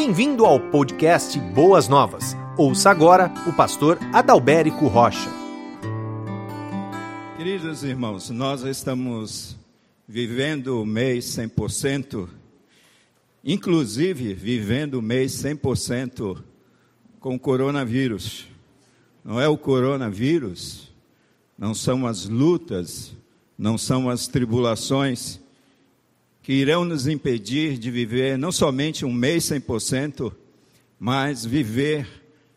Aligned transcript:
Bem-vindo 0.00 0.46
ao 0.46 0.60
podcast 0.60 1.36
Boas 1.40 1.88
Novas. 1.88 2.36
Ouça 2.56 2.88
agora 2.88 3.34
o 3.48 3.52
pastor 3.52 3.98
Adalberico 4.12 4.86
Rocha. 4.86 5.28
Queridos 7.36 7.82
irmãos, 7.82 8.30
nós 8.30 8.62
estamos 8.62 9.56
vivendo 10.06 10.80
o 10.80 10.86
mês 10.86 11.24
100%, 11.36 12.28
inclusive 13.42 14.34
vivendo 14.34 15.00
o 15.00 15.02
mês 15.02 15.32
100% 15.32 16.44
com 17.18 17.34
o 17.34 17.40
coronavírus. 17.40 18.46
Não 19.24 19.40
é 19.40 19.48
o 19.48 19.58
coronavírus, 19.58 20.94
não 21.58 21.74
são 21.74 22.06
as 22.06 22.24
lutas, 22.28 23.16
não 23.58 23.76
são 23.76 24.08
as 24.08 24.28
tribulações 24.28 25.40
que 26.48 26.54
irão 26.54 26.82
nos 26.82 27.06
impedir 27.06 27.76
de 27.76 27.90
viver 27.90 28.38
não 28.38 28.50
somente 28.50 29.04
um 29.04 29.12
mês 29.12 29.44
100%, 29.44 30.32
mas 30.98 31.44
viver 31.44 32.08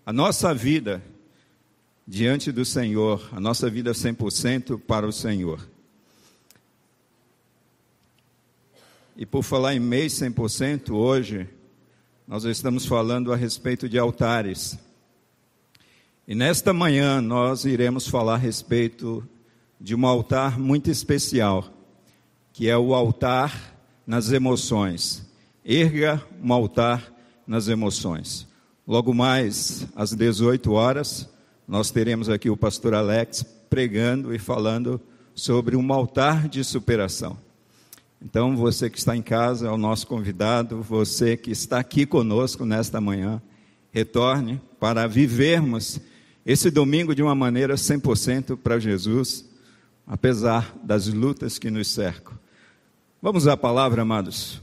a 0.05 0.13
nossa 0.13 0.53
vida 0.53 1.03
diante 2.07 2.53
do 2.53 2.63
Senhor, 2.63 3.27
a 3.33 3.39
nossa 3.41 3.69
vida 3.69 3.91
100% 3.91 4.80
para 4.80 5.05
o 5.05 5.11
Senhor. 5.11 5.67
E 9.17 9.25
por 9.25 9.43
falar 9.43 9.75
em 9.75 9.80
mês 9.81 10.13
100%, 10.13 10.91
hoje 10.91 11.45
nós 12.25 12.45
estamos 12.45 12.85
falando 12.85 13.33
a 13.33 13.35
respeito 13.35 13.89
de 13.89 13.99
altares. 13.99 14.80
E 16.25 16.33
nesta 16.33 16.71
manhã 16.71 17.19
nós 17.19 17.66
iremos 17.66 18.08
falar 18.08 18.35
a 18.35 18.38
respeito 18.38 19.21
de 19.81 19.94
um 19.94 20.08
altar 20.08 20.58
muito 20.58 20.89
especial, 20.89 21.69
que 22.53 22.69
é 22.69 22.77
o 22.77 22.95
altar 22.95 23.70
nas 24.11 24.29
emoções. 24.29 25.25
Erga 25.63 26.22
um 26.44 26.52
altar 26.52 27.13
nas 27.47 27.69
emoções. 27.69 28.45
Logo 28.86 29.13
mais 29.13 29.88
às 29.95 30.11
18 30.11 30.69
horas, 30.73 31.30
nós 31.66 31.91
teremos 31.91 32.27
aqui 32.27 32.49
o 32.49 32.58
pastor 32.58 32.94
Alex 32.94 33.41
pregando 33.69 34.36
e 34.36 34.38
falando 34.38 34.99
sobre 35.33 35.77
um 35.77 35.94
altar 35.94 36.49
de 36.49 36.61
superação. 36.61 37.38
Então, 38.21 38.58
você 38.58 38.89
que 38.89 38.97
está 38.97 39.16
em 39.16 39.21
casa 39.21 39.67
é 39.67 39.71
o 39.71 39.77
nosso 39.77 40.05
convidado, 40.08 40.81
você 40.81 41.38
que 41.38 41.52
está 41.52 41.80
aqui 41.80 42.05
conosco 42.05 42.66
nesta 42.66 42.99
manhã, 42.99 43.41
retorne 43.91 44.59
para 44.77 45.08
vivermos 45.08 46.02
esse 46.45 46.69
domingo 46.69 47.16
de 47.16 47.23
uma 47.23 47.33
maneira 47.33 47.75
100% 47.75 48.58
para 48.58 48.77
Jesus, 48.77 49.45
apesar 50.05 50.75
das 50.83 51.08
lutas 51.08 51.58
que 51.58 51.71
nos 51.71 51.88
cercam. 51.88 52.41
Vamos 53.23 53.45
à 53.47 53.55
palavra, 53.55 54.02
amados. 54.02 54.59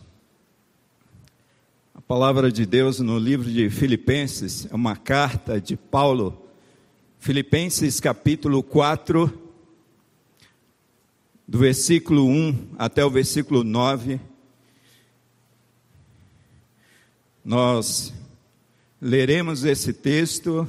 A 1.95 2.01
palavra 2.01 2.51
de 2.51 2.67
Deus 2.67 2.99
no 2.99 3.17
livro 3.17 3.49
de 3.49 3.71
Filipenses 3.71 4.67
é 4.69 4.75
uma 4.75 4.97
carta 4.97 5.61
de 5.61 5.77
Paulo. 5.77 6.45
Filipenses 7.21 8.01
capítulo 8.01 8.61
4, 8.65 9.33
do 11.47 11.57
versículo 11.57 12.27
1 12.27 12.71
até 12.77 13.05
o 13.05 13.11
versículo 13.11 13.63
9. 13.63 14.19
Nós 17.45 18.13
leremos 19.01 19.63
esse 19.63 19.93
texto 19.93 20.67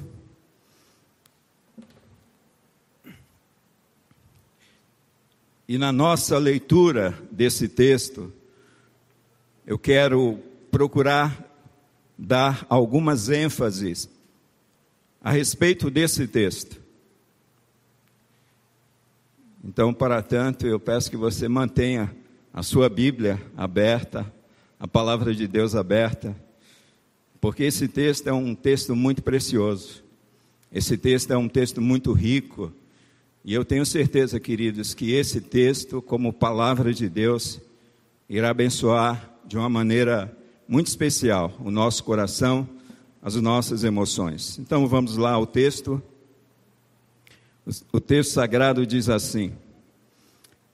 E 5.70 5.78
na 5.78 5.92
nossa 5.92 6.36
leitura 6.40 7.16
desse 7.30 7.68
texto, 7.68 8.34
eu 9.68 9.78
quero 9.78 10.40
procurar 10.72 11.46
dar 12.18 12.66
algumas 12.68 13.30
ênfases 13.30 14.10
a 15.22 15.30
respeito 15.30 15.92
desse 15.92 16.28
texto. 16.28 16.82
Então, 19.64 19.94
para 19.94 20.24
tanto, 20.24 20.66
eu 20.66 20.80
peço 20.80 21.12
que 21.12 21.16
você 21.16 21.48
mantenha 21.48 22.16
a 22.52 22.64
sua 22.64 22.90
Bíblia 22.90 23.40
aberta, 23.56 24.26
a 24.80 24.88
palavra 24.88 25.36
de 25.36 25.48
Deus 25.48 25.76
aberta, 25.76 26.36
porque 27.40 27.62
esse 27.62 27.88
texto 27.88 28.26
é 28.26 28.34
um 28.34 28.56
texto 28.56 28.96
muito 28.96 29.22
precioso. 29.22 30.04
Esse 30.72 30.98
texto 30.98 31.30
é 31.30 31.38
um 31.38 31.48
texto 31.48 31.80
muito 31.80 32.12
rico 32.12 32.74
e 33.44 33.54
eu 33.54 33.64
tenho 33.64 33.86
certeza, 33.86 34.40
queridos, 34.40 34.94
que 34.94 35.14
esse 35.14 35.40
texto, 35.40 36.02
como 36.02 36.34
palavra 36.34 36.94
de 36.94 37.08
Deus, 37.08 37.60
irá 38.30 38.50
abençoar 38.50 39.34
de 39.46 39.58
uma 39.58 39.70
maneira 39.70 40.36
muito 40.68 40.88
especial 40.88 41.54
o 41.64 41.72
nosso 41.72 42.04
coração, 42.04 42.68
as 43.22 43.36
nossas 43.36 43.84
emoções. 43.84 44.60
Então 44.60 44.88
vamos 44.88 45.18
lá 45.18 45.32
ao 45.32 45.48
texto. 45.48 46.02
O 47.92 48.00
texto 48.00 48.32
sagrado 48.32 48.86
diz 48.86 49.10
assim: 49.10 49.54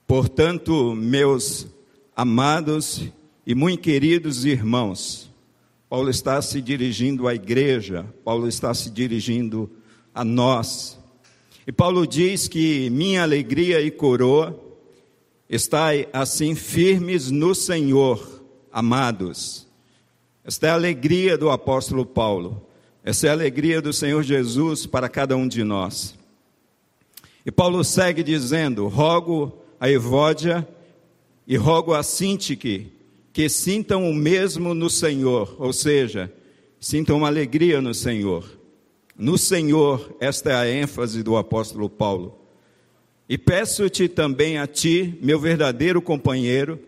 Portanto, 0.08 0.96
meus 0.96 1.68
amados 2.16 3.04
e 3.46 3.54
muito 3.54 3.82
queridos 3.82 4.44
irmãos, 4.44 5.32
Paulo 5.90 6.10
está 6.10 6.42
se 6.42 6.62
dirigindo 6.62 7.28
à 7.28 7.36
igreja, 7.36 8.06
Paulo 8.24 8.48
está 8.48 8.74
se 8.74 8.90
dirigindo 8.90 9.70
a 10.14 10.24
nós, 10.24 10.95
e 11.68 11.72
Paulo 11.72 12.06
diz 12.06 12.48
que 12.48 12.90
minha 12.92 13.24
alegria 13.24 13.82
e 13.82 13.90
coroa 13.90 14.60
está 15.50 15.88
assim 16.14 16.54
firmes 16.54 17.32
no 17.32 17.56
Senhor, 17.56 18.44
amados. 18.72 19.68
Esta 20.44 20.68
é 20.68 20.70
a 20.70 20.76
alegria 20.76 21.38
do 21.38 21.50
apóstolo 21.50 22.06
Paulo. 22.06 22.68
Essa 23.04 23.28
é 23.28 23.30
a 23.30 23.34
alegria 23.34 23.82
do 23.82 23.92
Senhor 23.92 24.22
Jesus 24.22 24.86
para 24.86 25.10
cada 25.10 25.36
um 25.36 25.48
de 25.48 25.64
nós. 25.64 26.16
E 27.44 27.52
Paulo 27.52 27.84
segue 27.84 28.22
dizendo: 28.22 28.88
rogo 28.88 29.58
a 29.80 29.90
Evódia 29.90 30.68
e 31.48 31.56
rogo 31.58 31.94
a 31.94 32.04
Sintique 32.04 32.92
que 33.34 33.50
sintam 33.50 34.10
o 34.10 34.14
mesmo 34.14 34.74
no 34.74 34.90
Senhor, 34.90 35.56
ou 35.60 35.74
seja, 35.74 36.32
sintam 36.80 37.18
uma 37.18 37.28
alegria 37.28 37.82
no 37.82 37.94
Senhor. 37.94 38.46
No 39.18 39.38
Senhor, 39.38 40.14
esta 40.20 40.52
é 40.52 40.56
a 40.56 40.70
ênfase 40.70 41.24
do 41.24 41.38
apóstolo 41.38 41.90
Paulo. 41.90 42.38
E 43.30 43.38
peço-te 43.38 44.10
também 44.10 44.58
a 44.58 44.68
ti, 44.68 45.18
meu 45.22 45.40
verdadeiro 45.40 46.02
companheiro, 46.02 46.80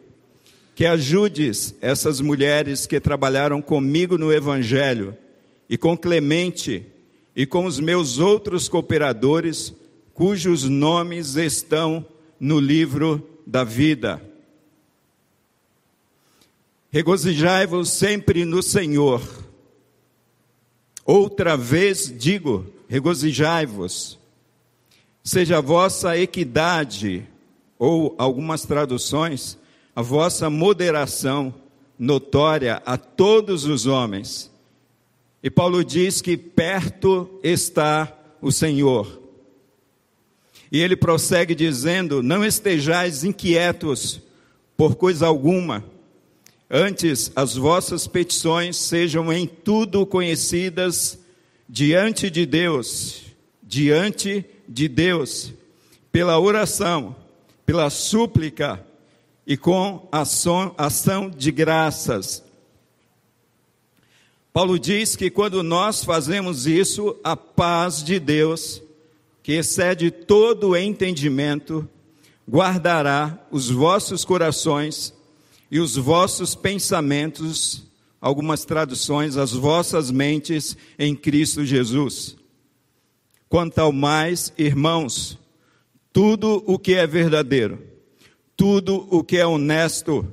que 0.76 0.86
ajudes 0.86 1.74
essas 1.82 2.20
mulheres 2.20 2.86
que 2.86 3.00
trabalharam 3.00 3.62
comigo 3.62 4.18
no 4.18 4.32
Evangelho, 4.32 5.16
e 5.70 5.78
com 5.78 5.98
Clemente, 5.98 6.86
e 7.36 7.46
com 7.46 7.66
os 7.66 7.80
meus 7.80 8.20
outros 8.20 8.68
cooperadores, 8.68 9.74
cujos 10.14 10.64
nomes 10.64 11.36
estão 11.36 12.06
no 12.40 12.60
livro 12.60 13.28
da 13.46 13.64
vida. 13.64 14.22
Regozijai-vos 16.92 17.90
sempre 17.90 18.44
no 18.44 18.62
Senhor. 18.62 19.47
Outra 21.08 21.56
vez 21.56 22.14
digo: 22.14 22.66
regozijai-vos. 22.90 24.20
Seja 25.24 25.60
a 25.60 25.62
vossa 25.62 26.18
equidade, 26.18 27.26
ou 27.80 28.14
algumas 28.18 28.64
traduções, 28.66 29.58
a 29.96 30.02
vossa 30.02 30.50
moderação 30.50 31.54
notória 31.98 32.82
a 32.86 32.98
todos 32.98 33.64
os 33.64 33.86
homens. 33.86 34.52
E 35.42 35.50
Paulo 35.50 35.82
diz 35.82 36.22
que 36.22 36.36
perto 36.36 37.40
está 37.42 38.14
o 38.42 38.52
Senhor. 38.52 39.22
E 40.70 40.82
ele 40.82 40.98
prossegue 40.98 41.56
dizendo: 41.56 42.22
Não 42.22 42.44
estejais 42.44 43.24
inquietos 43.24 44.20
por 44.76 44.96
coisa 44.96 45.26
alguma 45.26 45.86
Antes, 46.70 47.32
as 47.34 47.56
vossas 47.56 48.08
petições 48.08 48.76
sejam 48.76 49.32
em 49.32 49.48
tudo 49.48 50.06
conhecidas 50.06 51.18
diante 51.68 52.30
de 52.30 52.46
Deus, 52.46 53.22
diante 53.64 54.44
de 54.68 54.90
Deus, 54.90 55.54
pela 56.12 56.38
oração, 56.40 57.16
pela 57.66 57.90
súplica 57.90 58.86
e 59.46 59.56
com 59.56 60.10
ação, 60.12 60.76
ação 60.78 61.30
de 61.30 61.52
graças. 61.52 62.44
Paulo 64.52 64.78
diz 64.78 65.16
que 65.16 65.30
quando 65.30 65.64
nós 65.64 66.04
fazemos 66.04 66.68
isso, 66.68 67.16
a 67.24 67.38
paz 67.38 68.04
de 68.04 68.20
Deus, 68.20 68.82
que 69.42 69.54
excede 69.54 70.12
todo 70.12 70.76
entendimento, 70.76 71.88
guardará 72.50 73.40
os 73.52 73.70
vossos 73.70 74.26
corações 74.26 75.14
e 75.70 75.80
os 75.80 75.96
vossos 75.96 76.56
pensamentos, 76.56 77.86
algumas 78.20 78.66
traduções, 78.66 79.38
as 79.38 79.52
vossas 79.52 80.10
mentes 80.12 80.78
em 80.98 81.16
Cristo 81.16 81.66
Jesus. 81.66 82.38
Quanto 83.50 83.80
ao 83.80 83.92
mais, 83.92 84.54
irmãos, 84.58 85.38
tudo 86.12 86.64
o 86.66 86.80
que 86.80 86.94
é 86.94 87.06
verdadeiro, 87.06 87.80
tudo 88.56 89.08
o 89.10 89.24
que 89.24 89.38
é 89.38 89.46
honesto, 89.46 90.26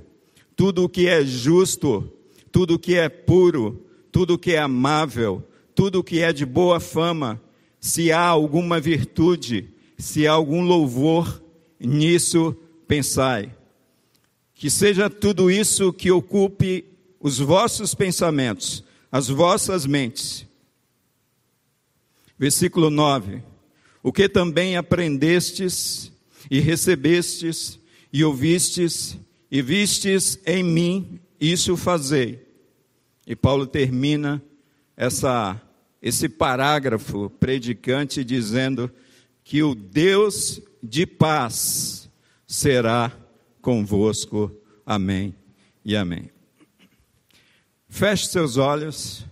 tudo 0.56 0.84
o 0.84 0.88
que 0.88 1.06
é 1.06 1.24
justo, 1.24 2.10
tudo 2.50 2.74
o 2.74 2.78
que 2.78 2.94
é 2.94 3.08
puro, 3.08 3.84
tudo 4.10 4.38
que 4.38 4.52
é 4.52 4.58
amável, 4.58 5.42
tudo 5.74 6.04
que 6.04 6.20
é 6.20 6.32
de 6.32 6.46
boa 6.46 6.78
fama, 6.78 7.40
se 7.80 8.10
há 8.12 8.20
alguma 8.20 8.80
virtude, 8.80 9.68
se 9.98 10.26
há 10.26 10.32
algum 10.32 10.62
louvor, 10.62 11.42
nisso 11.78 12.56
pensai. 12.86 13.52
Que 14.54 14.70
seja 14.70 15.10
tudo 15.10 15.50
isso 15.50 15.92
que 15.92 16.10
ocupe 16.10 16.84
os 17.20 17.38
vossos 17.38 17.94
pensamentos, 17.94 18.84
as 19.10 19.28
vossas 19.28 19.86
mentes. 19.86 20.46
Versículo 22.38 22.90
9: 22.90 23.42
O 24.02 24.12
que 24.12 24.28
também 24.28 24.76
aprendestes 24.76 26.12
e 26.50 26.60
recebestes 26.60 27.78
e 28.12 28.24
ouvistes 28.24 29.16
e 29.50 29.62
vistes 29.62 30.38
em 30.44 30.62
mim, 30.62 31.20
isso 31.40 31.76
fazei. 31.76 32.44
E 33.26 33.34
Paulo 33.34 33.66
termina 33.66 34.42
essa, 34.96 35.60
esse 36.02 36.28
parágrafo 36.28 37.30
predicante 37.30 38.24
dizendo 38.24 38.90
que 39.42 39.62
o 39.62 39.74
Deus 39.74 40.60
de 40.82 41.06
paz 41.06 42.10
será 42.46 43.12
convosco. 43.64 44.54
Amém 44.84 45.34
e 45.82 45.96
amém. 45.96 46.30
Feche 47.88 48.26
seus 48.26 48.58
olhos, 48.58 49.24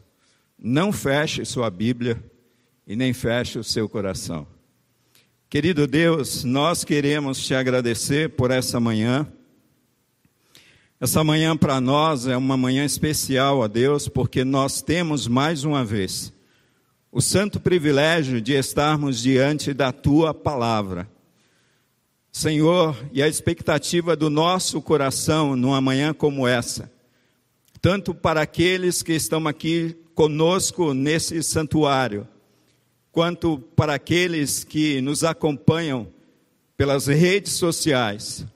não 0.58 0.90
feche 0.90 1.44
sua 1.44 1.68
Bíblia 1.70 2.22
e 2.86 2.96
nem 2.96 3.12
feche 3.12 3.58
o 3.58 3.64
seu 3.64 3.88
coração. 3.88 4.46
Querido 5.50 5.86
Deus, 5.86 6.44
nós 6.44 6.82
queremos 6.82 7.44
te 7.44 7.54
agradecer 7.54 8.30
por 8.30 8.50
essa 8.50 8.80
manhã. 8.80 9.30
Essa 10.98 11.22
manhã 11.22 11.54
para 11.54 11.78
nós 11.78 12.26
é 12.26 12.36
uma 12.36 12.56
manhã 12.56 12.86
especial 12.86 13.62
a 13.62 13.66
Deus, 13.66 14.08
porque 14.08 14.44
nós 14.44 14.80
temos 14.80 15.28
mais 15.28 15.62
uma 15.62 15.84
vez 15.84 16.32
o 17.10 17.20
santo 17.20 17.60
privilégio 17.60 18.40
de 18.40 18.54
estarmos 18.54 19.20
diante 19.20 19.74
da 19.74 19.92
tua 19.92 20.32
palavra. 20.32 21.06
Senhor, 22.32 22.96
e 23.12 23.22
a 23.22 23.28
expectativa 23.28 24.16
do 24.16 24.30
nosso 24.30 24.80
coração 24.80 25.54
numa 25.54 25.82
manhã 25.82 26.14
como 26.14 26.48
essa, 26.48 26.90
tanto 27.82 28.14
para 28.14 28.40
aqueles 28.40 29.02
que 29.02 29.12
estão 29.12 29.46
aqui 29.46 29.94
conosco 30.14 30.94
nesse 30.94 31.42
santuário, 31.42 32.26
quanto 33.12 33.58
para 33.76 33.92
aqueles 33.92 34.64
que 34.64 35.02
nos 35.02 35.22
acompanham 35.22 36.08
pelas 36.74 37.06
redes 37.06 37.52
sociais. 37.52 38.46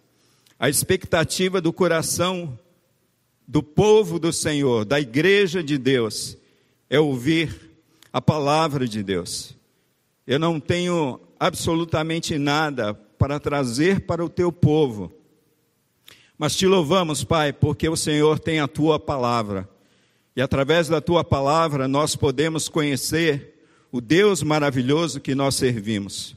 A 0.58 0.70
expectativa 0.70 1.60
do 1.60 1.70
coração 1.70 2.58
do 3.46 3.62
povo 3.62 4.18
do 4.18 4.32
Senhor, 4.32 4.86
da 4.86 4.98
igreja 4.98 5.62
de 5.62 5.76
Deus, 5.76 6.38
é 6.88 6.98
ouvir 6.98 7.78
a 8.10 8.22
palavra 8.22 8.88
de 8.88 9.02
Deus. 9.02 9.54
Eu 10.26 10.38
não 10.38 10.58
tenho 10.58 11.20
absolutamente 11.38 12.38
nada 12.38 12.98
para 13.18 13.40
trazer 13.40 14.00
para 14.06 14.24
o 14.24 14.28
teu 14.28 14.52
povo, 14.52 15.12
mas 16.38 16.54
te 16.54 16.66
louvamos, 16.66 17.24
Pai, 17.24 17.52
porque 17.52 17.88
o 17.88 17.96
Senhor 17.96 18.38
tem 18.38 18.60
a 18.60 18.68
tua 18.68 19.00
palavra. 19.00 19.68
E 20.34 20.42
através 20.42 20.86
da 20.86 21.00
tua 21.00 21.24
palavra 21.24 21.88
nós 21.88 22.14
podemos 22.14 22.68
conhecer 22.68 23.54
o 23.90 24.02
Deus 24.02 24.42
maravilhoso 24.42 25.18
que 25.18 25.34
nós 25.34 25.54
servimos. 25.54 26.36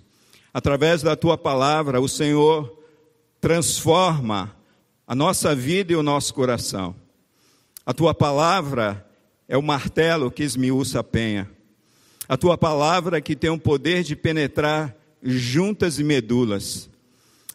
Através 0.54 1.02
da 1.02 1.18
tua 1.18 1.38
palavra, 1.38 2.00
o 2.00 2.08
Senhor 2.08 2.78
transforma 3.42 4.56
a 5.06 5.14
nossa 5.14 5.54
vida 5.54 5.92
e 5.92 5.96
o 5.98 6.04
nosso 6.04 6.34
coração. 6.34 6.96
A 7.86 7.94
tua 7.94 8.14
palavra 8.14 9.06
é 9.50 9.58
o 9.58 9.62
martelo 9.62 10.32
que 10.32 10.44
esmiuça 10.44 11.02
a 11.02 11.04
penha. 11.04 11.50
A 12.28 12.38
tua 12.38 12.58
palavra 12.58 13.20
que 13.20 13.36
tem 13.36 13.50
o 13.50 13.60
poder 13.60 14.04
de 14.04 14.16
penetrar 14.16 14.96
juntas 15.24 16.00
e 16.00 16.04
medulas. 16.04 16.90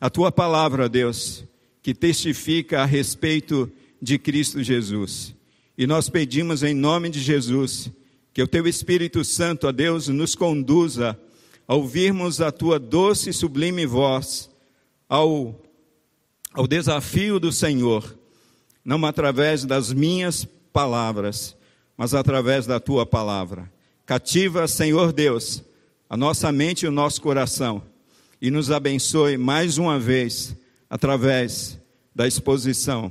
A 0.00 0.10
tua 0.10 0.30
palavra, 0.30 0.88
Deus, 0.88 1.44
que 1.82 1.94
testifica 1.94 2.82
a 2.82 2.84
respeito 2.84 3.70
de 4.00 4.18
Cristo 4.18 4.62
Jesus. 4.62 5.34
E 5.76 5.86
nós 5.86 6.08
pedimos 6.08 6.62
em 6.62 6.74
nome 6.74 7.10
de 7.10 7.20
Jesus 7.20 7.90
que 8.32 8.42
o 8.42 8.48
teu 8.48 8.66
Espírito 8.66 9.24
Santo, 9.24 9.68
a 9.68 9.72
Deus, 9.72 10.08
nos 10.08 10.34
conduza 10.34 11.18
a 11.66 11.74
ouvirmos 11.74 12.40
a 12.40 12.50
tua 12.50 12.78
doce 12.78 13.30
e 13.30 13.32
sublime 13.32 13.86
voz, 13.86 14.50
ao, 15.08 15.58
ao 16.52 16.66
desafio 16.66 17.38
do 17.38 17.52
Senhor, 17.52 18.18
não 18.84 19.04
através 19.06 19.64
das 19.64 19.92
minhas 19.92 20.46
palavras, 20.72 21.56
mas 21.96 22.12
através 22.12 22.66
da 22.66 22.80
tua 22.80 23.06
palavra. 23.06 23.72
Cativa, 24.04 24.66
Senhor 24.66 25.12
Deus, 25.12 25.62
a 26.08 26.16
nossa 26.16 26.50
mente 26.52 26.84
e 26.84 26.88
o 26.88 26.92
nosso 26.92 27.20
coração 27.20 27.82
e 28.40 28.50
nos 28.50 28.70
abençoe 28.70 29.36
mais 29.36 29.78
uma 29.78 29.98
vez 29.98 30.56
através 30.88 31.80
da 32.14 32.26
exposição 32.26 33.10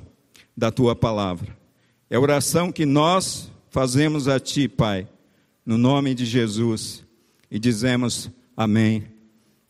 da 0.55 0.71
tua 0.71 0.95
palavra. 0.95 1.57
É 2.09 2.15
a 2.15 2.19
oração 2.19 2.71
que 2.71 2.85
nós 2.85 3.51
fazemos 3.69 4.27
a 4.27 4.39
ti, 4.39 4.67
Pai, 4.67 5.07
no 5.65 5.77
nome 5.77 6.13
de 6.13 6.25
Jesus 6.25 7.03
e 7.49 7.57
dizemos 7.57 8.29
amém 8.55 9.07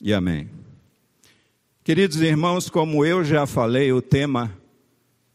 e 0.01 0.13
amém. 0.13 0.49
Queridos 1.83 2.19
irmãos, 2.21 2.69
como 2.69 3.05
eu 3.05 3.23
já 3.23 3.45
falei, 3.45 3.91
o 3.91 4.01
tema 4.01 4.57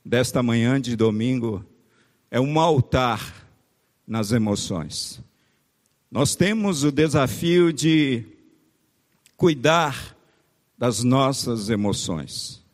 desta 0.05 0.43
manhã 0.43 0.81
de 0.81 0.97
domingo 0.97 1.65
é 2.31 2.41
um 2.41 2.59
altar 2.59 3.47
nas 4.07 4.33
emoções. 4.33 5.23
Nós 6.11 6.35
temos 6.35 6.85
o 6.85 6.91
desafio 6.91 7.71
de 7.71 8.25
cuidar 9.37 10.17
das 10.77 11.05
nossas 11.05 11.69
emoções. 11.69 12.65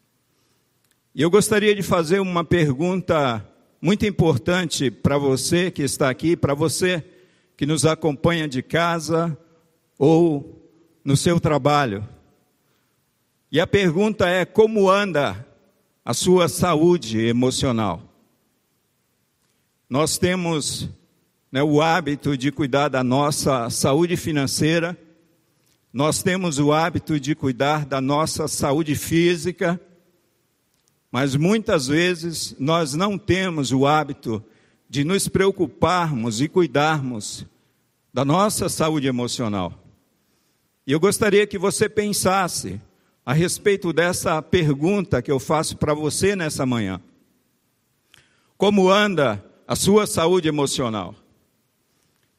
E 1.13 1.21
eu 1.21 1.29
gostaria 1.29 1.75
de 1.75 1.83
fazer 1.83 2.21
uma 2.21 2.45
pergunta 2.45 3.45
muito 3.81 4.07
importante 4.07 4.89
para 4.89 5.19
você 5.19 5.69
que 5.69 5.83
está 5.83 6.09
aqui, 6.09 6.37
para 6.37 6.55
você 6.55 7.05
que 7.57 7.67
nos 7.67 7.85
acompanha 7.85 8.47
de 8.47 8.63
casa 8.63 9.37
ou 9.99 10.71
no 11.05 11.17
seu 11.17 11.41
trabalho. 11.41 12.09
E 13.51 13.59
a 13.59 13.67
pergunta 13.67 14.29
é: 14.29 14.45
como 14.45 14.89
anda 14.89 15.45
a 16.05 16.15
sua 16.15 16.49
saúde 16.49 17.19
emocional? 17.19 18.01
Nós 19.91 20.19
temos 20.19 20.88
né, 21.54 21.62
o 21.62 21.80
hábito 21.80 22.37
de 22.37 22.50
cuidar 22.50 22.88
da 22.88 23.04
nossa 23.04 23.70
saúde 23.70 24.16
financeira, 24.16 24.99
nós 25.92 26.20
temos 26.20 26.58
o 26.58 26.73
hábito 26.73 27.20
de 27.20 27.32
cuidar 27.32 27.87
da 27.87 28.00
nossa 28.00 28.49
saúde 28.49 28.96
física, 28.96 29.80
mas 31.12 31.37
muitas 31.37 31.87
vezes 31.87 32.56
nós 32.58 32.94
não 32.94 33.16
temos 33.16 33.70
o 33.70 33.87
hábito 33.87 34.42
de 34.90 35.04
nos 35.04 35.28
preocuparmos 35.28 36.40
e 36.40 36.49
cuidarmos 36.49 37.46
da 38.12 38.25
nossa 38.25 38.68
saúde 38.68 39.06
emocional. 39.06 39.73
E 40.84 40.90
eu 40.90 40.99
gostaria 40.99 41.46
que 41.46 41.56
você 41.56 41.88
pensasse 41.88 42.80
a 43.25 43.32
respeito 43.32 43.92
dessa 43.92 44.42
pergunta 44.42 45.23
que 45.23 45.30
eu 45.30 45.38
faço 45.38 45.76
para 45.76 45.94
você 45.94 46.34
nessa 46.34 46.66
manhã. 46.66 47.00
Como 48.58 48.90
anda 48.90 49.40
a 49.68 49.76
sua 49.76 50.04
saúde 50.04 50.49
emocional? 50.49 51.14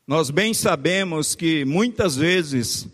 Nós 0.08 0.30
bem 0.30 0.54
sabemos 0.54 1.34
que 1.34 1.66
muitas 1.66 2.16
vezes 2.16 2.88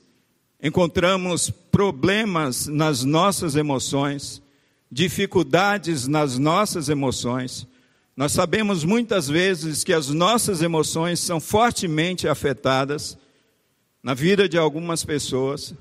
encontramos 0.64 1.50
problemas 1.50 2.68
nas 2.68 3.04
nossas 3.04 3.58
emoções, 3.58 4.42
dificuldades 4.90 6.08
nas 6.08 6.38
nossas 6.38 6.88
emoções. 6.88 7.68
Nós 8.16 8.32
sabemos 8.32 8.86
muitas 8.86 9.28
vezes 9.28 9.84
que 9.84 9.92
as 9.92 10.08
nossas 10.08 10.62
emoções 10.62 11.20
são 11.20 11.42
fortemente 11.42 12.30
afetadas 12.30 13.18
na 14.02 14.14
vida 14.14 14.48
de 14.48 14.58
algumas 14.58 15.04
pessoas 15.04 15.74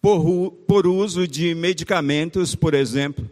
por, 0.00 0.52
por 0.68 0.86
uso 0.86 1.26
de 1.26 1.52
medicamentos, 1.52 2.54
por 2.54 2.74
exemplo. 2.74 3.28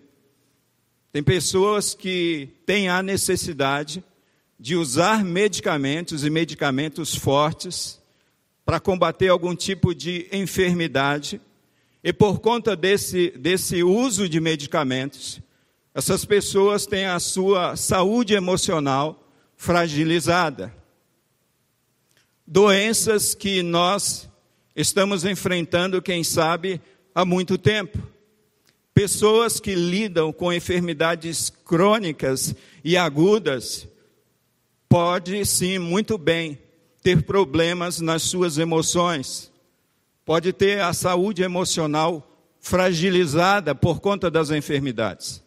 Tem 1.13 1.23
pessoas 1.23 1.95
que 1.95 2.49
têm 2.67 2.89
a 2.89 3.01
necessidade 3.01 4.03
de 4.59 4.75
usar 4.75 5.25
medicamentos 5.25 6.25
e 6.25 6.31
medicamentos 6.31 7.15
fortes 7.15 8.01
para 8.65 8.81
combater 8.81 9.29
algum 9.29 9.55
tipo 9.55 9.95
de 9.95 10.29
enfermidade. 10.33 11.41
E 12.03 12.13
por 12.13 12.41
conta 12.41 12.75
desse, 12.75 13.31
desse 13.31 13.83
uso 13.83 14.29
de 14.29 14.41
medicamentos, 14.41 15.41
essas 15.95 16.25
pessoas 16.25 16.87
têm 16.87 17.07
a 17.07 17.21
sua 17.21 17.77
saúde 17.77 18.35
emocional 18.35 19.25
fragilizada. 19.57 20.75
Doenças 22.47 23.35
que 23.35 23.63
nós 23.63 24.29
estamos 24.75 25.25
enfrentando, 25.25 26.03
quem 26.03 26.25
sabe, 26.25 26.81
há 27.15 27.25
muito 27.25 27.59
tempo. 27.59 27.99
Pessoas 28.93 29.61
que 29.61 29.75
lidam 29.75 30.33
com 30.33 30.53
enfermidades 30.53 31.51
crônicas 31.65 32.55
e 32.83 32.97
agudas 32.97 33.87
pode 34.89 35.45
sim, 35.45 35.79
muito 35.79 36.17
bem, 36.17 36.59
ter 37.03 37.23
problemas 37.23 38.01
nas 38.01 38.23
suas 38.23 38.59
emoções, 38.59 39.53
pode 40.25 40.53
ter 40.53 40.81
a 40.81 40.93
saúde 40.93 41.43
emocional 41.43 42.29
fragilizada 42.61 43.75
por 43.75 44.01
conta 44.01 44.31
das 44.31 44.51
enfermidades. 44.51 45.43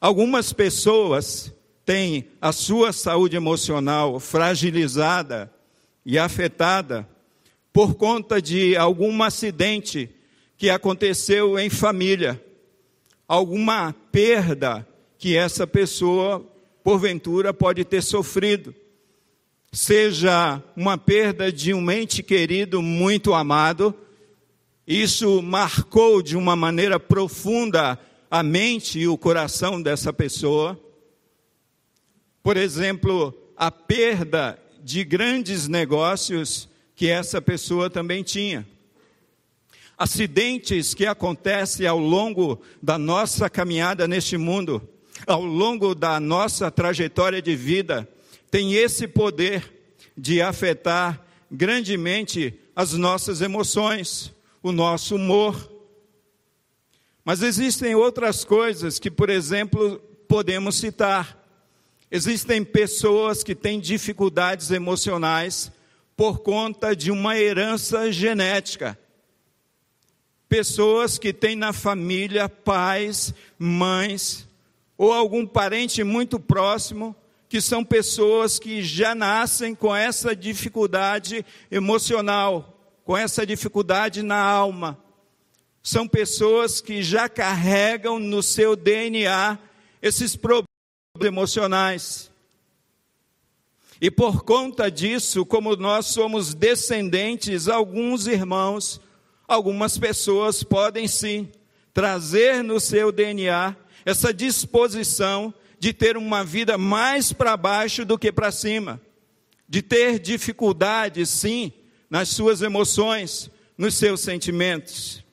Algumas 0.00 0.52
pessoas 0.52 1.52
têm 1.84 2.28
a 2.40 2.52
sua 2.52 2.92
saúde 2.92 3.36
emocional 3.36 4.20
fragilizada 4.20 5.52
e 6.04 6.18
afetada 6.18 7.08
por 7.72 7.94
conta 7.94 8.40
de 8.40 8.76
algum 8.76 9.22
acidente 9.22 10.10
que 10.56 10.70
aconteceu 10.70 11.58
em 11.58 11.68
família, 11.68 12.42
alguma 13.26 13.94
perda 14.12 14.86
que 15.18 15.36
essa 15.36 15.66
pessoa, 15.66 16.46
porventura, 16.84 17.54
pode 17.54 17.82
ter 17.82 18.02
sofrido. 18.02 18.74
Seja 19.72 20.62
uma 20.76 20.96
perda 20.96 21.50
de 21.50 21.72
um 21.72 21.90
ente 21.90 22.22
querido 22.22 22.80
muito 22.82 23.32
amado, 23.32 23.92
isso 24.86 25.40
marcou 25.40 26.20
de 26.20 26.36
uma 26.36 26.54
maneira 26.54 27.00
profunda 27.00 27.98
a 28.30 28.42
mente 28.42 28.98
e 28.98 29.08
o 29.08 29.16
coração 29.16 29.80
dessa 29.80 30.12
pessoa. 30.12 30.78
Por 32.42 32.58
exemplo, 32.58 33.34
a 33.56 33.70
perda 33.70 34.58
de 34.82 35.02
grandes 35.02 35.66
negócios 35.66 36.68
que 36.94 37.08
essa 37.08 37.40
pessoa 37.40 37.88
também 37.88 38.22
tinha. 38.22 38.66
Acidentes 39.96 40.92
que 40.92 41.06
acontecem 41.06 41.86
ao 41.86 41.98
longo 41.98 42.60
da 42.82 42.98
nossa 42.98 43.48
caminhada 43.48 44.06
neste 44.06 44.36
mundo, 44.36 44.86
ao 45.26 45.44
longo 45.44 45.94
da 45.94 46.20
nossa 46.20 46.70
trajetória 46.70 47.40
de 47.40 47.56
vida, 47.56 48.08
tem 48.50 48.74
esse 48.74 49.08
poder 49.08 49.72
de 50.16 50.40
afetar 50.40 51.24
grandemente 51.50 52.58
as 52.74 52.92
nossas 52.92 53.40
emoções, 53.40 54.32
o 54.62 54.72
nosso 54.72 55.16
humor. 55.16 55.70
Mas 57.24 57.42
existem 57.42 57.94
outras 57.94 58.44
coisas 58.44 58.98
que, 58.98 59.10
por 59.10 59.30
exemplo, 59.30 59.98
podemos 60.28 60.76
citar. 60.76 61.40
Existem 62.10 62.62
pessoas 62.62 63.42
que 63.42 63.54
têm 63.54 63.80
dificuldades 63.80 64.70
emocionais 64.70 65.72
por 66.16 66.40
conta 66.40 66.94
de 66.94 67.10
uma 67.10 67.36
herança 67.38 68.12
genética. 68.12 68.98
Pessoas 70.48 71.18
que 71.18 71.32
têm 71.32 71.56
na 71.56 71.72
família 71.72 72.48
pais, 72.48 73.34
mães 73.58 74.46
ou 74.96 75.12
algum 75.12 75.46
parente 75.46 76.02
muito 76.04 76.38
próximo 76.38 77.14
que 77.48 77.60
são 77.60 77.84
pessoas 77.84 78.58
que 78.58 78.82
já 78.82 79.14
nascem 79.14 79.74
com 79.74 79.94
essa 79.94 80.34
dificuldade 80.34 81.44
emocional, 81.70 82.76
com 83.04 83.16
essa 83.16 83.46
dificuldade 83.46 84.22
na 84.22 84.40
alma. 84.42 84.98
São 85.82 86.08
pessoas 86.08 86.80
que 86.80 87.02
já 87.02 87.28
carregam 87.28 88.18
no 88.18 88.42
seu 88.42 88.74
DNA 88.74 89.58
esses 90.00 90.34
problemas 90.34 90.66
emocionais. 91.20 92.30
E 94.00 94.10
por 94.10 94.42
conta 94.42 94.90
disso, 94.90 95.46
como 95.46 95.76
nós 95.76 96.06
somos 96.06 96.54
descendentes, 96.54 97.68
alguns 97.68 98.26
irmãos, 98.26 99.00
algumas 99.46 99.96
pessoas 99.96 100.62
podem 100.62 101.06
sim 101.06 101.52
trazer 101.92 102.64
no 102.64 102.80
seu 102.80 103.12
DNA 103.12 103.76
essa 104.04 104.32
disposição 104.32 105.52
de 105.78 105.92
ter 105.92 106.16
uma 106.16 106.44
vida 106.44 106.78
mais 106.78 107.32
para 107.32 107.56
baixo 107.56 108.04
do 108.04 108.18
que 108.18 108.32
para 108.32 108.50
cima, 108.50 109.00
de 109.68 109.82
ter 109.82 110.18
dificuldades, 110.18 111.28
sim, 111.28 111.72
nas 112.08 112.28
suas 112.28 112.62
emoções, 112.62 113.50
nos 113.76 113.94
seus 113.94 114.20
sentimentos. 114.20 115.24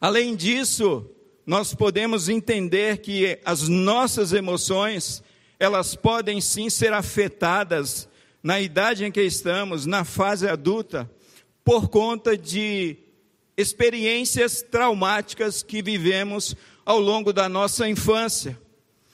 Além 0.00 0.34
disso, 0.34 1.08
nós 1.46 1.74
podemos 1.74 2.28
entender 2.28 2.98
que 2.98 3.38
as 3.44 3.68
nossas 3.68 4.32
emoções, 4.32 5.22
elas 5.58 5.94
podem 5.94 6.40
sim 6.40 6.70
ser 6.70 6.92
afetadas 6.92 8.08
na 8.42 8.60
idade 8.60 9.04
em 9.04 9.12
que 9.12 9.22
estamos, 9.22 9.86
na 9.86 10.04
fase 10.04 10.48
adulta, 10.48 11.10
por 11.64 11.88
conta 11.88 12.36
de 12.36 12.96
experiências 13.56 14.62
traumáticas 14.62 15.62
que 15.62 15.82
vivemos 15.82 16.56
ao 16.84 16.98
longo 16.98 17.32
da 17.32 17.48
nossa 17.48 17.88
infância, 17.88 18.58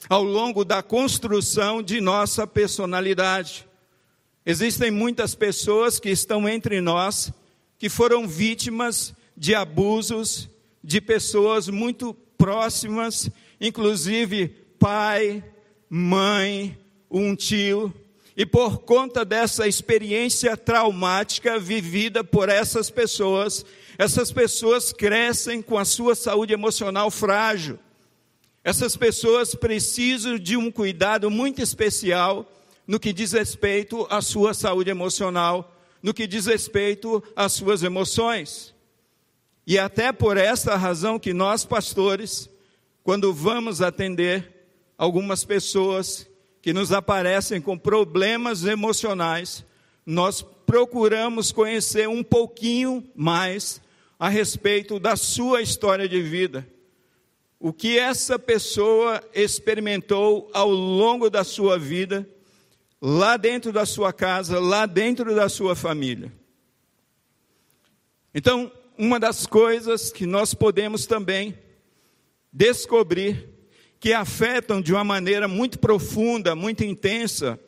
ao 0.07 0.23
longo 0.23 0.63
da 0.63 0.81
construção 0.81 1.81
de 1.83 2.01
nossa 2.01 2.47
personalidade. 2.47 3.67
Existem 4.45 4.89
muitas 4.89 5.35
pessoas 5.35 5.99
que 5.99 6.09
estão 6.09 6.47
entre 6.47 6.81
nós 6.81 7.31
que 7.77 7.89
foram 7.89 8.27
vítimas 8.27 9.13
de 9.35 9.55
abusos 9.55 10.49
de 10.83 10.99
pessoas 10.99 11.67
muito 11.67 12.13
próximas, 12.37 13.29
inclusive 13.59 14.47
pai, 14.79 15.43
mãe, 15.89 16.77
um 17.11 17.35
tio, 17.35 17.93
e 18.39 18.45
por 18.45 18.77
conta 18.83 19.25
dessa 19.25 19.67
experiência 19.67 20.55
traumática 20.55 21.59
vivida 21.59 22.23
por 22.23 22.47
essas 22.47 22.89
pessoas, 22.89 23.65
essas 23.97 24.31
pessoas 24.31 24.93
crescem 24.93 25.61
com 25.61 25.77
a 25.77 25.83
sua 25.83 26.15
saúde 26.15 26.53
emocional 26.53 27.11
frágil. 27.11 27.77
Essas 28.63 28.95
pessoas 28.95 29.55
precisam 29.55 30.39
de 30.39 30.55
um 30.55 30.71
cuidado 30.71 31.29
muito 31.29 31.61
especial 31.61 32.49
no 32.87 32.97
que 32.97 33.11
diz 33.11 33.33
respeito 33.33 34.07
à 34.09 34.21
sua 34.21 34.53
saúde 34.53 34.89
emocional, 34.89 35.75
no 36.01 36.13
que 36.13 36.25
diz 36.25 36.45
respeito 36.45 37.21
às 37.35 37.51
suas 37.51 37.83
emoções. 37.83 38.73
E 39.67 39.77
até 39.77 40.13
por 40.13 40.37
esta 40.37 40.77
razão 40.77 41.19
que 41.19 41.33
nós, 41.33 41.65
pastores, 41.65 42.49
quando 43.03 43.33
vamos 43.33 43.81
atender 43.81 44.49
algumas 44.97 45.43
pessoas 45.43 46.28
que 46.61 46.73
nos 46.73 46.91
aparecem 46.91 47.61
com 47.61 47.77
problemas 47.77 48.65
emocionais, 48.65 49.65
nós 50.05 50.41
procuramos 50.41 51.51
conhecer 51.51 52.07
um 52.07 52.23
pouquinho 52.23 53.03
mais 53.15 53.81
a 54.19 54.27
respeito 54.29 54.99
da 54.99 55.15
sua 55.15 55.61
história 55.61 56.07
de 56.07 56.21
vida 56.21 56.67
o 57.59 57.73
que 57.73 57.99
essa 57.99 58.39
pessoa 58.39 59.21
experimentou 59.33 60.49
ao 60.53 60.69
longo 60.69 61.29
da 61.29 61.43
sua 61.43 61.77
vida, 61.77 62.27
lá 63.01 63.35
dentro 63.35 63.73
da 63.73 63.85
sua 63.85 64.13
casa, 64.13 64.59
lá 64.59 64.85
dentro 64.85 65.35
da 65.35 65.49
sua 65.49 65.75
família. 65.75 66.31
Então, 68.33 68.71
uma 68.97 69.19
das 69.19 69.45
coisas 69.45 70.11
que 70.11 70.25
nós 70.25 70.53
podemos 70.53 71.05
também 71.05 71.57
descobrir 72.51 73.49
que 73.99 74.13
afetam 74.13 74.81
de 74.81 74.93
uma 74.93 75.03
maneira 75.03 75.47
muito 75.47 75.79
profunda, 75.79 76.55
muito 76.55 76.83
intensa, 76.83 77.59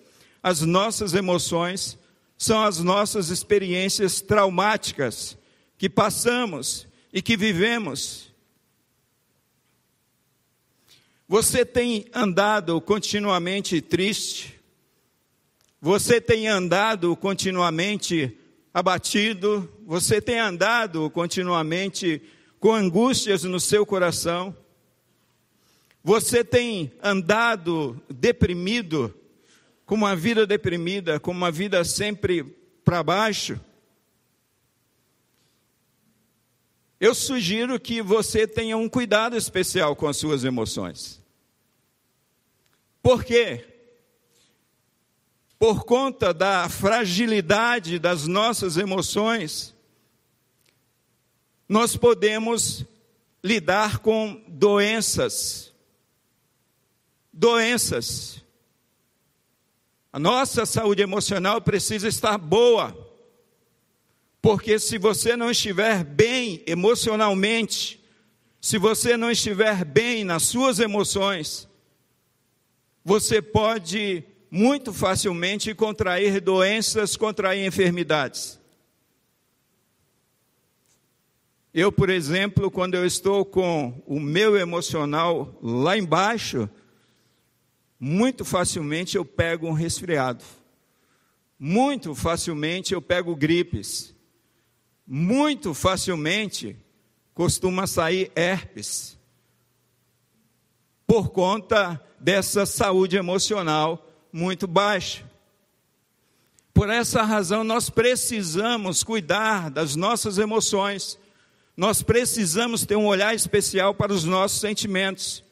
as 0.42 0.62
nossas 0.62 1.14
emoções, 1.14 1.98
são 2.38 2.64
as 2.64 2.80
nossas 2.80 3.30
experiências 3.30 4.22
traumáticas 4.22 5.38
que 5.78 5.90
passamos 5.90 6.88
e 7.14 7.22
que 7.22 7.38
vivemos 7.38 8.32
Você 11.32 11.64
tem 11.64 12.08
andado 12.14 12.82
continuamente 12.82 13.80
triste? 13.80 14.60
Você 15.80 16.20
tem 16.20 16.50
andado 16.50 17.16
continuamente 17.16 18.38
abatido? 18.74 19.72
Você 19.86 20.20
tem 20.20 20.40
andado 20.40 21.10
continuamente 21.10 22.22
com 22.60 22.74
angústias 22.74 23.46
no 23.46 23.62
seu 23.62 23.86
coração? 23.86 24.54
Você 26.04 26.44
tem 26.44 26.92
andado 27.02 28.02
deprimido, 28.10 29.14
com 29.86 29.96
uma 29.96 30.16
vida 30.16 30.48
deprimida, 30.48 31.20
com 31.20 31.32
uma 31.32 31.52
vida 31.52 31.84
sempre 31.84 32.44
para 32.84 33.04
baixo? 33.04 33.60
Eu 37.00 37.14
sugiro 37.16 37.80
que 37.80 38.02
você 38.02 38.48
tenha 38.48 38.78
um 38.78 38.88
cuidado 38.88 39.36
especial 39.36 39.96
com 39.96 40.08
as 40.08 40.18
suas 40.18 40.44
emoções. 40.44 41.22
Por 43.02 43.24
quê? 43.24 43.66
Por 45.58 45.84
conta 45.84 46.34
da 46.34 46.70
fragilidade 46.70 48.00
das 48.00 48.28
nossas 48.28 48.78
emoções, 48.78 49.76
nós 51.68 51.96
podemos 51.96 52.86
lidar 53.44 54.00
com 54.00 54.44
doenças. 54.48 55.71
Doenças. 57.34 58.44
A 60.12 60.20
nossa 60.20 60.66
saúde 60.66 61.02
emocional 61.02 61.62
precisa 61.62 62.08
estar 62.08 62.38
boa. 62.38 62.96
Porque 64.42 64.80
se 64.80 64.98
você 64.98 65.38
não 65.38 65.52
estiver 65.52 66.04
bem 66.04 66.64
emocionalmente, 66.66 68.04
se 68.60 68.78
você 68.78 69.16
não 69.16 69.32
estiver 69.32 69.86
bem 69.86 70.24
nas 70.24 70.44
suas 70.44 70.80
emoções, 70.80 71.70
você 73.04 73.42
pode 73.42 74.24
muito 74.50 74.92
facilmente 74.92 75.74
contrair 75.74 76.42
doenças, 76.42 77.16
contrair 77.16 77.66
enfermidades. 77.66 78.60
Eu, 81.74 81.90
por 81.90 82.10
exemplo, 82.10 82.70
quando 82.70 82.96
eu 82.96 83.06
estou 83.06 83.46
com 83.46 84.04
o 84.06 84.20
meu 84.20 84.58
emocional 84.58 85.58
lá 85.64 85.98
embaixo, 85.98 86.70
muito 88.04 88.44
facilmente 88.44 89.16
eu 89.16 89.24
pego 89.24 89.68
um 89.68 89.74
resfriado. 89.74 90.44
Muito 91.60 92.16
facilmente 92.16 92.96
eu 92.96 93.02
pego 93.02 93.36
gripes. 93.36 94.12
Muito 95.06 95.72
facilmente 95.76 96.76
costuma 97.36 97.86
sair 97.86 98.32
herpes. 98.36 99.20
Por 101.06 101.30
conta 101.30 102.02
dessa 102.20 102.66
saúde 102.66 103.18
emocional 103.18 104.04
muito 104.34 104.66
baixa. 104.66 105.24
Por 106.74 106.90
essa 106.90 107.22
razão, 107.22 107.64
nós 107.64 107.88
precisamos 107.88 109.04
cuidar 109.04 109.70
das 109.70 109.96
nossas 109.96 110.40
emoções, 110.40 111.20
nós 111.78 112.02
precisamos 112.02 112.84
ter 112.84 112.96
um 112.96 113.06
olhar 113.06 113.36
especial 113.36 113.94
para 113.94 114.12
os 114.12 114.24
nossos 114.24 114.60
sentimentos, 114.60 115.44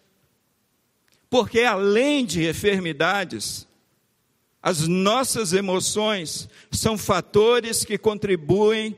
porque 1.29 1.61
além 1.61 2.25
de 2.25 2.47
enfermidades, 2.47 3.67
as 4.61 4.87
nossas 4.87 5.53
emoções 5.53 6.49
são 6.71 6.97
fatores 6.97 7.85
que 7.85 7.97
contribuem 7.97 8.97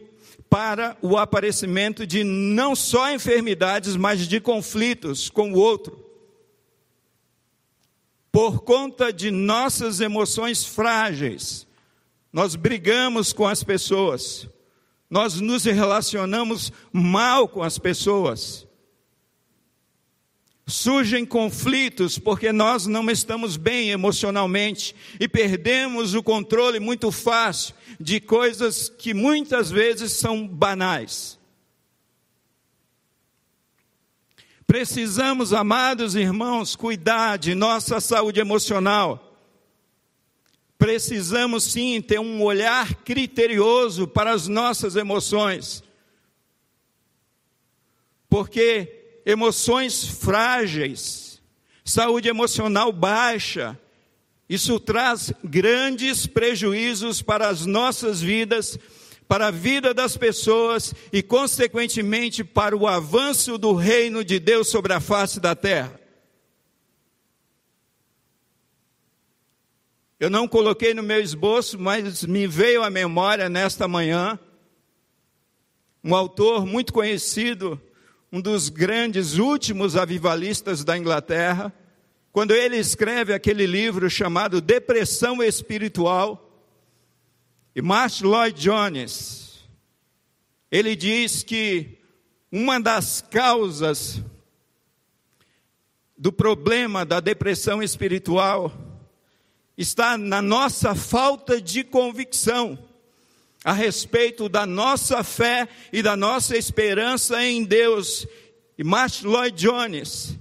para 0.50 0.98
o 1.02 1.18
aparecimento 1.18 2.06
de 2.06 2.24
não 2.24 2.76
só 2.76 3.12
enfermidades, 3.12 3.96
mas 3.96 4.28
de 4.28 4.40
conflitos 4.40 5.30
com 5.30 5.52
o 5.54 5.58
outro 5.58 6.12
por 8.32 8.62
conta 8.62 9.12
de 9.12 9.30
nossas 9.30 10.00
emoções 10.00 10.64
frágeis, 10.64 11.68
nós 12.32 12.56
brigamos 12.56 13.34
com 13.34 13.46
as 13.46 13.62
pessoas, 13.62 14.48
nós 15.10 15.42
nos 15.42 15.66
relacionamos 15.66 16.72
mal 16.94 17.48
com 17.48 17.62
as 17.62 17.78
pessoas. 17.78 18.66
Surgem 20.72 21.26
conflitos 21.26 22.18
porque 22.18 22.54
nós 22.54 22.88
não 22.88 23.10
estamos 23.12 23.58
bem 23.58 23.90
emocionalmente 23.90 24.96
e 25.20 25.28
perdemos 25.28 26.14
o 26.14 26.24
controle 26.24 26.80
muito 26.80 27.12
fácil 27.12 27.76
de 28.00 28.22
coisas 28.22 28.88
que 28.88 29.14
muitas 29.14 29.70
vezes 29.70 30.14
são 30.14 30.48
banais. 30.48 31.38
Precisamos, 34.66 35.52
amados 35.52 36.16
irmãos, 36.16 36.74
cuidar 36.78 37.38
de 37.38 37.54
nossa 37.54 38.00
saúde 38.00 38.40
emocional. 38.40 39.38
Precisamos 40.78 41.66
sim 41.66 42.02
ter 42.02 42.22
um 42.22 42.42
olhar 42.42 42.96
criterioso 43.04 44.08
para 44.08 44.32
as 44.32 44.48
nossas 44.48 44.96
emoções. 44.96 45.84
Porque 48.30 49.01
emoções 49.26 50.06
frágeis, 50.06 51.42
saúde 51.84 52.30
emocional 52.30 52.92
baixa, 52.92 53.78
isso 54.50 54.80
traz 54.80 55.32
grandes 55.44 56.28
prejuízos 56.28 57.22
para 57.22 57.48
as 57.48 57.66
nossas 57.66 58.22
vidas 58.22 58.78
para 59.32 59.48
a 59.48 59.52
vida 59.52 59.94
das 59.94 60.18
pessoas 60.18 60.94
e, 61.10 61.24
consequentemente, 61.24 62.44
para 62.44 62.76
o 62.76 62.86
avanço 62.86 63.58
do 63.58 63.74
reino 63.74 64.26
de 64.26 64.38
Deus 64.40 64.68
sobre 64.68 64.92
a 64.92 65.00
face 65.00 65.40
da 65.40 65.56
terra. 65.56 65.98
Eu 70.20 70.30
não 70.30 70.50
coloquei 70.50 70.94
no 70.94 71.02
meu 71.02 71.22
esboço, 71.22 71.80
mas 71.80 72.26
me 72.26 72.46
veio 72.46 72.84
à 72.84 72.90
memória 72.90 73.48
nesta 73.48 73.88
manhã 73.88 74.38
um 76.04 76.14
autor 76.14 76.66
muito 76.66 76.92
conhecido, 76.92 77.82
um 78.32 78.40
dos 78.40 78.70
grandes 78.70 79.38
últimos 79.38 79.98
avivalistas 79.98 80.84
da 80.86 80.98
Inglaterra, 80.98 81.74
quando 82.32 82.52
ele 82.52 82.78
escreve 82.78 83.34
aquele 83.34 83.66
livro 83.66 84.10
chamado 84.10 84.62
Depressão 84.62 85.44
Espiritual 85.44 86.50
e 87.76 87.82
Martin 87.82 88.24
Lloyd 88.24 88.62
Jones, 88.62 89.60
ele 90.72 90.96
diz 90.96 91.44
que 91.44 92.00
uma 92.50 92.80
das 92.80 93.22
causas 93.22 94.22
do 96.18 96.32
problema 96.32 97.04
da 97.04 97.20
depressão 97.20 97.84
espiritual 97.84 98.72
está 99.78 100.18
na 100.18 100.42
nossa 100.42 100.96
falta 100.96 101.60
de 101.60 101.84
convicção 101.84 102.80
a 103.64 103.74
respeito 103.74 104.50
da 104.50 104.66
nossa 104.66 105.24
fé 105.24 105.68
e 105.92 106.02
da 106.02 106.16
nossa 106.16 106.58
esperança 106.58 107.44
em 107.44 107.64
Deus. 107.64 108.28
E 108.78 108.84
Martin 108.84 109.28
Lloyd 109.28 109.56
Jones, 109.56 110.38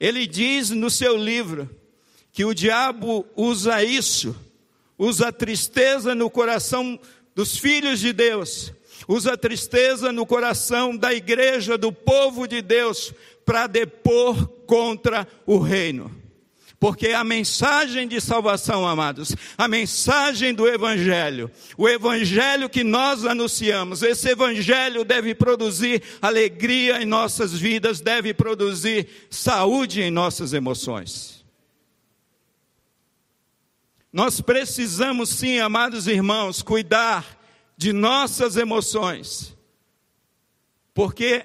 ele 0.00 0.26
diz 0.26 0.70
no 0.70 0.90
seu 0.90 1.16
livro 1.16 1.68
que 2.32 2.44
o 2.44 2.54
diabo 2.54 3.26
usa 3.36 3.82
isso 3.82 4.34
usa 4.98 5.32
tristeza 5.32 6.14
no 6.14 6.28
coração 6.28 6.98
dos 7.34 7.56
filhos 7.56 8.00
de 8.00 8.12
Deus, 8.12 8.72
usa 9.06 9.36
tristeza 9.36 10.10
no 10.10 10.26
coração 10.26 10.96
da 10.96 11.14
igreja, 11.14 11.78
do 11.78 11.92
povo 11.92 12.48
de 12.48 12.60
Deus, 12.60 13.14
para 13.46 13.68
depor 13.68 14.48
contra 14.66 15.26
o 15.46 15.58
reino. 15.58 16.10
Porque 16.80 17.08
a 17.08 17.24
mensagem 17.24 18.06
de 18.06 18.20
salvação, 18.20 18.86
amados, 18.86 19.34
a 19.56 19.66
mensagem 19.66 20.54
do 20.54 20.68
Evangelho, 20.68 21.50
o 21.76 21.88
Evangelho 21.88 22.68
que 22.68 22.84
nós 22.84 23.24
anunciamos, 23.24 24.02
esse 24.02 24.28
Evangelho 24.28 25.04
deve 25.04 25.34
produzir 25.34 26.00
alegria 26.22 27.02
em 27.02 27.04
nossas 27.04 27.52
vidas, 27.52 28.00
deve 28.00 28.32
produzir 28.32 29.08
saúde 29.28 30.02
em 30.02 30.10
nossas 30.10 30.52
emoções. 30.52 31.44
Nós 34.12 34.40
precisamos 34.40 35.30
sim, 35.30 35.58
amados 35.58 36.06
irmãos, 36.06 36.62
cuidar 36.62 37.38
de 37.76 37.92
nossas 37.92 38.56
emoções, 38.56 39.52
porque 40.94 41.44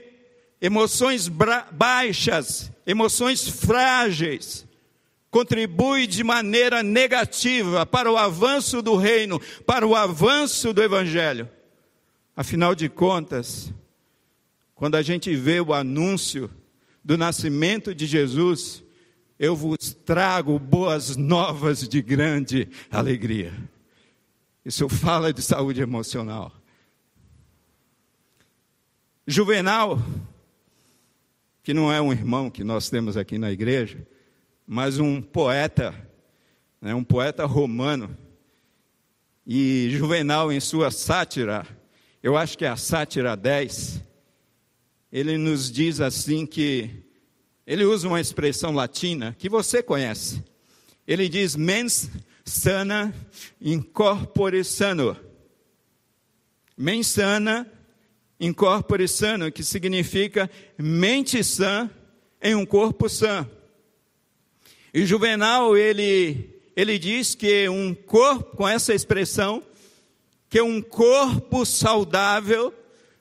emoções 0.61 1.27
baixas, 1.27 2.71
emoções 2.85 3.47
frágeis, 3.47 4.65
contribuem 5.33 6.07
de 6.07 6.23
maneira 6.23 6.83
negativa 6.83 7.87
para 7.87 8.09
o 8.09 8.15
avanço 8.15 8.83
do 8.83 8.95
reino, 8.95 9.39
para 9.65 9.85
o 9.85 9.95
avanço 9.95 10.71
do 10.71 10.83
evangelho. 10.83 11.49
Afinal 12.37 12.75
de 12.75 12.87
contas, 12.87 13.73
quando 14.75 14.93
a 14.93 15.01
gente 15.01 15.35
vê 15.35 15.59
o 15.59 15.73
anúncio 15.73 16.51
do 17.03 17.17
nascimento 17.17 17.95
de 17.95 18.05
Jesus, 18.05 18.83
eu 19.39 19.55
vos 19.55 19.97
trago 20.05 20.59
boas 20.59 21.17
novas 21.17 21.89
de 21.89 21.99
grande 21.99 22.69
alegria. 22.91 23.53
Isso 24.63 24.87
fala 24.87 25.33
de 25.33 25.41
saúde 25.41 25.81
emocional. 25.81 26.51
Juvenal, 29.25 29.99
que 31.63 31.73
não 31.73 31.91
é 31.91 31.99
um 31.99 32.11
irmão 32.11 32.51
que 32.51 32.63
nós 32.63 32.87
temos 32.87 33.17
aqui 33.17 33.39
na 33.39 33.51
igreja, 33.51 34.05
mas 34.65 34.99
um 34.99 35.21
poeta, 35.21 35.93
né, 36.82 36.93
um 36.93 37.04
poeta 37.04 37.45
romano. 37.45 38.17
E 39.45 39.89
Juvenal, 39.91 40.52
em 40.52 40.60
sua 40.60 40.89
sátira, 40.91 41.67
eu 42.21 42.38
acho 42.38 42.58
que 42.58 42.65
é 42.65 42.69
a 42.69 42.78
sátira 42.78 43.36
10, 43.36 44.04
ele 45.12 45.38
nos 45.38 45.71
diz 45.71 45.99
assim 45.99 46.45
que 46.45 46.89
ele 47.67 47.86
usa 47.86 48.08
uma 48.08 48.19
expressão 48.19 48.71
latina 48.71 49.36
que 49.38 49.47
você 49.47 49.84
conhece. 49.84 50.43
Ele 51.06 51.30
diz 51.30 51.56
mens 51.56 52.10
sana 52.45 53.13
in 53.62 53.82
corpore 53.82 54.63
sano. 54.63 55.17
Mens 56.78 57.08
sana 57.08 57.69
in 58.39 58.54
corpore 58.54 59.08
sano, 59.08 59.52
que 59.52 59.63
significa 59.63 60.49
mente 60.78 61.43
sã 61.43 61.89
em 62.41 62.56
um 62.56 62.65
corpo 62.65 63.08
sã. 63.08 63.47
E 64.93 65.06
Juvenal, 65.06 65.75
ele, 65.75 66.62
ele 66.75 66.99
diz 66.99 67.34
que 67.34 67.67
um 67.67 67.93
corpo, 67.93 68.58
com 68.58 68.67
essa 68.67 68.93
expressão, 68.93 69.63
que 70.49 70.62
um 70.62 70.82
corpo 70.82 71.65
saudável 71.65 72.73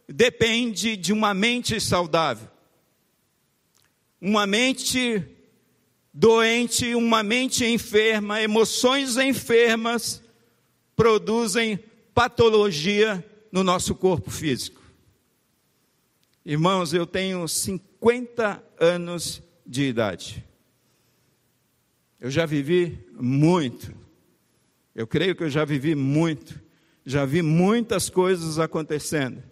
depende 0.06 0.96
de 0.96 1.12
uma 1.12 1.32
mente 1.32 1.80
saudável 1.80 2.52
uma 4.22 4.46
mente 4.46 5.20
doente, 6.14 6.94
uma 6.94 7.24
mente 7.24 7.64
enferma, 7.64 8.40
emoções 8.40 9.16
enfermas 9.16 10.22
produzem 10.94 11.80
patologia 12.14 13.24
no 13.50 13.64
nosso 13.64 13.96
corpo 13.96 14.30
físico. 14.30 14.80
Irmãos, 16.46 16.94
eu 16.94 17.04
tenho 17.04 17.48
50 17.48 18.62
anos 18.78 19.42
de 19.66 19.82
idade. 19.88 20.44
Eu 22.22 22.30
já 22.30 22.46
vivi 22.46 23.04
muito. 23.18 23.92
Eu 24.94 25.08
creio 25.08 25.34
que 25.34 25.42
eu 25.42 25.50
já 25.50 25.64
vivi 25.64 25.96
muito, 25.96 26.54
já 27.04 27.24
vi 27.24 27.42
muitas 27.42 28.08
coisas 28.08 28.60
acontecendo, 28.60 29.42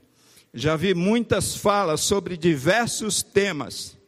já 0.54 0.76
vi 0.76 0.94
muitas 0.94 1.56
falas 1.56 2.02
sobre 2.02 2.36
diversos 2.36 3.24
temas, 3.24 3.98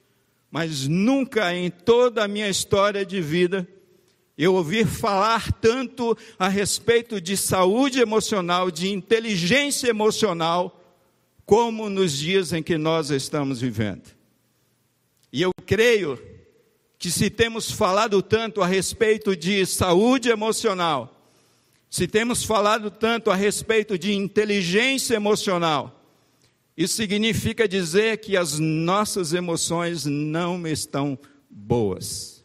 mas 0.48 0.86
nunca 0.86 1.52
em 1.52 1.70
toda 1.72 2.22
a 2.22 2.28
minha 2.28 2.48
história 2.48 3.04
de 3.04 3.20
vida 3.20 3.66
eu 4.38 4.54
ouvi 4.54 4.84
falar 4.84 5.50
tanto 5.54 6.16
a 6.38 6.46
respeito 6.46 7.20
de 7.20 7.36
saúde 7.36 7.98
emocional, 7.98 8.70
de 8.70 8.92
inteligência 8.92 9.88
emocional, 9.88 10.80
como 11.44 11.90
nos 11.90 12.12
dias 12.12 12.52
em 12.52 12.62
que 12.62 12.78
nós 12.78 13.10
estamos 13.10 13.60
vivendo. 13.60 14.08
E 15.32 15.42
eu 15.42 15.50
creio 15.66 16.16
que 17.02 17.10
se 17.10 17.28
temos 17.28 17.68
falado 17.68 18.22
tanto 18.22 18.62
a 18.62 18.66
respeito 18.66 19.34
de 19.34 19.66
saúde 19.66 20.28
emocional, 20.28 21.20
se 21.90 22.06
temos 22.06 22.44
falado 22.44 22.92
tanto 22.92 23.28
a 23.28 23.34
respeito 23.34 23.98
de 23.98 24.14
inteligência 24.14 25.16
emocional, 25.16 26.00
isso 26.76 26.94
significa 26.94 27.66
dizer 27.66 28.18
que 28.18 28.36
as 28.36 28.60
nossas 28.60 29.32
emoções 29.32 30.04
não 30.04 30.64
estão 30.64 31.18
boas. 31.50 32.44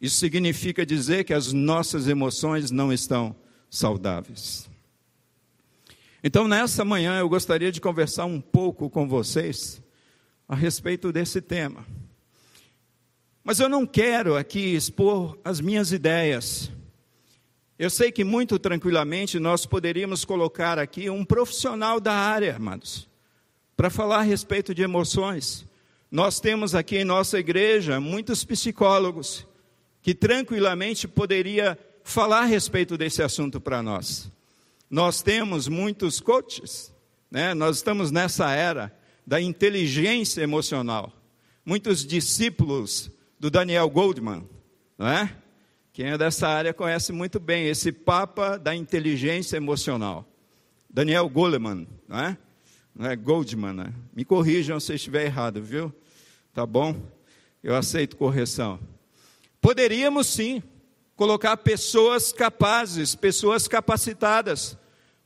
Isso 0.00 0.18
significa 0.18 0.86
dizer 0.86 1.24
que 1.24 1.34
as 1.34 1.52
nossas 1.52 2.06
emoções 2.06 2.70
não 2.70 2.92
estão 2.92 3.34
saudáveis. 3.68 4.70
Então, 6.22 6.46
nessa 6.46 6.84
manhã, 6.84 7.18
eu 7.18 7.28
gostaria 7.28 7.72
de 7.72 7.80
conversar 7.80 8.26
um 8.26 8.40
pouco 8.40 8.88
com 8.88 9.08
vocês 9.08 9.82
a 10.48 10.54
respeito 10.54 11.10
desse 11.10 11.40
tema. 11.40 11.84
Mas 13.44 13.60
eu 13.60 13.68
não 13.68 13.86
quero 13.86 14.36
aqui 14.36 14.74
expor 14.74 15.38
as 15.44 15.60
minhas 15.60 15.92
ideias. 15.92 16.72
Eu 17.78 17.90
sei 17.90 18.10
que 18.10 18.24
muito 18.24 18.58
tranquilamente 18.58 19.38
nós 19.38 19.66
poderíamos 19.66 20.24
colocar 20.24 20.78
aqui 20.78 21.10
um 21.10 21.22
profissional 21.22 22.00
da 22.00 22.14
área, 22.14 22.56
amados, 22.56 23.06
para 23.76 23.90
falar 23.90 24.20
a 24.20 24.22
respeito 24.22 24.74
de 24.74 24.80
emoções. 24.80 25.66
Nós 26.10 26.40
temos 26.40 26.74
aqui 26.74 26.96
em 26.96 27.04
nossa 27.04 27.38
igreja 27.38 28.00
muitos 28.00 28.44
psicólogos 28.44 29.46
que 30.00 30.14
tranquilamente 30.14 31.06
poderia 31.06 31.78
falar 32.02 32.40
a 32.40 32.46
respeito 32.46 32.96
desse 32.96 33.22
assunto 33.22 33.60
para 33.60 33.82
nós. 33.82 34.30
Nós 34.88 35.20
temos 35.20 35.68
muitos 35.68 36.18
coaches, 36.18 36.94
né? 37.30 37.52
Nós 37.52 37.76
estamos 37.76 38.10
nessa 38.10 38.52
era 38.52 38.96
da 39.26 39.38
inteligência 39.38 40.40
emocional. 40.40 41.12
Muitos 41.66 42.06
discípulos 42.06 43.10
do 43.44 43.50
Daniel 43.50 43.90
Goldman, 43.90 44.48
não 44.96 45.06
é? 45.06 45.30
Quem 45.92 46.06
é 46.06 46.16
dessa 46.16 46.48
área 46.48 46.72
conhece 46.72 47.12
muito 47.12 47.38
bem 47.38 47.66
esse 47.66 47.92
papa 47.92 48.56
da 48.56 48.74
inteligência 48.74 49.58
emocional. 49.58 50.26
Daniel 50.88 51.28
Goleman, 51.28 51.86
não 52.08 52.18
é? 52.20 52.38
Não 52.96 53.06
é 53.06 53.14
Goldman, 53.14 53.74
né? 53.74 53.92
Me 54.16 54.24
corrijam 54.24 54.80
se 54.80 54.94
estiver 54.94 55.26
errado, 55.26 55.60
viu? 55.62 55.92
Tá 56.54 56.64
bom? 56.64 56.96
Eu 57.62 57.76
aceito 57.76 58.16
correção. 58.16 58.80
Poderíamos 59.60 60.26
sim 60.26 60.62
colocar 61.14 61.54
pessoas 61.58 62.32
capazes, 62.32 63.14
pessoas 63.14 63.68
capacitadas 63.68 64.74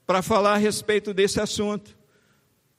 para 0.04 0.22
falar 0.22 0.54
a 0.54 0.58
respeito 0.58 1.14
desse 1.14 1.40
assunto. 1.40 1.96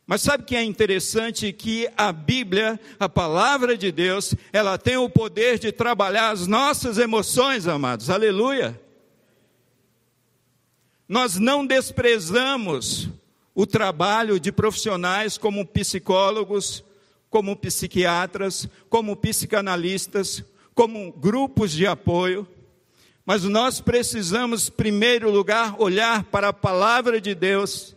Mas 0.09 0.23
sabe 0.23 0.43
que 0.43 0.55
é 0.55 0.63
interessante? 0.63 1.53
Que 1.53 1.87
a 1.95 2.11
Bíblia, 2.11 2.79
a 2.99 3.07
palavra 3.07 3.77
de 3.77 3.91
Deus, 3.91 4.33
ela 4.51 4.75
tem 4.75 4.97
o 4.97 5.07
poder 5.07 5.59
de 5.59 5.71
trabalhar 5.71 6.31
as 6.31 6.47
nossas 6.47 6.97
emoções, 6.97 7.67
amados. 7.67 8.09
Aleluia. 8.09 8.81
Nós 11.07 11.37
não 11.37 11.63
desprezamos 11.63 13.07
o 13.53 13.67
trabalho 13.67 14.39
de 14.39 14.51
profissionais 14.51 15.37
como 15.37 15.63
psicólogos, 15.63 16.83
como 17.29 17.55
psiquiatras, 17.55 18.67
como 18.89 19.15
psicanalistas, 19.15 20.43
como 20.73 21.11
grupos 21.11 21.71
de 21.71 21.85
apoio. 21.85 22.47
Mas 23.23 23.43
nós 23.43 23.79
precisamos, 23.79 24.69
em 24.69 24.71
primeiro 24.71 25.29
lugar, 25.29 25.75
olhar 25.79 26.23
para 26.23 26.47
a 26.47 26.53
palavra 26.53 27.21
de 27.21 27.35
Deus. 27.35 27.95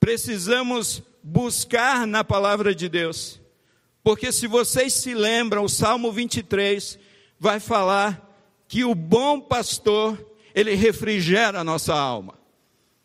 Precisamos 0.00 1.00
buscar 1.28 2.06
na 2.06 2.24
palavra 2.24 2.74
de 2.74 2.88
Deus. 2.88 3.38
Porque 4.02 4.32
se 4.32 4.46
vocês 4.46 4.94
se 4.94 5.14
lembram, 5.14 5.64
o 5.64 5.68
Salmo 5.68 6.10
23 6.10 6.98
vai 7.38 7.60
falar 7.60 8.26
que 8.66 8.84
o 8.84 8.94
bom 8.94 9.38
pastor, 9.38 10.18
ele 10.54 10.74
refrigera 10.74 11.60
a 11.60 11.64
nossa 11.64 11.94
alma. 11.94 12.38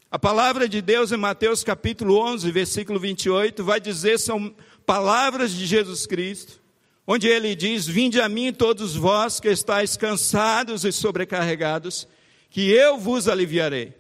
A 0.09 0.17
palavra 0.17 0.69
de 0.69 0.81
Deus 0.81 1.11
em 1.11 1.17
Mateus 1.17 1.63
capítulo 1.63 2.17
11, 2.17 2.49
versículo 2.51 2.99
28, 2.99 3.63
vai 3.63 3.81
dizer, 3.81 4.17
são 4.17 4.55
palavras 4.85 5.51
de 5.51 5.65
Jesus 5.65 6.05
Cristo, 6.05 6.61
onde 7.05 7.27
ele 7.27 7.55
diz: 7.55 7.87
Vinde 7.87 8.21
a 8.21 8.29
mim 8.29 8.53
todos 8.53 8.95
vós 8.95 9.39
que 9.39 9.49
estáis 9.49 9.97
cansados 9.97 10.85
e 10.85 10.91
sobrecarregados, 10.91 12.07
que 12.49 12.71
eu 12.71 12.97
vos 12.97 13.27
aliviarei. 13.27 13.93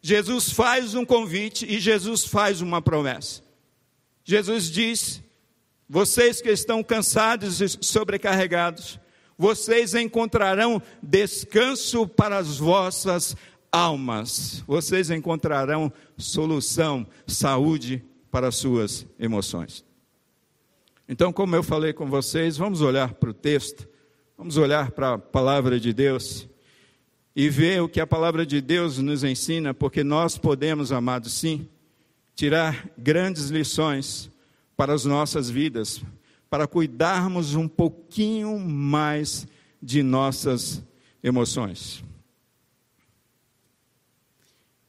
Jesus 0.00 0.50
faz 0.50 0.94
um 0.94 1.04
convite 1.04 1.66
e 1.68 1.78
Jesus 1.78 2.24
faz 2.24 2.62
uma 2.62 2.80
promessa. 2.80 3.49
Jesus 4.24 4.70
diz: 4.70 5.22
Vocês 5.88 6.40
que 6.40 6.50
estão 6.50 6.82
cansados 6.82 7.60
e 7.60 7.68
sobrecarregados, 7.80 8.98
vocês 9.36 9.94
encontrarão 9.94 10.82
descanso 11.02 12.06
para 12.06 12.36
as 12.36 12.58
vossas 12.58 13.34
almas. 13.72 14.62
Vocês 14.66 15.10
encontrarão 15.10 15.92
solução, 16.18 17.06
saúde 17.26 18.04
para 18.30 18.48
as 18.48 18.56
suas 18.56 19.06
emoções. 19.18 19.84
Então, 21.08 21.32
como 21.32 21.56
eu 21.56 21.62
falei 21.62 21.92
com 21.92 22.06
vocês, 22.06 22.56
vamos 22.56 22.82
olhar 22.82 23.14
para 23.14 23.30
o 23.30 23.34
texto, 23.34 23.88
vamos 24.36 24.56
olhar 24.56 24.92
para 24.92 25.14
a 25.14 25.18
palavra 25.18 25.80
de 25.80 25.92
Deus 25.92 26.48
e 27.34 27.48
ver 27.48 27.82
o 27.82 27.88
que 27.88 28.00
a 28.00 28.06
palavra 28.06 28.44
de 28.44 28.60
Deus 28.60 28.98
nos 28.98 29.24
ensina, 29.24 29.72
porque 29.72 30.04
nós 30.04 30.36
podemos, 30.36 30.92
amados, 30.92 31.32
sim, 31.32 31.68
tirar 32.40 32.88
grandes 32.96 33.50
lições 33.50 34.30
para 34.74 34.94
as 34.94 35.04
nossas 35.04 35.50
vidas, 35.50 36.00
para 36.48 36.66
cuidarmos 36.66 37.54
um 37.54 37.68
pouquinho 37.68 38.58
mais 38.58 39.46
de 39.82 40.02
nossas 40.02 40.82
emoções. 41.22 42.02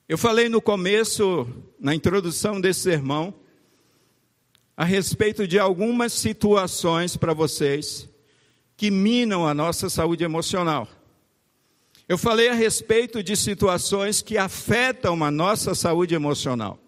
Eu 0.08 0.18
falei 0.18 0.48
no 0.48 0.62
começo, 0.62 1.46
na 1.78 1.94
introdução 1.94 2.62
desse 2.62 2.84
sermão, 2.84 3.34
a 4.78 4.86
respeito 4.86 5.46
de 5.46 5.60
algumas 5.60 6.14
situações 6.14 7.18
para 7.18 7.34
vocês 7.34 8.08
que 8.78 8.90
minam 8.90 9.46
a 9.46 9.54
nossa 9.54 9.90
saúde 9.90 10.24
emocional. 10.24 10.88
Eu 12.08 12.18
falei 12.18 12.48
a 12.48 12.54
respeito 12.54 13.22
de 13.22 13.36
situações 13.36 14.22
que 14.22 14.38
afetam 14.38 15.22
a 15.22 15.30
nossa 15.30 15.76
saúde 15.76 16.16
emocional. 16.16 16.80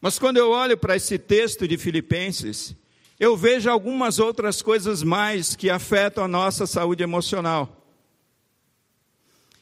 Mas 0.00 0.18
quando 0.18 0.36
eu 0.36 0.50
olho 0.50 0.76
para 0.76 0.96
esse 0.96 1.18
texto 1.18 1.66
de 1.66 1.78
Filipenses, 1.78 2.74
eu 3.18 3.36
vejo 3.36 3.70
algumas 3.70 4.18
outras 4.18 4.60
coisas 4.60 5.02
mais 5.02 5.56
que 5.56 5.70
afetam 5.70 6.24
a 6.24 6.28
nossa 6.28 6.66
saúde 6.66 7.02
emocional. 7.02 7.84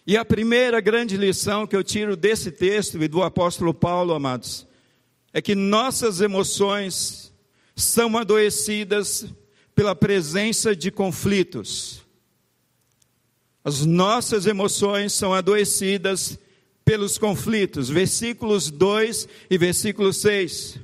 E 0.07 0.17
a 0.17 0.25
primeira 0.25 0.81
grande 0.81 1.17
lição 1.17 1.67
que 1.67 1.75
eu 1.75 1.83
tiro 1.83 2.17
desse 2.17 2.51
texto 2.51 3.03
e 3.03 3.09
do 3.09 3.23
apóstolo 3.23 3.73
Paulo, 3.73 4.13
amados, 4.13 4.67
é 5.33 5.41
que 5.41 5.55
nossas 5.55 6.21
emoções 6.21 7.33
são 7.75 8.17
adoecidas 8.17 9.27
pela 9.75 9.95
presença 9.95 10.77
de 10.77 10.91
conflitos. 10.91 12.03
As 13.65 13.85
nossas 13.87 14.47
emoções 14.47 15.13
são 15.13 15.33
adoecidas 15.33 16.39
pelos 16.85 17.17
conflitos, 17.19 17.89
versículos 17.89 18.71
2 18.71 19.29
e 19.51 19.57
versículo 19.57 20.13
6. 20.13 20.79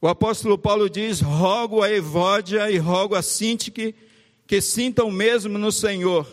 O 0.00 0.08
apóstolo 0.08 0.58
Paulo 0.58 0.88
diz: 0.88 1.20
Rogo 1.20 1.82
a 1.82 1.90
Evódia 1.90 2.70
e 2.70 2.78
rogo 2.78 3.14
a 3.14 3.22
Sintique 3.22 3.94
que 4.46 4.60
sintam 4.60 5.10
mesmo 5.10 5.58
no 5.58 5.70
Senhor. 5.70 6.26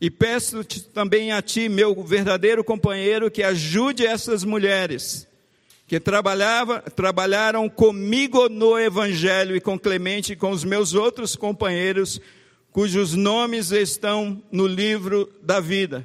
E 0.00 0.10
peço-te 0.10 0.82
também 0.82 1.32
a 1.32 1.40
ti, 1.40 1.68
meu 1.68 1.94
verdadeiro 2.02 2.64
companheiro, 2.64 3.30
que 3.30 3.42
ajude 3.42 4.04
essas 4.04 4.44
mulheres 4.44 5.26
que 5.86 6.00
trabalhava, 6.00 6.80
trabalharam 6.80 7.68
comigo 7.68 8.48
no 8.48 8.78
Evangelho 8.78 9.54
e 9.54 9.60
com 9.60 9.78
Clemente 9.78 10.32
e 10.32 10.36
com 10.36 10.50
os 10.50 10.64
meus 10.64 10.94
outros 10.94 11.36
companheiros 11.36 12.20
cujos 12.74 13.14
nomes 13.14 13.70
estão 13.70 14.42
no 14.50 14.66
livro 14.66 15.32
da 15.40 15.60
vida. 15.60 16.04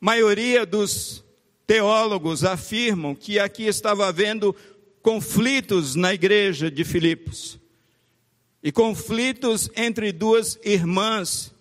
Maioria 0.00 0.64
dos 0.64 1.22
teólogos 1.66 2.42
afirmam 2.42 3.14
que 3.14 3.38
aqui 3.38 3.64
estava 3.64 4.08
havendo 4.08 4.56
conflitos 5.02 5.94
na 5.94 6.14
igreja 6.14 6.70
de 6.70 6.84
Filipos. 6.84 7.58
E 8.62 8.72
conflitos 8.72 9.68
entre 9.76 10.10
duas 10.10 10.58
irmãs 10.64 11.54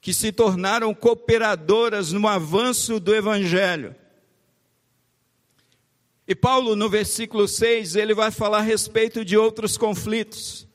que 0.00 0.14
se 0.14 0.30
tornaram 0.30 0.94
cooperadoras 0.94 2.12
no 2.12 2.28
avanço 2.28 3.00
do 3.00 3.12
Evangelho. 3.12 3.96
E 6.24 6.36
Paulo, 6.36 6.76
no 6.76 6.88
versículo 6.88 7.48
6, 7.48 7.96
ele 7.96 8.14
vai 8.14 8.30
falar 8.30 8.58
a 8.58 8.62
respeito 8.62 9.24
de 9.24 9.36
outros 9.36 9.76
conflitos. 9.76 10.68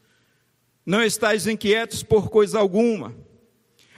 Não 0.89 1.03
estáis 1.03 1.45
inquietos 1.45 2.01
por 2.01 2.31
coisa 2.31 2.57
alguma. 2.57 3.15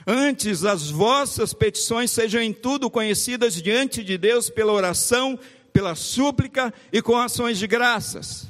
Antes, 0.06 0.62
as 0.62 0.90
vossas 0.90 1.54
petições 1.54 2.10
sejam 2.10 2.42
em 2.42 2.52
tudo 2.52 2.90
conhecidas 2.90 3.54
diante 3.54 4.04
de 4.04 4.18
Deus 4.18 4.50
pela 4.50 4.74
oração, 4.74 5.38
pela 5.72 5.94
súplica 5.94 6.70
e 6.92 7.00
com 7.00 7.16
ações 7.16 7.58
de 7.58 7.66
graças. 7.66 8.46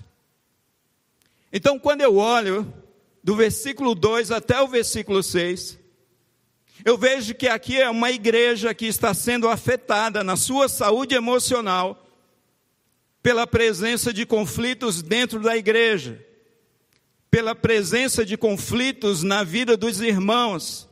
Então, 1.52 1.78
quando 1.78 2.00
eu 2.00 2.16
olho 2.16 2.66
do 3.22 3.36
versículo 3.36 3.94
2 3.94 4.32
até 4.32 4.60
o 4.60 4.66
versículo 4.66 5.22
6, 5.22 5.78
eu 6.84 6.98
vejo 6.98 7.36
que 7.36 7.46
aqui 7.46 7.80
é 7.80 7.88
uma 7.88 8.10
igreja 8.10 8.74
que 8.74 8.86
está 8.86 9.14
sendo 9.14 9.48
afetada 9.48 10.24
na 10.24 10.34
sua 10.34 10.68
saúde 10.68 11.14
emocional 11.14 12.04
pela 13.22 13.46
presença 13.46 14.12
de 14.12 14.26
conflitos 14.26 15.00
dentro 15.00 15.38
da 15.38 15.56
igreja, 15.56 16.26
pela 17.32 17.54
presença 17.54 18.26
de 18.26 18.36
conflitos 18.36 19.22
na 19.22 19.42
vida 19.42 19.74
dos 19.74 20.02
irmãos. 20.02 20.86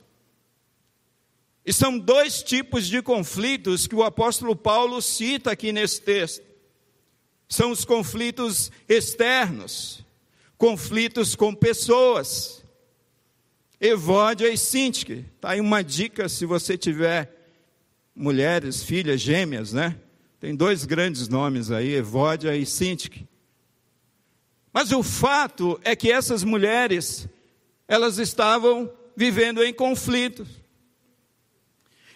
E 1.67 1.71
são 1.71 1.99
dois 1.99 2.43
tipos 2.43 2.87
de 2.87 3.03
conflitos 3.03 3.87
que 3.87 3.95
o 3.95 4.03
apóstolo 4.03 4.57
Paulo 4.57 5.03
cita 5.03 5.51
aqui 5.51 5.71
nesse 5.71 6.01
texto. 6.01 6.43
São 7.47 7.71
os 7.71 7.85
conflitos 7.85 8.73
externos, 8.89 10.03
conflitos 10.57 11.35
com 11.35 11.55
pessoas 11.55 12.65
Evódia 13.79 14.49
e 14.49 14.57
Sintique. 14.57 15.27
Está 15.37 15.51
aí 15.51 15.61
uma 15.61 15.85
dica 15.85 16.27
se 16.27 16.47
você 16.47 16.79
tiver 16.79 17.31
mulheres, 18.17 18.83
filhas, 18.83 19.21
gêmeas, 19.21 19.75
né? 19.75 19.95
Tem 20.41 20.57
dois 20.57 20.87
grandes 20.87 21.29
nomes 21.29 21.71
aí, 21.71 21.93
Evódia 21.93 22.57
e 22.57 22.65
Sintique. 22.65 23.29
Mas 24.73 24.93
o 24.93 25.03
fato 25.03 25.81
é 25.83 25.97
que 25.97 26.11
essas 26.11 26.45
mulheres, 26.45 27.29
elas 27.89 28.19
estavam 28.19 28.91
vivendo 29.17 29.63
em 29.63 29.73
conflitos. 29.73 30.49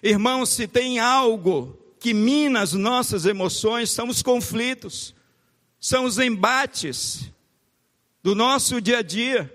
Irmãos, 0.02 0.50
se 0.50 0.68
tem 0.68 0.98
algo 0.98 1.78
que 1.98 2.12
mina 2.12 2.60
as 2.60 2.74
nossas 2.74 3.24
emoções, 3.24 3.90
são 3.90 4.08
os 4.08 4.22
conflitos, 4.22 5.14
são 5.80 6.04
os 6.04 6.18
embates 6.18 7.30
do 8.22 8.34
nosso 8.34 8.80
dia 8.80 8.98
a 8.98 9.02
dia 9.02 9.50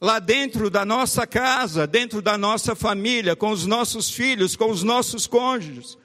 lá 0.00 0.18
dentro 0.18 0.70
da 0.70 0.84
nossa 0.84 1.26
casa, 1.26 1.86
dentro 1.86 2.22
da 2.22 2.38
nossa 2.38 2.74
família, 2.74 3.36
com 3.36 3.50
os 3.50 3.66
nossos 3.66 4.10
filhos, 4.10 4.56
com 4.56 4.70
os 4.70 4.82
nossos 4.82 5.26
cônjuges. 5.26 5.98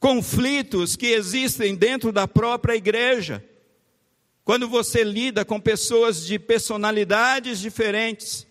Conflitos 0.00 0.96
que 0.96 1.08
existem 1.08 1.74
dentro 1.74 2.10
da 2.10 2.26
própria 2.26 2.74
igreja. 2.74 3.44
Quando 4.48 4.66
você 4.66 5.04
lida 5.04 5.44
com 5.44 5.60
pessoas 5.60 6.24
de 6.24 6.38
personalidades 6.38 7.60
diferentes, 7.60 8.46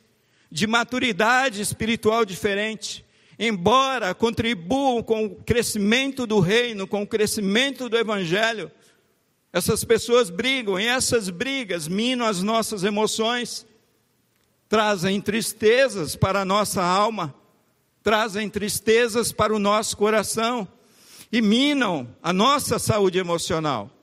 de 0.52 0.68
maturidade 0.68 1.60
espiritual 1.60 2.24
diferente, 2.24 3.04
embora 3.40 4.14
contribuam 4.14 5.02
com 5.02 5.26
o 5.26 5.36
crescimento 5.38 6.28
do 6.28 6.40
reino, 6.40 6.86
com 6.86 7.02
o 7.02 7.08
crescimento 7.08 7.90
do 7.90 7.98
evangelho, 7.98 8.72
essas 9.52 9.84
pessoas 9.84 10.30
brigam 10.30 10.80
e 10.80 10.86
essas 10.86 11.32
brigas 11.32 11.88
minam 11.88 12.28
as 12.28 12.44
nossas 12.44 12.84
emoções 12.84 13.66
trazem 14.70 15.20
tristezas 15.20 16.16
para 16.16 16.42
a 16.42 16.46
nossa 16.46 16.84
alma, 16.84 17.34
trazem 18.04 18.48
tristezas 18.52 19.32
para 19.32 19.52
o 19.52 19.58
nosso 19.58 19.98
coração 19.98 20.68
e 21.32 21.42
minam 21.42 22.08
a 22.22 22.32
nossa 22.32 22.78
saúde 22.78 23.18
emocional. 23.18 23.97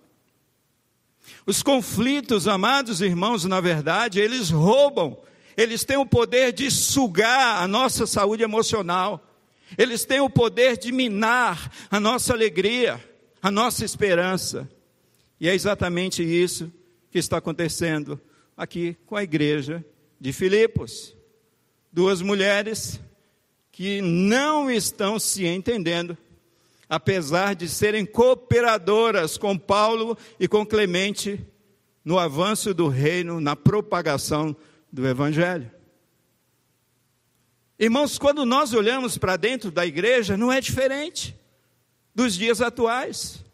Os 1.46 1.62
conflitos, 1.62 2.48
amados 2.48 3.00
irmãos, 3.00 3.44
na 3.44 3.60
verdade, 3.60 4.20
eles 4.20 4.50
roubam, 4.50 5.18
eles 5.56 5.84
têm 5.84 5.96
o 5.96 6.06
poder 6.06 6.52
de 6.52 6.70
sugar 6.70 7.62
a 7.62 7.68
nossa 7.68 8.06
saúde 8.06 8.42
emocional, 8.42 9.24
eles 9.76 10.04
têm 10.04 10.20
o 10.20 10.30
poder 10.30 10.76
de 10.76 10.92
minar 10.92 11.70
a 11.90 11.98
nossa 11.98 12.32
alegria, 12.32 13.02
a 13.42 13.50
nossa 13.50 13.84
esperança. 13.84 14.68
E 15.40 15.48
é 15.48 15.54
exatamente 15.54 16.22
isso 16.22 16.72
que 17.10 17.18
está 17.18 17.38
acontecendo 17.38 18.20
aqui 18.56 18.96
com 19.06 19.16
a 19.16 19.22
igreja 19.22 19.84
de 20.20 20.32
Filipos. 20.32 21.14
Duas 21.92 22.22
mulheres 22.22 23.00
que 23.70 24.00
não 24.00 24.70
estão 24.70 25.18
se 25.18 25.44
entendendo, 25.46 26.16
apesar 26.94 27.54
de 27.54 27.68
serem 27.68 28.06
cooperadoras 28.06 29.36
com 29.36 29.58
Paulo 29.58 30.16
e 30.38 30.46
com 30.46 30.64
Clemente 30.64 31.44
no 32.04 32.18
avanço 32.20 32.72
do 32.72 32.86
reino, 32.86 33.40
na 33.40 33.56
propagação 33.56 34.56
do 34.92 35.04
evangelho. 35.04 35.68
Irmãos, 37.76 38.16
quando 38.16 38.44
nós 38.44 38.72
olhamos 38.72 39.18
para 39.18 39.36
dentro 39.36 39.72
da 39.72 39.84
igreja, 39.84 40.36
não 40.36 40.52
é 40.52 40.60
diferente 40.60 41.36
dos 42.14 42.34
dias 42.34 42.60
atuais. 42.60 43.44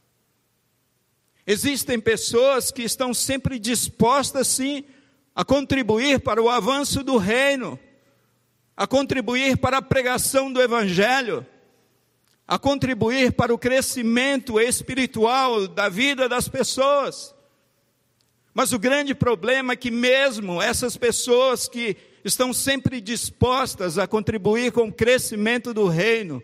Existem 1.46 1.98
pessoas 1.98 2.70
que 2.70 2.82
estão 2.82 3.14
sempre 3.14 3.58
dispostas, 3.58 4.48
sim, 4.48 4.84
a 5.34 5.46
contribuir 5.46 6.20
para 6.20 6.42
o 6.42 6.50
avanço 6.50 7.02
do 7.02 7.16
reino, 7.16 7.78
a 8.76 8.86
contribuir 8.86 9.56
para 9.56 9.78
a 9.78 9.82
pregação 9.82 10.52
do 10.52 10.60
Evangelho, 10.60 11.46
a 12.50 12.58
contribuir 12.58 13.30
para 13.30 13.54
o 13.54 13.58
crescimento 13.58 14.58
espiritual 14.58 15.68
da 15.68 15.88
vida 15.88 16.28
das 16.28 16.48
pessoas. 16.48 17.32
Mas 18.52 18.72
o 18.72 18.78
grande 18.78 19.14
problema 19.14 19.74
é 19.74 19.76
que, 19.76 19.88
mesmo 19.88 20.60
essas 20.60 20.96
pessoas 20.96 21.68
que 21.68 21.96
estão 22.24 22.52
sempre 22.52 23.00
dispostas 23.00 23.98
a 23.98 24.06
contribuir 24.08 24.72
com 24.72 24.88
o 24.88 24.92
crescimento 24.92 25.72
do 25.72 25.86
reino, 25.86 26.42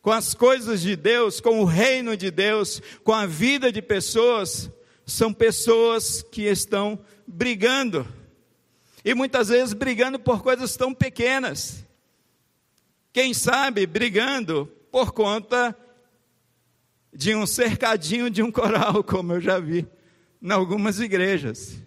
com 0.00 0.12
as 0.12 0.32
coisas 0.32 0.80
de 0.80 0.94
Deus, 0.94 1.40
com 1.40 1.60
o 1.60 1.64
reino 1.64 2.16
de 2.16 2.30
Deus, 2.30 2.80
com 3.02 3.12
a 3.12 3.26
vida 3.26 3.72
de 3.72 3.82
pessoas, 3.82 4.70
são 5.04 5.32
pessoas 5.32 6.22
que 6.22 6.42
estão 6.42 7.00
brigando 7.26 8.06
e 9.04 9.12
muitas 9.12 9.48
vezes 9.48 9.72
brigando 9.72 10.20
por 10.20 10.40
coisas 10.40 10.76
tão 10.76 10.94
pequenas. 10.94 11.84
Quem 13.12 13.34
sabe 13.34 13.88
brigando 13.88 14.72
por 14.98 15.12
conta 15.12 15.78
de 17.12 17.32
um 17.32 17.46
cercadinho 17.46 18.28
de 18.28 18.42
um 18.42 18.50
coral, 18.50 19.02
como 19.06 19.34
eu 19.34 19.40
já 19.40 19.60
vi 19.60 19.86
em 20.42 20.50
algumas 20.50 20.98
igrejas. 20.98 21.80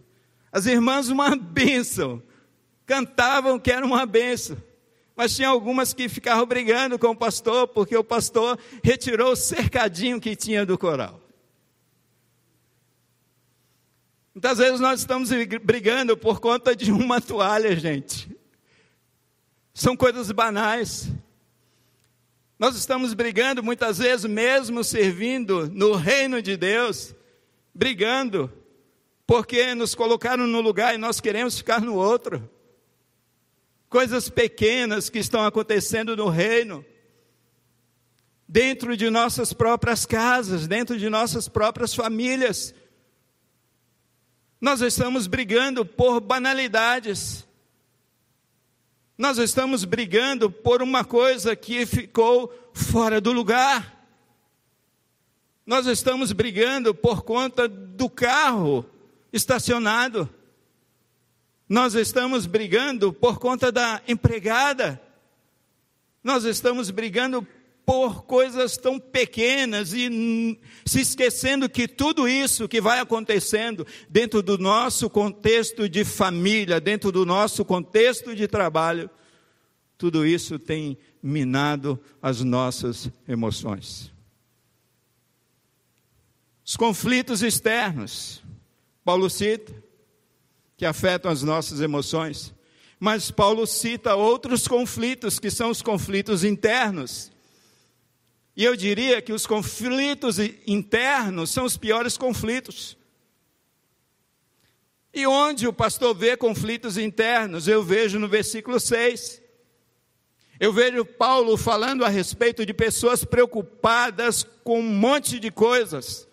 As 0.50 0.65
irmãs, 0.65 1.10
uma 1.10 1.36
bênção, 1.36 2.24
cantavam 2.86 3.60
que 3.60 3.69
era 3.69 3.86
uma 3.86 4.06
bênção, 4.06 4.56
mas 5.13 5.36
tinha 5.36 5.50
algumas 5.50 5.91
que 5.91 6.08
ficavam 6.08 6.45
brigando 6.45 6.97
com 6.97 7.08
o 7.08 7.15
pastor, 7.15 7.67
porque 7.67 7.97
o 7.97 8.04
pastor 8.04 8.58
retirou 8.82 9.34
o 9.34 9.36
cercadinho 9.36 10.17
que 10.17 10.34
tinha 10.34 10.65
do 10.65 10.78
coral. 10.78 11.19
Muitas 14.34 14.58
vezes 14.58 14.80
nós 14.80 15.02
estamos 15.02 15.32
brigando 15.62 16.15
por 16.15 16.39
conta 16.39 16.74
de 16.74 16.93
uma 16.93 17.19
toalha, 17.19 17.76
gente. 17.76 18.34
São 19.74 19.97
coisas 19.97 20.32
banais. 20.32 21.12
Nós 22.62 22.76
estamos 22.76 23.15
brigando 23.15 23.63
muitas 23.63 23.97
vezes, 23.97 24.24
mesmo 24.30 24.84
servindo 24.84 25.67
no 25.74 25.95
reino 25.95 26.43
de 26.43 26.56
Deus, 26.56 27.15
brigando, 27.74 28.54
porque 29.26 29.74
nos 29.74 29.95
colocaram 29.95 30.45
no 30.45 30.62
lugar 30.62 30.93
e 30.93 30.97
nós 31.00 31.19
queremos 31.19 31.58
ficar 31.58 31.82
no 31.82 31.95
outro. 31.95 32.47
Coisas 33.89 34.30
pequenas 34.30 35.10
que 35.10 35.17
estão 35.17 35.43
acontecendo 35.43 36.15
no 36.15 36.30
reino, 36.30 36.86
dentro 38.47 38.95
de 38.95 39.10
nossas 39.10 39.54
próprias 39.54 40.06
casas, 40.06 40.67
dentro 40.67 41.00
de 41.00 41.10
nossas 41.10 41.47
próprias 41.47 41.95
famílias. 41.95 42.76
Nós 44.62 44.82
estamos 44.82 45.26
brigando 45.26 45.84
por 45.84 46.19
banalidades. 46.19 47.43
Nós 49.21 49.38
estamos 49.38 49.86
brigando 49.86 50.49
por 50.49 50.81
uma 50.81 51.05
coisa 51.05 51.55
que 51.55 51.86
ficou 51.86 52.51
fora 52.73 53.21
do 53.21 53.31
lugar. 53.31 54.03
Nós 55.63 55.86
estamos 55.86 56.31
brigando 56.31 56.91
por 56.91 57.21
conta 57.21 57.67
do 57.67 58.10
carro 58.10 58.84
estacionado. 59.31 60.27
Nós 61.69 61.93
estamos 61.93 62.47
brigando 62.47 63.13
por 63.13 63.38
conta 63.38 63.71
da 63.71 64.01
empregada. 64.07 64.99
Nós 66.23 66.43
estamos 66.43 66.89
brigando 66.89 67.47
por 67.85 68.23
coisas 68.23 68.77
tão 68.77 68.99
pequenas 68.99 69.93
e 69.93 70.57
se 70.85 71.01
esquecendo 71.01 71.69
que 71.69 71.87
tudo 71.87 72.27
isso 72.27 72.67
que 72.67 72.79
vai 72.79 72.99
acontecendo 72.99 73.85
dentro 74.09 74.41
do 74.41 74.57
nosso 74.57 75.09
contexto 75.09 75.89
de 75.89 76.05
família, 76.05 76.79
dentro 76.79 77.11
do 77.11 77.25
nosso 77.25 77.65
contexto 77.65 78.35
de 78.35 78.47
trabalho, 78.47 79.09
tudo 79.97 80.25
isso 80.25 80.57
tem 80.57 80.97
minado 81.21 81.99
as 82.21 82.41
nossas 82.41 83.09
emoções. 83.27 84.11
Os 86.65 86.75
conflitos 86.75 87.41
externos, 87.41 88.41
Paulo 89.03 89.29
cita, 89.29 89.73
que 90.77 90.85
afetam 90.85 91.31
as 91.31 91.43
nossas 91.43 91.81
emoções, 91.81 92.53
mas 92.99 93.31
Paulo 93.31 93.65
cita 93.65 94.15
outros 94.15 94.67
conflitos, 94.67 95.39
que 95.39 95.49
são 95.49 95.69
os 95.69 95.81
conflitos 95.81 96.43
internos. 96.43 97.31
E 98.62 98.63
eu 98.63 98.76
diria 98.76 99.24
que 99.24 99.34
os 99.34 99.47
conflitos 99.47 100.38
internos 100.67 101.50
são 101.50 101.65
os 101.65 101.78
piores 101.78 102.15
conflitos. 102.15 102.95
E 105.12 105.26
onde 105.26 105.67
o 105.67 105.74
pastor 105.74 106.13
vê 106.13 106.38
conflitos 106.38 106.95
internos? 106.95 107.67
Eu 107.67 107.82
vejo 107.82 108.19
no 108.19 108.28
versículo 108.28 108.80
6. 108.80 109.41
Eu 110.60 110.71
vejo 110.71 111.04
Paulo 111.04 111.58
falando 111.58 112.06
a 112.06 112.08
respeito 112.08 112.63
de 112.63 112.71
pessoas 112.71 113.26
preocupadas 113.26 114.43
com 114.63 114.80
um 114.80 114.93
monte 114.93 115.39
de 115.39 115.50
coisas. 115.50 116.28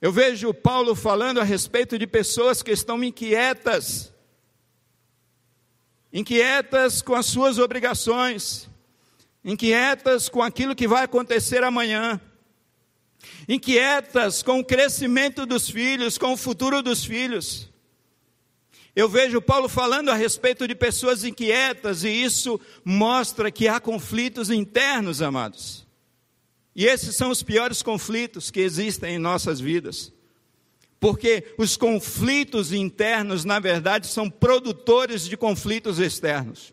Eu 0.00 0.10
vejo 0.10 0.54
Paulo 0.54 0.94
falando 0.94 1.38
a 1.38 1.44
respeito 1.44 1.98
de 1.98 2.06
pessoas 2.06 2.62
que 2.62 2.70
estão 2.70 3.04
inquietas, 3.04 4.10
inquietas 6.10 7.02
com 7.02 7.14
as 7.14 7.26
suas 7.26 7.58
obrigações, 7.58 8.71
inquietas 9.44 10.28
com 10.28 10.42
aquilo 10.42 10.74
que 10.74 10.88
vai 10.88 11.04
acontecer 11.04 11.62
amanhã 11.64 12.20
inquietas 13.48 14.42
com 14.42 14.60
o 14.60 14.64
crescimento 14.64 15.46
dos 15.46 15.68
filhos, 15.68 16.18
com 16.18 16.32
o 16.32 16.36
futuro 16.36 16.82
dos 16.82 17.04
filhos. 17.04 17.68
Eu 18.94 19.08
vejo 19.08 19.40
Paulo 19.40 19.68
falando 19.68 20.10
a 20.10 20.14
respeito 20.14 20.68
de 20.68 20.74
pessoas 20.74 21.24
inquietas, 21.24 22.04
e 22.04 22.10
isso 22.10 22.60
mostra 22.84 23.50
que 23.50 23.66
há 23.66 23.80
conflitos 23.80 24.50
internos, 24.50 25.22
amados. 25.22 25.86
E 26.74 26.86
esses 26.86 27.16
são 27.16 27.30
os 27.30 27.42
piores 27.42 27.82
conflitos 27.82 28.50
que 28.50 28.60
existem 28.60 29.14
em 29.14 29.18
nossas 29.18 29.60
vidas. 29.60 30.12
Porque 31.00 31.54
os 31.58 31.76
conflitos 31.76 32.72
internos, 32.72 33.44
na 33.44 33.58
verdade, 33.58 34.06
são 34.06 34.30
produtores 34.30 35.26
de 35.26 35.36
conflitos 35.36 35.98
externos. 35.98 36.72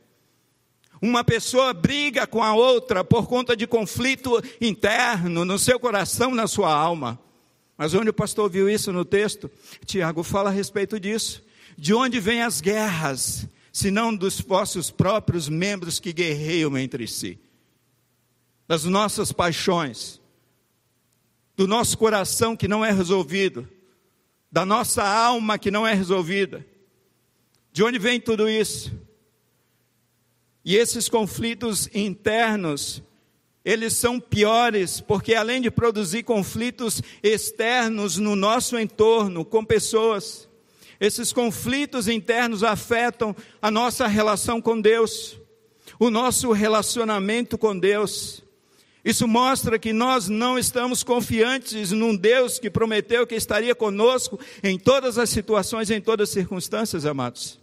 Uma 1.02 1.24
pessoa 1.24 1.74
briga 1.74 2.28
com 2.28 2.44
a 2.44 2.54
outra 2.54 3.04
por 3.04 3.28
conta 3.28 3.56
de 3.56 3.66
conflito 3.66 4.42
interno 4.60 5.46
no 5.46 5.58
seu 5.58 5.80
coração, 5.80 6.36
na 6.36 6.46
sua 6.46 6.74
alma. 6.74 7.18
Mas 7.78 7.94
onde 7.94 8.10
o 8.10 8.14
pastor 8.14 8.50
viu 8.50 8.70
isso 8.70 8.92
no 8.92 9.06
texto? 9.06 9.50
Tiago 9.86 10.22
fala 10.24 10.50
a 10.50 10.54
respeito 10.54 11.00
disso. 11.00 11.42
De 11.78 11.94
onde 11.94 12.20
vêm 12.20 12.42
as 12.42 12.60
guerras, 12.60 13.48
se 13.72 13.90
não 13.90 14.14
dos 14.14 14.42
vossos 14.42 14.92
próprios 14.92 15.48
membros 15.48 15.98
que 15.98 16.12
guerreiam 16.12 16.78
entre 16.78 17.08
si? 17.08 17.40
Das 18.68 18.84
nossas 18.84 19.32
paixões, 19.32 20.20
do 21.56 21.66
nosso 21.66 21.98
coração 21.98 22.56
que 22.56 22.68
não 22.68 22.84
é 22.84 22.92
resolvido, 22.92 23.66
da 24.52 24.66
nossa 24.66 25.04
alma 25.04 25.58
que 25.58 25.72
não 25.72 25.88
é 25.88 25.94
resolvida. 25.94 26.66
De 27.72 27.82
onde 27.82 27.98
vem 27.98 28.20
tudo 28.20 28.50
isso? 28.50 28.92
E 30.64 30.76
esses 30.76 31.08
conflitos 31.08 31.90
internos, 31.94 33.02
eles 33.64 33.94
são 33.94 34.20
piores, 34.20 35.00
porque 35.00 35.34
além 35.34 35.62
de 35.62 35.72
produzir 35.72 36.24
conflitos 36.24 37.02
externos 37.24 38.18
no 38.18 38.36
nosso 38.36 38.78
entorno, 38.78 39.46
com 39.46 39.64
pessoas, 39.64 40.50
esses 41.00 41.32
conflitos 41.32 42.08
internos 42.08 42.64
afetam 42.64 43.36
a 43.62 43.72
nossa 43.72 44.06
relação 44.06 44.62
com 44.62 44.80
Deus, 44.80 45.40
o 45.98 46.10
nosso 46.10 46.52
relacionamento 46.52 47.58
com 47.58 47.78
Deus. 47.78 48.44
Isso 49.04 49.26
mostra 49.28 49.80
que 49.80 49.94
nós 49.94 50.28
não 50.28 50.60
estamos 50.60 51.04
confiantes 51.04 51.92
num 51.92 52.16
Deus 52.16 52.60
que 52.60 52.70
prometeu 52.70 53.26
que 53.26 53.36
estaria 53.36 53.74
conosco 53.74 54.38
em 54.62 54.78
todas 54.78 55.18
as 55.18 55.30
situações, 55.30 55.90
em 55.90 56.02
todas 56.02 56.30
as 56.30 56.34
circunstâncias, 56.34 57.06
amados. 57.06 57.59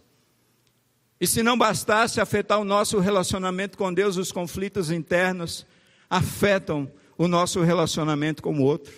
E 1.19 1.25
se 1.25 1.41
não 1.41 1.57
bastasse 1.57 2.21
afetar 2.21 2.59
o 2.59 2.63
nosso 2.63 2.99
relacionamento 2.99 3.77
com 3.77 3.93
Deus, 3.93 4.17
os 4.17 4.31
conflitos 4.31 4.91
internos 4.91 5.65
afetam 6.09 6.91
o 7.17 7.27
nosso 7.27 7.61
relacionamento 7.61 8.43
com 8.43 8.53
o 8.53 8.61
outro, 8.61 8.93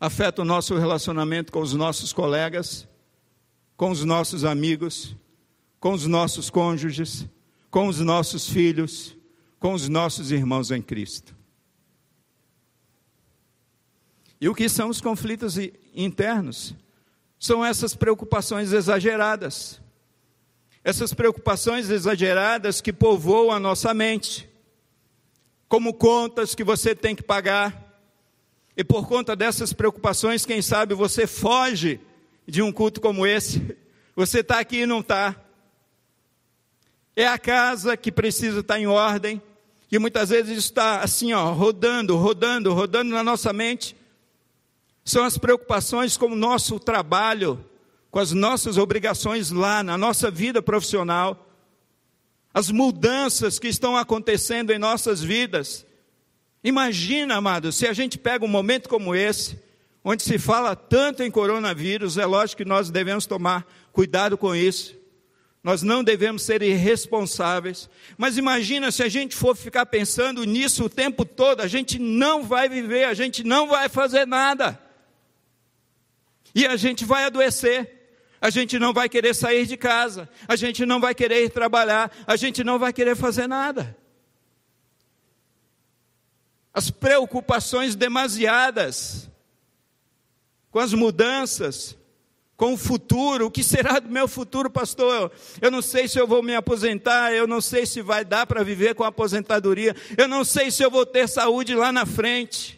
afetam 0.00 0.44
o 0.44 0.48
nosso 0.48 0.76
relacionamento 0.76 1.50
com 1.50 1.60
os 1.60 1.74
nossos 1.74 2.12
colegas, 2.12 2.86
com 3.76 3.90
os 3.90 4.04
nossos 4.04 4.44
amigos, 4.44 5.16
com 5.80 5.92
os 5.92 6.06
nossos 6.06 6.48
cônjuges, 6.48 7.26
com 7.70 7.88
os 7.88 7.98
nossos 7.98 8.48
filhos, 8.48 9.16
com 9.58 9.74
os 9.74 9.88
nossos 9.88 10.30
irmãos 10.30 10.70
em 10.70 10.80
Cristo. 10.80 11.34
E 14.40 14.48
o 14.48 14.54
que 14.54 14.68
são 14.68 14.88
os 14.88 15.00
conflitos 15.00 15.56
internos? 15.94 16.74
São 17.38 17.64
essas 17.64 17.94
preocupações 17.94 18.72
exageradas 18.72 19.80
essas 20.86 21.12
preocupações 21.12 21.90
exageradas 21.90 22.80
que 22.80 22.92
povoam 22.92 23.50
a 23.50 23.58
nossa 23.58 23.92
mente, 23.92 24.48
como 25.68 25.92
contas 25.92 26.54
que 26.54 26.62
você 26.62 26.94
tem 26.94 27.12
que 27.12 27.24
pagar, 27.24 28.00
e 28.76 28.84
por 28.84 29.08
conta 29.08 29.34
dessas 29.34 29.72
preocupações, 29.72 30.46
quem 30.46 30.62
sabe 30.62 30.94
você 30.94 31.26
foge 31.26 31.98
de 32.46 32.62
um 32.62 32.70
culto 32.70 33.00
como 33.00 33.26
esse, 33.26 33.76
você 34.14 34.38
está 34.38 34.60
aqui 34.60 34.82
e 34.82 34.86
não 34.86 35.00
está. 35.00 35.34
É 37.16 37.26
a 37.26 37.36
casa 37.36 37.96
que 37.96 38.12
precisa 38.12 38.60
estar 38.60 38.78
em 38.78 38.86
ordem, 38.86 39.42
que 39.88 39.98
muitas 39.98 40.28
vezes 40.28 40.56
está 40.56 41.00
assim, 41.00 41.32
ó, 41.32 41.52
rodando, 41.52 42.16
rodando, 42.16 42.72
rodando 42.72 43.10
na 43.10 43.24
nossa 43.24 43.52
mente. 43.52 43.96
São 45.04 45.24
as 45.24 45.36
preocupações 45.36 46.16
com 46.16 46.26
o 46.26 46.36
nosso 46.36 46.78
trabalho, 46.78 47.58
com 48.16 48.20
as 48.20 48.32
nossas 48.32 48.78
obrigações 48.78 49.50
lá 49.50 49.82
na 49.82 49.98
nossa 49.98 50.30
vida 50.30 50.62
profissional, 50.62 51.52
as 52.54 52.70
mudanças 52.70 53.58
que 53.58 53.68
estão 53.68 53.94
acontecendo 53.94 54.70
em 54.70 54.78
nossas 54.78 55.22
vidas. 55.22 55.84
Imagina, 56.64 57.36
amado, 57.36 57.70
se 57.70 57.86
a 57.86 57.92
gente 57.92 58.16
pega 58.16 58.42
um 58.42 58.48
momento 58.48 58.88
como 58.88 59.14
esse, 59.14 59.60
onde 60.02 60.22
se 60.22 60.38
fala 60.38 60.74
tanto 60.74 61.22
em 61.22 61.30
coronavírus, 61.30 62.16
é 62.16 62.24
lógico 62.24 62.62
que 62.62 62.64
nós 62.66 62.88
devemos 62.88 63.26
tomar 63.26 63.70
cuidado 63.92 64.38
com 64.38 64.56
isso. 64.56 64.96
Nós 65.62 65.82
não 65.82 66.02
devemos 66.02 66.40
ser 66.40 66.62
irresponsáveis. 66.62 67.86
Mas 68.16 68.38
imagina 68.38 68.90
se 68.90 69.02
a 69.02 69.10
gente 69.10 69.36
for 69.36 69.54
ficar 69.54 69.84
pensando 69.84 70.42
nisso 70.44 70.86
o 70.86 70.88
tempo 70.88 71.26
todo, 71.26 71.60
a 71.60 71.68
gente 71.68 71.98
não 71.98 72.44
vai 72.44 72.66
viver, 72.66 73.04
a 73.04 73.12
gente 73.12 73.44
não 73.44 73.68
vai 73.68 73.90
fazer 73.90 74.26
nada. 74.26 74.80
E 76.54 76.64
a 76.66 76.76
gente 76.76 77.04
vai 77.04 77.24
adoecer 77.24 77.95
a 78.46 78.50
gente 78.50 78.78
não 78.78 78.92
vai 78.92 79.08
querer 79.08 79.34
sair 79.34 79.66
de 79.66 79.76
casa, 79.76 80.28
a 80.46 80.54
gente 80.54 80.86
não 80.86 81.00
vai 81.00 81.12
querer 81.12 81.42
ir 81.42 81.50
trabalhar, 81.50 82.12
a 82.24 82.36
gente 82.36 82.62
não 82.62 82.78
vai 82.78 82.92
querer 82.92 83.16
fazer 83.16 83.48
nada. 83.48 83.96
As 86.72 86.88
preocupações 86.88 87.96
demasiadas 87.96 89.28
com 90.70 90.78
as 90.78 90.94
mudanças, 90.94 91.96
com 92.56 92.74
o 92.74 92.76
futuro, 92.76 93.46
o 93.46 93.50
que 93.50 93.64
será 93.64 93.98
do 93.98 94.08
meu 94.08 94.28
futuro, 94.28 94.70
pastor? 94.70 95.32
Eu 95.60 95.68
não 95.72 95.82
sei 95.82 96.06
se 96.06 96.16
eu 96.16 96.26
vou 96.28 96.40
me 96.40 96.54
aposentar, 96.54 97.32
eu 97.32 97.48
não 97.48 97.60
sei 97.60 97.84
se 97.84 98.00
vai 98.00 98.24
dar 98.24 98.46
para 98.46 98.62
viver 98.62 98.94
com 98.94 99.02
a 99.02 99.08
aposentadoria, 99.08 99.96
eu 100.16 100.28
não 100.28 100.44
sei 100.44 100.70
se 100.70 100.84
eu 100.84 100.90
vou 100.90 101.04
ter 101.04 101.28
saúde 101.28 101.74
lá 101.74 101.90
na 101.90 102.06
frente. 102.06 102.75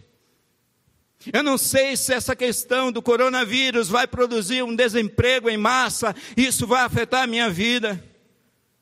Eu 1.32 1.42
não 1.42 1.58
sei 1.58 1.96
se 1.96 2.12
essa 2.12 2.34
questão 2.34 2.90
do 2.90 3.02
coronavírus 3.02 3.88
vai 3.88 4.06
produzir 4.06 4.62
um 4.62 4.74
desemprego 4.74 5.48
em 5.48 5.56
massa, 5.56 6.14
isso 6.36 6.66
vai 6.66 6.82
afetar 6.82 7.24
a 7.24 7.26
minha 7.26 7.50
vida. 7.50 8.02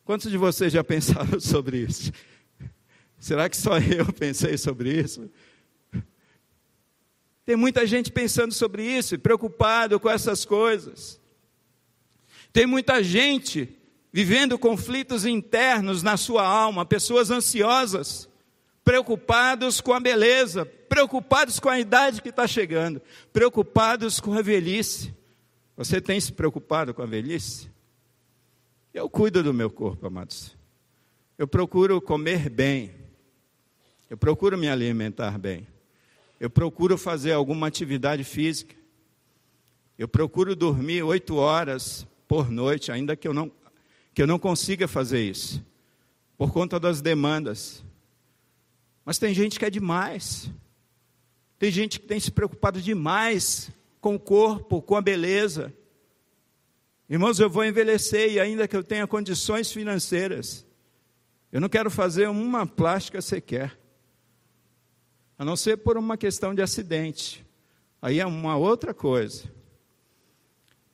Quantos 0.05 0.31
de 0.31 0.39
vocês 0.39 0.73
já 0.73 0.85
pensaram 0.85 1.39
sobre 1.41 1.79
isso? 1.79 2.13
Será 3.19 3.49
que 3.49 3.57
só 3.57 3.79
eu 3.79 4.13
pensei 4.13 4.57
sobre 4.57 4.93
isso? 4.93 5.31
Tem 7.45 7.57
muita 7.57 7.87
gente 7.87 8.11
pensando 8.11 8.53
sobre 8.53 8.85
isso 8.85 9.15
e 9.15 9.19
preocupado 9.19 9.99
com 10.01 10.11
essas 10.11 10.45
coisas. 10.45 11.21
Tem 12.53 12.67
muita 12.67 13.03
gente 13.03 13.69
vivendo 14.13 14.59
conflitos 14.59 15.25
internos 15.25 16.03
na 16.03 16.17
sua 16.17 16.47
alma, 16.47 16.87
pessoas 16.87 17.31
ansiosas 17.31 18.29
preocupados 18.87 19.81
com 19.81 19.93
a 19.93 19.99
beleza, 19.99 20.65
preocupados 20.65 21.59
com 21.59 21.69
a 21.69 21.81
idade 21.81 22.23
que 22.23 22.29
está 22.29 22.47
chegando, 22.47 23.03
preocupados 23.33 24.21
com 24.21 24.33
a 24.33 24.41
velhice. 24.41 25.13
Você 25.77 26.01
tem 26.01 26.21
se 26.21 26.33
preocupado 26.33 26.95
com 26.95 27.03
a 27.03 27.07
velhice? 27.07 27.69
Eu 28.95 29.11
cuido 29.11 29.43
do 29.43 29.53
meu 29.53 29.69
corpo, 29.69 30.07
amados. 30.07 30.57
Eu 31.37 31.49
procuro 31.49 32.01
comer 32.01 32.49
bem. 32.49 32.93
Eu 34.09 34.17
procuro 34.17 34.57
me 34.57 34.69
alimentar 34.69 35.37
bem. 35.37 35.67
Eu 36.39 36.49
procuro 36.49 36.97
fazer 36.97 37.33
alguma 37.33 37.67
atividade 37.67 38.23
física. 38.23 38.77
Eu 39.99 40.07
procuro 40.07 40.55
dormir 40.55 41.03
oito 41.03 41.35
horas 41.35 42.07
por 42.29 42.53
noite, 42.53 42.93
ainda 42.93 43.17
que 43.17 43.27
eu 43.27 43.35
não, 43.35 43.51
que 44.15 44.23
eu 44.23 44.29
não 44.29 44.39
consiga 44.39 44.87
fazer 44.87 45.25
isso. 45.25 45.61
por 46.39 46.53
conta 46.53 46.79
das 46.79 47.01
demandas. 47.03 47.85
Mas 49.07 49.19
tem 49.19 49.33
gente 49.33 49.57
que 49.57 49.65
é 49.65 49.71
demais. 49.71 50.51
Tem 51.61 51.71
gente 51.71 52.01
que 52.01 52.07
tem 52.07 52.19
se 52.19 52.33
preocupado 52.33 52.83
demais 52.83 53.71
com 54.01 54.17
o 54.17 54.21
corpo, 54.21 54.83
com 54.83 54.97
a 54.97 55.01
beleza. 55.01 55.73
Irmãos, 57.09 57.39
eu 57.39 57.49
vou 57.49 57.65
envelhecer 57.65 58.33
e 58.33 58.41
ainda 58.41 58.67
que 58.67 58.77
eu 58.77 58.83
tenha 58.83 59.07
condições 59.07 59.71
financeiras, 59.71 60.67
eu 61.53 61.61
não 61.61 61.69
quero 61.69 61.89
fazer 61.89 62.29
uma 62.29 62.67
plástica 62.67 63.23
sequer. 63.23 63.79
A 65.39 65.45
não 65.45 65.55
ser 65.55 65.77
por 65.77 65.97
uma 65.97 66.17
questão 66.17 66.53
de 66.53 66.61
acidente. 66.61 67.47
Aí 68.03 68.19
é 68.19 68.27
uma 68.27 68.57
outra 68.57 68.93
coisa. 68.93 69.45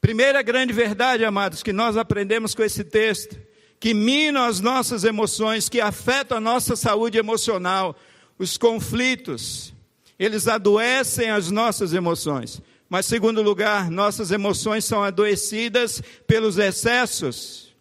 Primeira 0.03 0.43
grande 0.43 0.73
verdade, 0.73 1.25
amados, 1.25 1.63
que 1.63 1.73
nós 1.73 1.97
aprendemos 1.97 2.55
com 2.55 2.63
esse 2.63 2.85
texto, 2.85 3.41
que 3.83 3.93
minam 3.93 4.45
as 4.45 4.61
nossas 4.61 5.03
emoções, 5.03 5.69
que 5.69 5.81
afetam 5.81 6.39
a 6.39 6.41
nossa 6.41 6.77
saúde 6.77 7.19
emocional, 7.19 7.97
os 8.39 8.57
conflitos, 8.57 9.75
eles 10.17 10.47
adoecem 10.47 11.31
as 11.31 11.51
nossas 11.51 11.93
emoções. 11.93 12.63
Mas, 12.89 13.07
segundo 13.07 13.43
lugar, 13.43 13.91
nossas 13.91 14.31
emoções 14.31 14.85
são 14.85 15.03
adoecidas 15.03 16.01
pelos 16.29 16.59
excessos. 16.59 17.75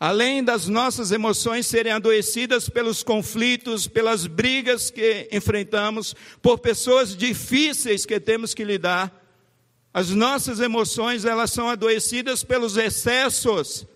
Além 0.00 0.42
das 0.42 0.66
nossas 0.66 1.12
emoções 1.12 1.68
serem 1.68 1.92
adoecidas 1.92 2.68
pelos 2.68 3.04
conflitos, 3.04 3.86
pelas 3.86 4.26
brigas 4.26 4.90
que 4.90 5.28
enfrentamos, 5.30 6.12
por 6.42 6.58
pessoas 6.58 7.16
difíceis 7.16 8.04
que 8.04 8.18
temos 8.18 8.52
que 8.52 8.64
lidar, 8.64 9.16
as 9.94 10.10
nossas 10.10 10.58
emoções 10.58 11.24
elas 11.24 11.52
são 11.52 11.68
adoecidas 11.68 12.42
pelos 12.42 12.76
excessos. 12.76 13.86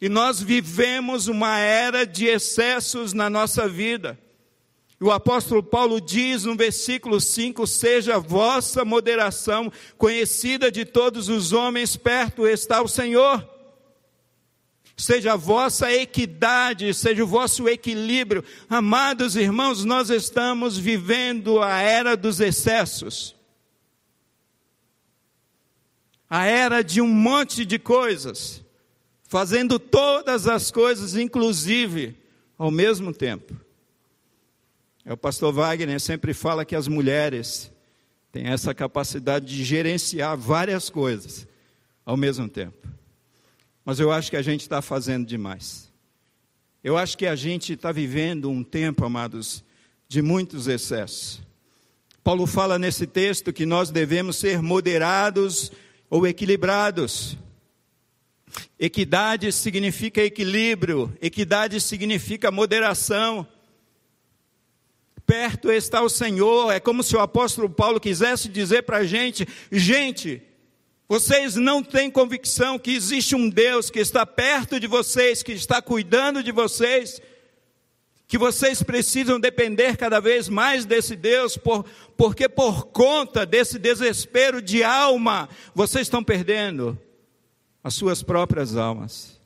E 0.00 0.08
nós 0.08 0.40
vivemos 0.40 1.28
uma 1.28 1.58
era 1.58 2.06
de 2.06 2.26
excessos 2.26 3.12
na 3.12 3.28
nossa 3.28 3.68
vida. 3.68 4.18
O 4.98 5.10
apóstolo 5.10 5.62
Paulo 5.62 6.00
diz 6.00 6.44
no 6.44 6.54
versículo 6.54 7.20
5: 7.20 7.66
Seja 7.66 8.16
a 8.16 8.18
vossa 8.18 8.84
moderação 8.84 9.72
conhecida 9.96 10.70
de 10.70 10.84
todos 10.84 11.28
os 11.28 11.52
homens, 11.52 11.96
perto 11.96 12.46
está 12.46 12.82
o 12.82 12.88
Senhor. 12.88 13.48
Seja 14.96 15.32
a 15.32 15.36
vossa 15.36 15.90
equidade, 15.90 16.92
seja 16.92 17.24
o 17.24 17.26
vosso 17.26 17.66
equilíbrio. 17.66 18.44
Amados 18.68 19.34
irmãos, 19.34 19.82
nós 19.82 20.10
estamos 20.10 20.76
vivendo 20.76 21.62
a 21.62 21.78
era 21.80 22.14
dos 22.14 22.38
excessos. 22.38 23.34
A 26.28 26.44
era 26.44 26.82
de 26.82 27.00
um 27.00 27.08
monte 27.08 27.64
de 27.64 27.78
coisas, 27.78 28.62
fazendo 29.30 29.78
todas 29.78 30.48
as 30.48 30.72
coisas, 30.72 31.14
inclusive, 31.14 32.16
ao 32.58 32.68
mesmo 32.68 33.14
tempo. 33.14 33.54
É, 35.04 35.12
o 35.12 35.16
pastor 35.16 35.52
Wagner 35.52 36.00
sempre 36.00 36.34
fala 36.34 36.64
que 36.64 36.74
as 36.74 36.88
mulheres 36.88 37.70
têm 38.32 38.48
essa 38.48 38.74
capacidade 38.74 39.46
de 39.46 39.62
gerenciar 39.62 40.36
várias 40.36 40.90
coisas 40.90 41.46
ao 42.04 42.16
mesmo 42.16 42.48
tempo. 42.48 42.88
Mas 43.84 44.00
eu 44.00 44.10
acho 44.10 44.30
que 44.30 44.36
a 44.36 44.42
gente 44.42 44.62
está 44.62 44.82
fazendo 44.82 45.24
demais. 45.24 45.92
Eu 46.82 46.98
acho 46.98 47.16
que 47.16 47.26
a 47.26 47.36
gente 47.36 47.74
está 47.74 47.92
vivendo 47.92 48.50
um 48.50 48.64
tempo, 48.64 49.04
amados, 49.04 49.62
de 50.08 50.20
muitos 50.20 50.66
excessos. 50.66 51.40
Paulo 52.24 52.48
fala 52.48 52.80
nesse 52.80 53.06
texto 53.06 53.52
que 53.52 53.64
nós 53.64 53.90
devemos 53.90 54.34
ser 54.34 54.60
moderados 54.60 55.70
ou 56.10 56.26
equilibrados. 56.26 57.38
Equidade 58.78 59.52
significa 59.52 60.22
equilíbrio, 60.22 61.16
equidade 61.20 61.80
significa 61.80 62.50
moderação 62.50 63.46
perto 65.30 65.70
está 65.70 66.02
o 66.02 66.08
Senhor. 66.08 66.72
É 66.72 66.80
como 66.80 67.04
se 67.04 67.14
o 67.14 67.20
apóstolo 67.20 67.70
Paulo 67.70 68.00
quisesse 68.00 68.48
dizer 68.48 68.82
para 68.82 68.96
a 68.96 69.04
gente: 69.04 69.46
gente, 69.70 70.42
vocês 71.08 71.54
não 71.54 71.84
têm 71.84 72.10
convicção 72.10 72.80
que 72.80 72.90
existe 72.90 73.36
um 73.36 73.48
Deus 73.48 73.90
que 73.90 74.00
está 74.00 74.26
perto 74.26 74.80
de 74.80 74.88
vocês, 74.88 75.40
que 75.40 75.52
está 75.52 75.80
cuidando 75.80 76.42
de 76.42 76.50
vocês, 76.50 77.22
que 78.26 78.36
vocês 78.36 78.82
precisam 78.82 79.38
depender 79.38 79.96
cada 79.96 80.18
vez 80.18 80.48
mais 80.48 80.84
desse 80.84 81.14
Deus, 81.14 81.56
por, 81.56 81.86
porque 82.16 82.48
por 82.48 82.86
conta 82.86 83.46
desse 83.46 83.78
desespero 83.78 84.60
de 84.60 84.82
alma, 84.82 85.48
vocês 85.72 86.08
estão 86.08 86.24
perdendo 86.24 86.98
as 87.82 87.94
suas 87.94 88.22
próprias 88.22 88.76
almas. 88.76 89.40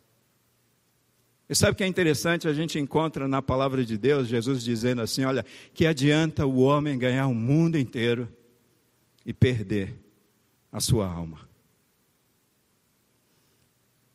E 1.49 1.55
sabe 1.55 1.73
o 1.73 1.75
que 1.75 1.85
é 1.85 1.87
interessante? 1.87 2.49
A 2.49 2.55
gente 2.55 2.79
encontra 2.79 3.29
na 3.29 3.43
palavra 3.43 3.85
de 3.85 3.99
Deus 3.99 4.29
Jesus 4.29 4.63
dizendo 4.63 5.03
assim: 5.03 5.25
olha, 5.25 5.45
que 5.73 5.87
adianta 5.87 6.47
o 6.47 6.61
homem 6.61 6.99
ganhar 6.99 7.27
o 7.27 7.35
mundo 7.35 7.77
inteiro 7.77 8.29
e 9.25 9.33
perder 9.33 9.95
a 10.73 10.81
sua 10.81 11.07
alma. 11.07 11.49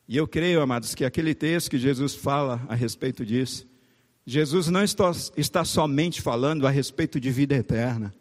E 0.07 0.17
eu 0.17 0.27
creio, 0.27 0.59
amados, 0.59 0.95
que 0.95 1.05
aquele 1.05 1.35
texto 1.35 1.69
que 1.69 1.77
Jesus 1.77 2.15
fala 2.15 2.65
a 2.67 2.73
respeito 2.73 3.23
disso, 3.23 3.67
Jesus 4.25 4.67
não 4.67 4.83
está, 4.83 5.11
está 5.37 5.63
somente 5.63 6.19
falando 6.19 6.65
a 6.65 6.69
respeito 6.71 7.19
de 7.19 7.29
vida 7.29 7.55
eterna. 7.55 8.13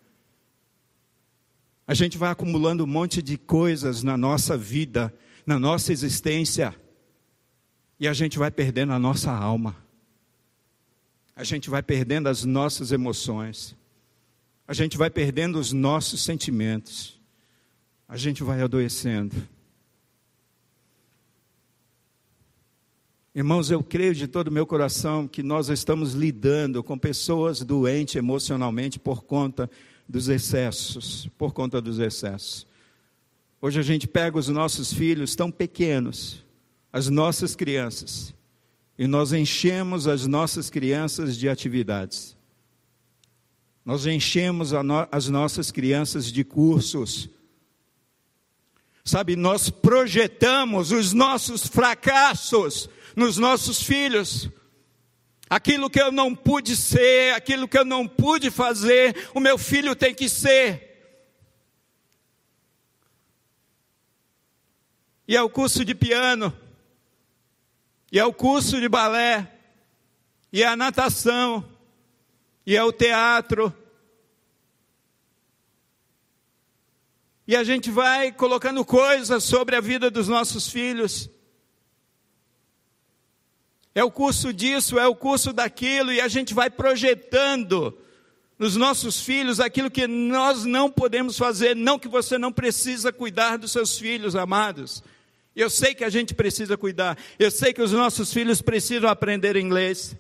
A 1.86 1.94
gente 1.94 2.18
vai 2.18 2.30
acumulando 2.30 2.84
um 2.84 2.86
monte 2.86 3.22
de 3.22 3.38
coisas 3.38 4.02
na 4.02 4.18
nossa 4.18 4.54
vida, 4.54 5.12
na 5.48 5.58
nossa 5.58 5.94
existência 5.94 6.78
e 7.98 8.06
a 8.06 8.12
gente 8.12 8.38
vai 8.38 8.50
perdendo 8.50 8.92
a 8.92 8.98
nossa 8.98 9.32
alma. 9.32 9.74
A 11.34 11.42
gente 11.42 11.70
vai 11.70 11.82
perdendo 11.82 12.28
as 12.28 12.44
nossas 12.44 12.92
emoções. 12.92 13.74
A 14.66 14.74
gente 14.74 14.98
vai 14.98 15.08
perdendo 15.08 15.58
os 15.58 15.72
nossos 15.72 16.22
sentimentos. 16.22 17.18
A 18.06 18.14
gente 18.18 18.42
vai 18.42 18.60
adoecendo. 18.60 19.34
Irmãos, 23.34 23.70
eu 23.70 23.82
creio 23.82 24.14
de 24.14 24.28
todo 24.28 24.48
o 24.48 24.52
meu 24.52 24.66
coração 24.66 25.26
que 25.26 25.42
nós 25.42 25.70
estamos 25.70 26.12
lidando 26.12 26.84
com 26.84 26.98
pessoas 26.98 27.60
doentes 27.60 28.16
emocionalmente 28.16 28.98
por 28.98 29.24
conta 29.24 29.70
dos 30.06 30.28
excessos, 30.28 31.26
por 31.38 31.54
conta 31.54 31.80
dos 31.80 31.98
excessos. 31.98 32.67
Hoje 33.60 33.80
a 33.80 33.82
gente 33.82 34.06
pega 34.06 34.38
os 34.38 34.48
nossos 34.48 34.92
filhos 34.92 35.34
tão 35.34 35.50
pequenos, 35.50 36.44
as 36.92 37.08
nossas 37.08 37.56
crianças 37.56 38.34
e 38.98 39.06
nós 39.06 39.32
enchemos 39.32 40.08
as 40.08 40.26
nossas 40.26 40.68
crianças 40.68 41.36
de 41.36 41.48
atividades. 41.48 42.36
Nós 43.84 44.04
enchemos 44.04 44.72
no, 44.72 45.08
as 45.10 45.28
nossas 45.28 45.70
crianças 45.70 46.32
de 46.32 46.42
cursos. 46.42 47.30
Sabe, 49.04 49.36
nós 49.36 49.70
projetamos 49.70 50.90
os 50.90 51.12
nossos 51.12 51.64
fracassos 51.66 52.90
nos 53.14 53.38
nossos 53.38 53.80
filhos. 53.80 54.50
Aquilo 55.48 55.88
que 55.88 56.02
eu 56.02 56.10
não 56.10 56.34
pude 56.34 56.76
ser, 56.76 57.32
aquilo 57.34 57.68
que 57.68 57.78
eu 57.78 57.84
não 57.84 58.06
pude 58.06 58.50
fazer, 58.50 59.16
o 59.32 59.40
meu 59.40 59.56
filho 59.56 59.94
tem 59.94 60.12
que 60.12 60.28
ser. 60.28 60.87
E 65.28 65.36
é 65.36 65.42
o 65.42 65.50
curso 65.50 65.84
de 65.84 65.94
piano 65.94 66.52
e 68.10 68.18
é 68.18 68.24
o 68.24 68.32
curso 68.32 68.80
de 68.80 68.88
balé, 68.88 69.52
e 70.52 70.62
é 70.62 70.66
a 70.66 70.76
natação, 70.76 71.66
e 72.64 72.74
é 72.74 72.82
o 72.82 72.92
teatro. 72.92 73.72
E 77.46 77.54
a 77.54 77.62
gente 77.62 77.90
vai 77.90 78.32
colocando 78.32 78.84
coisas 78.84 79.44
sobre 79.44 79.76
a 79.76 79.80
vida 79.80 80.10
dos 80.10 80.26
nossos 80.26 80.68
filhos. 80.68 81.30
É 83.94 84.02
o 84.02 84.10
curso 84.10 84.52
disso, 84.52 84.98
é 84.98 85.06
o 85.06 85.14
curso 85.14 85.52
daquilo, 85.52 86.12
e 86.12 86.20
a 86.20 86.28
gente 86.28 86.54
vai 86.54 86.70
projetando 86.70 87.96
nos 88.58 88.74
nossos 88.74 89.20
filhos 89.20 89.60
aquilo 89.60 89.90
que 89.90 90.06
nós 90.06 90.64
não 90.64 90.90
podemos 90.90 91.36
fazer. 91.36 91.76
Não 91.76 91.98
que 91.98 92.08
você 92.08 92.38
não 92.38 92.52
precisa 92.52 93.12
cuidar 93.12 93.58
dos 93.58 93.72
seus 93.72 93.98
filhos, 93.98 94.34
amados. 94.34 95.02
Eu 95.58 95.68
sei 95.68 95.92
que 95.92 96.04
a 96.04 96.08
gente 96.08 96.34
precisa 96.34 96.76
cuidar. 96.76 97.18
Eu 97.36 97.50
sei 97.50 97.72
que 97.72 97.82
os 97.82 97.90
nossos 97.90 98.32
filhos 98.32 98.62
precisam 98.62 99.10
aprender 99.10 99.56
inglês. 99.56 100.14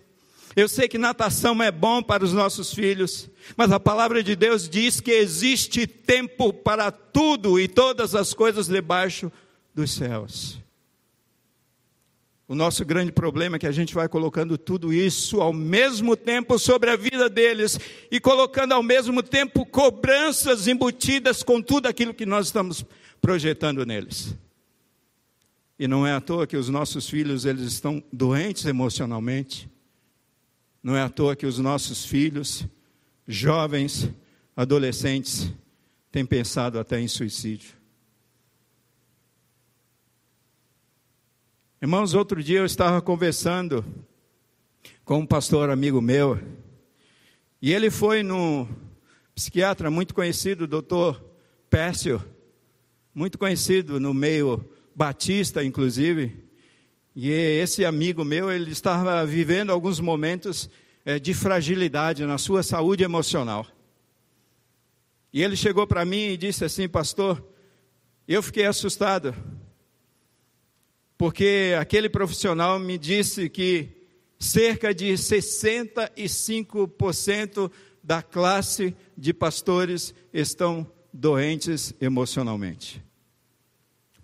Eu 0.56 0.68
sei 0.68 0.88
que 0.88 0.98
natação 0.98 1.62
é 1.62 1.70
bom 1.70 2.02
para 2.02 2.24
os 2.24 2.32
nossos 2.32 2.74
filhos, 2.74 3.30
mas 3.56 3.70
a 3.70 3.78
palavra 3.78 4.20
de 4.20 4.34
Deus 4.34 4.68
diz 4.68 5.00
que 5.00 5.12
existe 5.12 5.86
tempo 5.86 6.52
para 6.52 6.90
tudo 6.90 7.60
e 7.60 7.68
todas 7.68 8.16
as 8.16 8.34
coisas 8.34 8.66
debaixo 8.66 9.30
dos 9.72 9.92
céus. 9.92 10.58
O 12.48 12.56
nosso 12.56 12.84
grande 12.84 13.12
problema 13.12 13.54
é 13.54 13.58
que 13.60 13.66
a 13.68 13.72
gente 13.72 13.94
vai 13.94 14.08
colocando 14.08 14.58
tudo 14.58 14.92
isso 14.92 15.40
ao 15.40 15.52
mesmo 15.52 16.16
tempo 16.16 16.58
sobre 16.58 16.90
a 16.90 16.96
vida 16.96 17.30
deles 17.30 17.78
e 18.10 18.18
colocando 18.18 18.72
ao 18.72 18.82
mesmo 18.82 19.22
tempo 19.22 19.64
cobranças 19.64 20.66
embutidas 20.66 21.44
com 21.44 21.62
tudo 21.62 21.86
aquilo 21.86 22.12
que 22.12 22.26
nós 22.26 22.46
estamos 22.46 22.84
projetando 23.20 23.86
neles. 23.86 24.34
E 25.78 25.86
não 25.86 26.06
é 26.06 26.12
à 26.12 26.20
toa 26.20 26.46
que 26.46 26.56
os 26.56 26.68
nossos 26.68 27.08
filhos 27.08 27.44
eles 27.44 27.62
estão 27.62 28.02
doentes 28.12 28.64
emocionalmente. 28.64 29.70
Não 30.82 30.96
é 30.96 31.02
à 31.02 31.08
toa 31.08 31.36
que 31.36 31.46
os 31.46 31.58
nossos 31.58 32.04
filhos, 32.04 32.66
jovens, 33.26 34.10
adolescentes, 34.56 35.52
têm 36.10 36.26
pensado 36.26 36.78
até 36.78 37.00
em 37.00 37.06
suicídio. 37.06 37.76
Irmãos, 41.80 42.12
outro 42.12 42.42
dia 42.42 42.58
eu 42.58 42.64
estava 42.64 43.00
conversando 43.00 43.84
com 45.04 45.18
um 45.18 45.26
pastor 45.26 45.70
amigo 45.70 46.00
meu, 46.00 46.40
e 47.62 47.72
ele 47.72 47.88
foi 47.88 48.22
no 48.22 48.68
psiquiatra 49.34 49.90
muito 49.90 50.12
conhecido, 50.12 50.66
doutor 50.66 51.24
Pércio, 51.70 52.22
muito 53.14 53.38
conhecido 53.38 54.00
no 54.00 54.12
meio 54.12 54.64
batista, 54.98 55.62
inclusive. 55.62 56.42
E 57.14 57.30
esse 57.30 57.84
amigo 57.84 58.24
meu, 58.24 58.50
ele 58.50 58.72
estava 58.72 59.24
vivendo 59.24 59.70
alguns 59.70 60.00
momentos 60.00 60.68
é, 61.04 61.20
de 61.20 61.32
fragilidade 61.32 62.26
na 62.26 62.36
sua 62.36 62.64
saúde 62.64 63.04
emocional. 63.04 63.64
E 65.32 65.40
ele 65.40 65.54
chegou 65.54 65.86
para 65.86 66.04
mim 66.04 66.30
e 66.30 66.36
disse 66.36 66.64
assim, 66.64 66.88
pastor, 66.88 67.46
eu 68.26 68.42
fiquei 68.42 68.66
assustado, 68.66 69.32
porque 71.16 71.76
aquele 71.78 72.08
profissional 72.08 72.80
me 72.80 72.98
disse 72.98 73.48
que 73.48 73.90
cerca 74.36 74.92
de 74.92 75.12
65% 75.12 77.70
da 78.02 78.20
classe 78.20 78.96
de 79.16 79.32
pastores 79.32 80.12
estão 80.32 80.84
doentes 81.12 81.94
emocionalmente. 82.00 83.06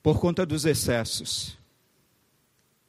Por 0.04 0.20
conta 0.20 0.44
dos 0.44 0.66
excessos. 0.66 1.56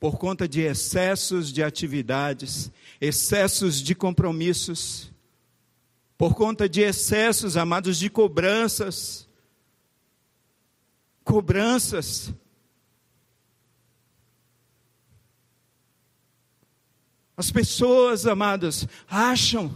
Por 0.01 0.17
conta 0.17 0.49
de 0.49 0.63
excessos 0.63 1.53
de 1.53 1.63
atividades, 1.63 2.69
excessos 2.99 3.81
de 3.81 3.95
compromissos, 3.95 5.09
por 6.17 6.35
conta 6.35 6.67
de 6.67 6.81
excessos, 6.81 7.55
amados, 7.55 7.97
de 7.97 8.09
cobranças. 8.09 9.29
Cobranças. 11.23 12.33
As 17.37 17.49
pessoas, 17.49 18.25
amadas, 18.25 18.85
acham 19.07 19.73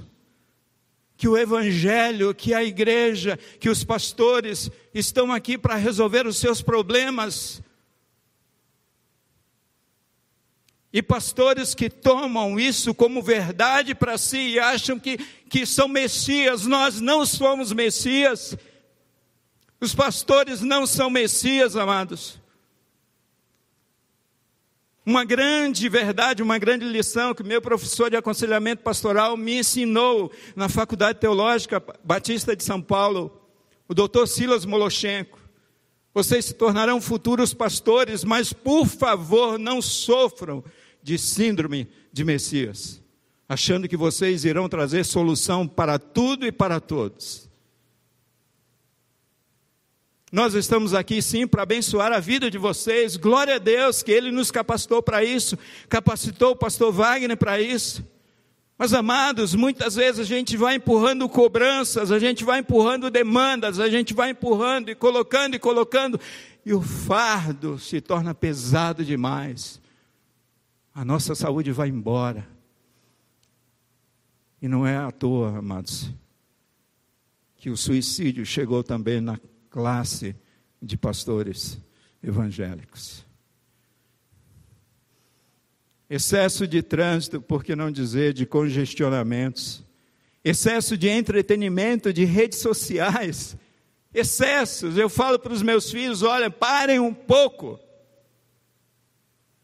que 1.20 1.28
o 1.28 1.38
Evangelho, 1.38 2.34
que 2.34 2.54
a 2.54 2.64
igreja, 2.64 3.38
que 3.60 3.68
os 3.68 3.84
pastores 3.84 4.72
estão 4.94 5.34
aqui 5.34 5.58
para 5.58 5.76
resolver 5.76 6.26
os 6.26 6.38
seus 6.38 6.62
problemas. 6.62 7.62
E 10.94 11.04
pastores 11.04 11.76
que 11.76 11.90
tomam 11.90 12.58
isso 12.58 12.96
como 12.96 13.22
verdade 13.22 13.94
para 13.94 14.18
si 14.18 14.38
e 14.38 14.60
acham 14.60 14.98
que, 14.98 15.18
que 15.50 15.66
são 15.66 15.90
Messias, 15.90 16.66
nós 16.66 17.02
não 17.02 17.26
somos 17.26 17.74
Messias. 17.74 18.58
Os 19.82 19.94
pastores 19.94 20.62
não 20.62 20.88
são 20.88 21.10
Messias, 21.10 21.76
amados. 21.76 22.39
Uma 25.10 25.26
grande 25.26 25.90
verdade, 25.90 26.44
uma 26.44 26.60
grande 26.60 26.86
lição 26.86 27.34
que 27.34 27.42
meu 27.42 27.60
professor 27.60 28.12
de 28.12 28.16
aconselhamento 28.16 28.84
pastoral 28.84 29.36
me 29.36 29.58
ensinou 29.58 30.32
na 30.56 30.70
Faculdade 30.70 31.20
Teológica 31.20 31.84
Batista 32.04 32.56
de 32.56 32.64
São 32.64 32.80
Paulo, 32.80 33.42
o 33.88 33.96
doutor 33.96 34.28
Silas 34.28 34.66
Molochenko. 34.66 35.40
Vocês 36.14 36.46
se 36.46 36.54
tornarão 36.54 37.02
futuros 37.02 37.56
pastores, 37.56 38.24
mas 38.24 38.54
por 38.54 38.86
favor 38.86 39.58
não 39.58 39.82
sofram 39.82 40.64
de 41.02 41.18
síndrome 41.18 41.88
de 42.14 42.24
Messias, 42.24 43.02
achando 43.48 43.88
que 43.88 43.98
vocês 43.98 44.46
irão 44.46 44.70
trazer 44.70 45.04
solução 45.04 45.68
para 45.68 45.98
tudo 45.98 46.46
e 46.46 46.52
para 46.52 46.80
todos. 46.80 47.49
Nós 50.32 50.54
estamos 50.54 50.94
aqui 50.94 51.22
sim 51.24 51.48
para 51.48 51.64
abençoar 51.64 52.12
a 52.12 52.20
vida 52.20 52.52
de 52.52 52.58
vocês. 52.58 53.18
Glória 53.18 53.56
a 53.56 53.58
Deus 53.58 54.04
que 54.04 54.12
Ele 54.12 54.32
nos 54.32 54.52
capacitou 54.52 55.02
para 55.02 55.24
isso, 55.24 55.58
capacitou 55.88 56.52
o 56.52 56.56
pastor 56.56 56.92
Wagner 56.92 57.36
para 57.36 57.60
isso. 57.60 58.06
Mas 58.78 58.94
amados, 58.94 59.56
muitas 59.56 59.96
vezes 59.96 60.22
a 60.22 60.24
gente 60.24 60.56
vai 60.56 60.76
empurrando 60.76 61.28
cobranças, 61.28 62.12
a 62.12 62.20
gente 62.20 62.46
vai 62.46 62.60
empurrando 62.60 63.10
demandas, 63.10 63.80
a 63.80 63.90
gente 63.90 64.14
vai 64.14 64.30
empurrando 64.30 64.90
e 64.90 64.96
colocando 64.96 65.56
e 65.56 65.60
colocando, 65.60 66.20
e 66.66 66.74
o 66.74 66.82
fardo 66.82 67.80
se 67.80 68.00
torna 68.00 68.34
pesado 68.34 69.04
demais. 69.04 69.82
A 70.94 71.04
nossa 71.04 71.34
saúde 71.34 71.72
vai 71.72 71.90
embora. 71.90 72.48
E 74.62 74.68
não 74.68 74.86
é 74.86 74.96
à 74.96 75.12
toa, 75.12 75.58
amados, 75.58 76.10
que 77.58 77.70
o 77.70 77.76
suicídio 77.76 78.46
chegou 78.46 78.84
também 78.84 79.20
na 79.20 79.38
classe 79.80 80.36
de 80.82 80.98
pastores 80.98 81.80
evangélicos. 82.22 83.26
Excesso 86.10 86.68
de 86.68 86.82
trânsito, 86.82 87.42
por 87.42 87.64
que 87.64 87.78
não 87.78 87.90
dizer 87.90 88.34
de 88.34 88.46
congestionamentos, 88.46 89.82
excesso 90.44 90.98
de 90.98 91.08
entretenimento, 91.08 92.12
de 92.12 92.26
redes 92.26 92.60
sociais, 92.60 93.56
excessos. 94.14 94.98
Eu 94.98 95.08
falo 95.08 95.40
para 95.40 95.54
os 95.54 95.62
meus 95.62 95.90
filhos: 95.90 96.24
olha, 96.24 96.50
parem 96.50 97.00
um 97.00 97.14
pouco. 97.14 97.80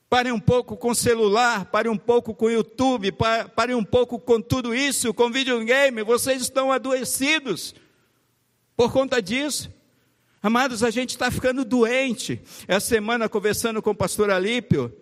Parem 0.08 0.32
um 0.32 0.40
pouco 0.40 0.78
com 0.78 0.94
celular, 0.94 1.66
parem 1.66 1.92
um 1.92 1.98
pouco 1.98 2.34
com 2.34 2.50
YouTube, 2.50 3.12
parem 3.54 3.76
um 3.76 3.84
pouco 3.84 4.18
com 4.18 4.40
tudo 4.40 4.74
isso, 4.74 5.14
com 5.14 5.30
videogame. 5.30 6.04
Vocês 6.04 6.42
estão 6.42 6.72
adoecidos 6.72 7.76
por 8.78 8.94
conta 8.94 9.22
disso. 9.22 9.75
Amados, 10.46 10.84
a 10.84 10.92
gente 10.92 11.10
está 11.10 11.32
ficando 11.32 11.66
doente. 11.66 12.40
Essa 12.68 12.86
semana, 12.86 13.28
conversando 13.28 13.82
com 13.82 13.90
o 13.90 13.96
pastor 13.96 14.30
Alípio, 14.30 14.96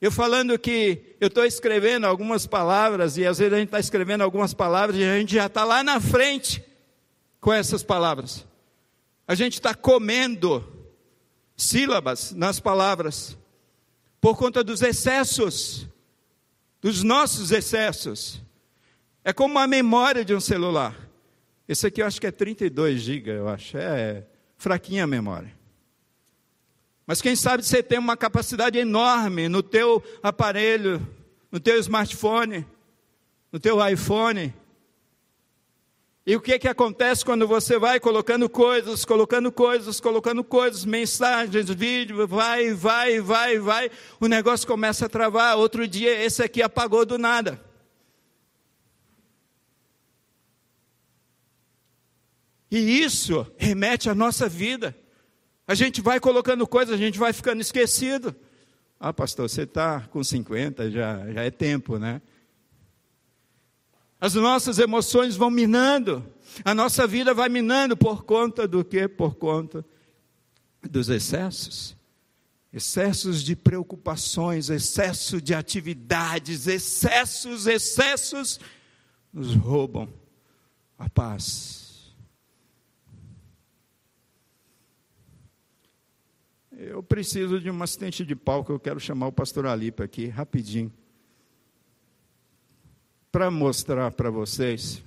eu 0.00 0.10
falando 0.10 0.58
que 0.58 1.14
eu 1.20 1.28
estou 1.28 1.44
escrevendo 1.44 2.06
algumas 2.06 2.46
palavras, 2.46 3.18
e 3.18 3.26
às 3.26 3.36
vezes 3.36 3.52
a 3.52 3.58
gente 3.58 3.68
está 3.68 3.78
escrevendo 3.78 4.22
algumas 4.22 4.54
palavras 4.54 4.96
e 4.98 5.04
a 5.04 5.18
gente 5.18 5.34
já 5.34 5.44
está 5.44 5.62
lá 5.62 5.84
na 5.84 6.00
frente 6.00 6.64
com 7.38 7.52
essas 7.52 7.82
palavras. 7.82 8.46
A 9.28 9.34
gente 9.34 9.52
está 9.52 9.74
comendo 9.74 10.66
sílabas 11.54 12.32
nas 12.32 12.58
palavras, 12.58 13.36
por 14.22 14.38
conta 14.38 14.64
dos 14.64 14.80
excessos, 14.80 15.86
dos 16.80 17.02
nossos 17.02 17.50
excessos. 17.50 18.40
É 19.22 19.34
como 19.34 19.58
a 19.58 19.66
memória 19.66 20.24
de 20.24 20.34
um 20.34 20.40
celular. 20.40 20.96
Esse 21.68 21.88
aqui 21.88 22.00
eu 22.00 22.06
acho 22.06 22.18
que 22.18 22.26
é 22.26 22.30
32 22.30 23.02
GB, 23.02 23.30
eu 23.32 23.48
acho. 23.50 23.76
É, 23.76 24.24
fraquinha 24.56 25.04
a 25.04 25.06
memória. 25.06 25.54
Mas 27.06 27.22
quem 27.22 27.36
sabe 27.36 27.64
você 27.64 27.82
tem 27.82 27.98
uma 27.98 28.16
capacidade 28.16 28.78
enorme 28.78 29.48
no 29.48 29.62
teu 29.62 30.02
aparelho, 30.22 31.06
no 31.52 31.60
teu 31.60 31.78
smartphone, 31.78 32.66
no 33.52 33.60
teu 33.60 33.86
iPhone. 33.86 34.52
E 36.26 36.34
o 36.34 36.40
que 36.40 36.58
que 36.58 36.66
acontece 36.66 37.24
quando 37.24 37.46
você 37.46 37.78
vai 37.78 38.00
colocando 38.00 38.48
coisas, 38.48 39.04
colocando 39.04 39.52
coisas, 39.52 40.00
colocando 40.00 40.42
coisas, 40.42 40.84
mensagens, 40.84 41.70
vídeo, 41.70 42.26
vai, 42.26 42.74
vai, 42.74 43.20
vai, 43.20 43.60
vai, 43.60 43.90
o 44.18 44.26
negócio 44.26 44.66
começa 44.66 45.06
a 45.06 45.08
travar. 45.08 45.56
Outro 45.56 45.86
dia 45.86 46.20
esse 46.20 46.42
aqui 46.42 46.60
apagou 46.60 47.06
do 47.06 47.16
nada. 47.16 47.65
E 52.70 52.78
isso 52.78 53.46
remete 53.56 54.08
à 54.08 54.14
nossa 54.14 54.48
vida. 54.48 54.96
A 55.66 55.74
gente 55.74 56.00
vai 56.00 56.20
colocando 56.20 56.66
coisas, 56.66 56.94
a 56.94 56.98
gente 56.98 57.18
vai 57.18 57.32
ficando 57.32 57.60
esquecido. 57.60 58.34
Ah, 58.98 59.12
pastor, 59.12 59.48
você 59.48 59.62
está 59.62 60.00
com 60.00 60.22
50, 60.22 60.90
já, 60.90 61.32
já 61.32 61.42
é 61.42 61.50
tempo, 61.50 61.98
né? 61.98 62.20
As 64.20 64.34
nossas 64.34 64.78
emoções 64.78 65.36
vão 65.36 65.50
minando, 65.50 66.24
a 66.64 66.74
nossa 66.74 67.06
vida 67.06 67.34
vai 67.34 67.48
minando 67.48 67.96
por 67.96 68.24
conta 68.24 68.66
do 68.66 68.84
quê? 68.84 69.06
Por 69.06 69.34
conta 69.34 69.84
dos 70.82 71.08
excessos. 71.08 71.94
Excessos 72.72 73.42
de 73.42 73.54
preocupações, 73.54 74.70
excesso 74.70 75.40
de 75.40 75.54
atividades, 75.54 76.66
excessos, 76.66 77.66
excessos 77.66 78.58
nos 79.32 79.54
roubam 79.54 80.08
a 80.98 81.08
paz 81.08 81.85
Eu 86.78 87.02
preciso 87.02 87.58
de 87.58 87.70
um 87.70 87.82
assistente 87.82 88.22
de 88.22 88.36
palco, 88.36 88.70
eu 88.70 88.78
quero 88.78 89.00
chamar 89.00 89.28
o 89.28 89.32
pastor 89.32 89.66
Alipa 89.66 90.04
aqui, 90.04 90.26
rapidinho, 90.26 90.92
para 93.32 93.50
mostrar 93.50 94.10
para 94.12 94.28
vocês 94.28 95.02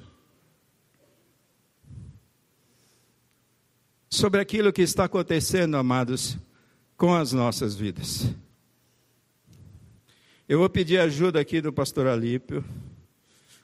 sobre 4.09 4.41
aquilo 4.41 4.73
que 4.73 4.81
está 4.81 5.03
acontecendo, 5.03 5.77
amados, 5.77 6.39
com 6.97 7.13
as 7.13 7.33
nossas 7.33 7.75
vidas. 7.75 8.33
Eu 10.47 10.57
vou 10.57 10.69
pedir 10.71 10.97
ajuda 10.97 11.39
aqui 11.39 11.61
do 11.61 11.71
pastor 11.71 12.07
Alípio. 12.07 12.65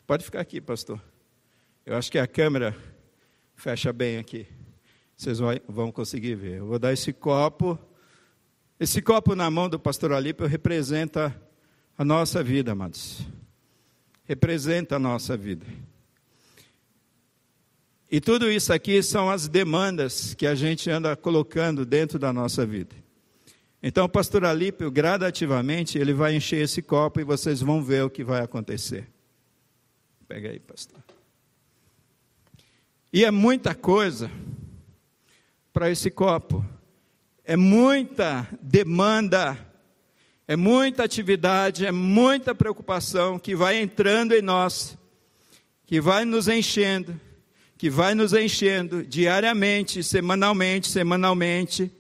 Pode 0.06 0.24
ficar 0.24 0.42
aqui, 0.42 0.62
pastor. 0.62 1.02
Eu 1.84 1.98
acho 1.98 2.12
que 2.12 2.20
a 2.20 2.28
câmera 2.28 2.78
fecha 3.56 3.92
bem 3.92 4.20
aqui. 4.20 4.46
Vocês 5.18 5.40
vão 5.68 5.92
conseguir 5.92 6.36
ver. 6.36 6.60
Eu 6.60 6.68
vou 6.68 6.78
dar 6.78 6.94
esse 6.94 7.12
copo. 7.12 7.80
Esse 8.78 9.02
copo 9.02 9.36
na 9.36 9.50
mão 9.50 9.70
do 9.70 9.80
pastor 9.80 10.12
Alípio 10.12 10.46
representa 10.46 11.34
a 11.98 12.04
nossa 12.04 12.44
vida, 12.44 12.74
amados. 12.74 13.22
Representa 14.26 14.98
a 14.98 15.00
nossa 15.00 15.38
vida. 15.38 15.66
E 18.12 18.20
tudo 18.20 18.52
isso 18.52 18.74
aqui 18.74 19.02
são 19.02 19.30
as 19.30 19.48
demandas 19.48 20.34
que 20.34 20.46
a 20.46 20.54
gente 20.54 20.90
anda 20.90 21.16
colocando 21.16 21.86
dentro 21.86 22.20
da 22.20 22.34
nossa 22.34 22.66
vida. 22.66 22.96
Então, 23.82 24.06
o 24.06 24.10
pastor 24.10 24.44
Alípio, 24.44 24.92
gradativamente, 24.92 25.98
ele 25.98 26.14
vai 26.14 26.36
encher 26.36 26.62
esse 26.62 26.82
copo 26.82 27.20
e 27.20 27.24
vocês 27.24 27.62
vão 27.62 27.82
ver 27.82 28.04
o 28.04 28.10
que 28.10 28.24
vai 28.24 28.42
acontecer. 28.42 29.08
Pega 30.28 30.50
aí, 30.50 30.60
pastor. 30.60 31.00
E 33.14 33.24
é 33.24 33.32
muita 33.32 33.74
coisa 33.74 34.30
para 35.72 35.90
esse 35.90 36.12
copo. 36.12 36.66
É 37.46 37.56
muita 37.56 38.48
demanda, 38.62 39.58
é 40.48 40.56
muita 40.56 41.04
atividade, 41.04 41.86
é 41.86 41.92
muita 41.92 42.54
preocupação 42.54 43.40
que 43.40 43.56
vai 43.56 43.78
entrando 43.78 44.34
em 44.34 44.42
nós, 44.42 44.98
que 45.86 46.02
vai 46.02 46.26
nos 46.26 46.48
enchendo 46.48 47.20
que 47.78 47.90
vai 47.90 48.16
nos 48.16 48.34
enchendo 48.34 49.04
diariamente, 49.04 50.04
semanalmente, 50.04 50.88
semanalmente, 50.88 51.92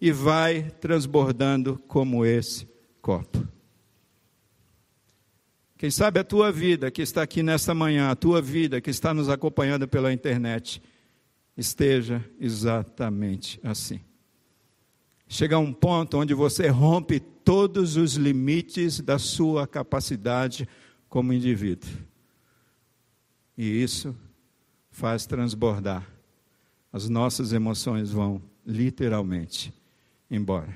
e 0.00 0.12
vai 0.12 0.70
transbordando 0.80 1.78
como 1.88 2.24
esse 2.24 2.68
copo. 3.00 3.46
Quem 5.76 5.90
sabe 5.90 6.20
a 6.20 6.24
tua 6.24 6.52
vida 6.52 6.90
que 6.90 7.02
está 7.02 7.22
aqui 7.22 7.42
nesta 7.42 7.74
manhã, 7.74 8.10
a 8.10 8.16
tua 8.16 8.40
vida 8.40 8.80
que 8.80 8.90
está 8.90 9.12
nos 9.12 9.28
acompanhando 9.28 9.88
pela 9.88 10.12
internet, 10.12 10.80
esteja 11.56 12.24
exatamente 12.40 13.60
assim. 13.62 14.00
Chega 15.26 15.58
um 15.58 15.72
ponto 15.72 16.18
onde 16.18 16.34
você 16.34 16.68
rompe 16.68 17.18
todos 17.18 17.96
os 17.96 18.14
limites 18.14 19.00
da 19.00 19.18
sua 19.18 19.66
capacidade 19.66 20.68
como 21.08 21.32
indivíduo. 21.32 21.90
E 23.56 23.64
isso 23.64 24.14
faz 24.90 25.26
transbordar. 25.26 26.06
As 26.92 27.08
nossas 27.08 27.52
emoções 27.52 28.10
vão 28.10 28.40
literalmente 28.66 29.72
embora. 30.30 30.74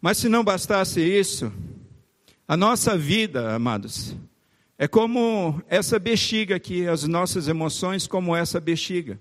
Mas 0.00 0.18
se 0.18 0.28
não 0.28 0.42
bastasse 0.42 1.00
isso, 1.00 1.52
a 2.46 2.56
nossa 2.56 2.96
vida, 2.96 3.54
amados, 3.54 4.16
é 4.76 4.88
como 4.88 5.62
essa 5.68 5.98
bexiga 5.98 6.56
aqui, 6.56 6.88
as 6.88 7.04
nossas 7.04 7.46
emoções 7.46 8.06
como 8.06 8.34
essa 8.34 8.60
bexiga. 8.60 9.18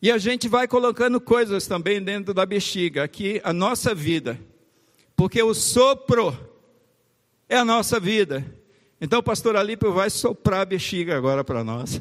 E 0.00 0.10
a 0.10 0.18
gente 0.18 0.46
vai 0.46 0.68
colocando 0.68 1.20
coisas 1.20 1.66
também 1.66 2.02
dentro 2.02 2.34
da 2.34 2.44
bexiga, 2.44 3.02
aqui 3.02 3.40
a 3.42 3.52
nossa 3.52 3.94
vida, 3.94 4.38
porque 5.16 5.42
o 5.42 5.54
sopro 5.54 6.36
é 7.48 7.56
a 7.56 7.64
nossa 7.64 7.98
vida. 7.98 8.44
Então 9.00 9.20
o 9.20 9.22
pastor 9.22 9.56
Alípio 9.56 9.92
vai 9.92 10.10
soprar 10.10 10.60
a 10.60 10.64
bexiga 10.66 11.16
agora 11.16 11.42
para 11.42 11.64
nós. 11.64 12.00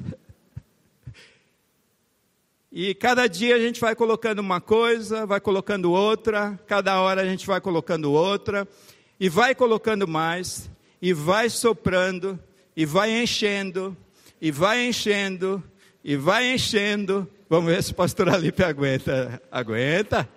E 2.72 2.94
cada 2.94 3.28
dia 3.28 3.56
a 3.56 3.60
gente 3.60 3.80
vai 3.80 3.96
colocando 3.96 4.40
uma 4.40 4.60
coisa, 4.60 5.26
vai 5.26 5.40
colocando 5.40 5.94
outra, 5.94 6.60
cada 6.68 7.00
hora 7.00 7.22
a 7.22 7.26
gente 7.26 7.48
vai 7.48 7.62
colocando 7.62 8.12
outra, 8.12 8.68
e 9.18 9.30
vai 9.30 9.56
colocando 9.56 10.06
mais, 10.06 10.70
e 11.02 11.14
vai 11.14 11.50
soprando, 11.50 12.38
e 12.76 12.86
vai 12.86 13.12
enchendo, 13.12 13.96
e 14.42 14.52
vai 14.52 14.86
enchendo, 14.86 15.64
e 16.04 16.18
vai 16.18 16.54
enchendo. 16.54 17.26
Vamos 17.48 17.72
ver 17.72 17.84
se 17.84 17.92
o 17.92 17.96
pastor 17.96 18.28
Alípio 18.30 18.66
aguenta. 18.66 19.42
Aguenta? 19.52 20.28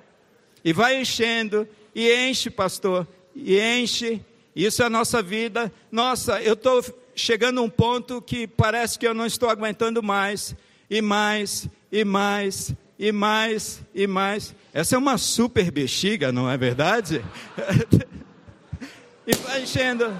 E 0.63 0.73
vai 0.73 1.01
enchendo, 1.01 1.67
e 1.95 2.13
enche, 2.13 2.51
pastor, 2.51 3.07
e 3.35 3.59
enche, 3.59 4.21
isso 4.55 4.83
é 4.83 4.87
a 4.87 4.91
nossa 4.91 5.23
vida. 5.23 5.73
Nossa, 5.91 6.43
eu 6.43 6.53
estou 6.53 6.85
chegando 7.15 7.61
a 7.61 7.63
um 7.63 7.71
ponto 7.71 8.21
que 8.21 8.47
parece 8.47 8.99
que 8.99 9.07
eu 9.07 9.15
não 9.15 9.25
estou 9.25 9.49
aguentando 9.49 10.03
mais, 10.03 10.55
e 10.91 11.01
mais, 11.01 11.67
e 11.91 12.05
mais, 12.05 12.75
e 12.99 13.11
mais, 13.11 13.81
e 13.95 14.07
mais. 14.07 14.55
Essa 14.75 14.97
é 14.97 14.99
uma 14.99 15.17
super 15.17 15.71
bexiga, 15.71 16.31
não 16.31 16.51
é 16.51 16.59
verdade? 16.59 17.25
e 19.27 19.35
vai 19.37 19.63
enchendo. 19.63 20.15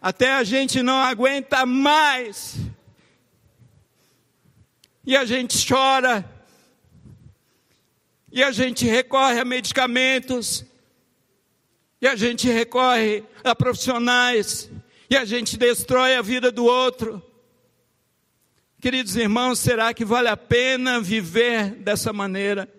Até 0.00 0.32
a 0.32 0.44
gente 0.44 0.82
não 0.82 0.96
aguenta 1.02 1.66
mais. 1.66 2.56
E 5.06 5.16
a 5.16 5.24
gente 5.24 5.66
chora. 5.66 6.28
E 8.30 8.42
a 8.42 8.50
gente 8.50 8.84
recorre 8.84 9.38
a 9.40 9.44
medicamentos 9.44 10.66
e 12.00 12.06
a 12.06 12.14
gente 12.14 12.48
recorre 12.48 13.24
a 13.42 13.54
profissionais, 13.54 14.70
e 15.08 15.16
a 15.16 15.24
gente 15.24 15.56
destrói 15.56 16.14
a 16.14 16.22
vida 16.22 16.52
do 16.52 16.64
outro. 16.64 17.22
Queridos 18.80 19.16
irmãos, 19.16 19.58
será 19.58 19.94
que 19.94 20.04
vale 20.04 20.28
a 20.28 20.36
pena 20.36 21.00
viver 21.00 21.70
dessa 21.70 22.12
maneira? 22.12 22.72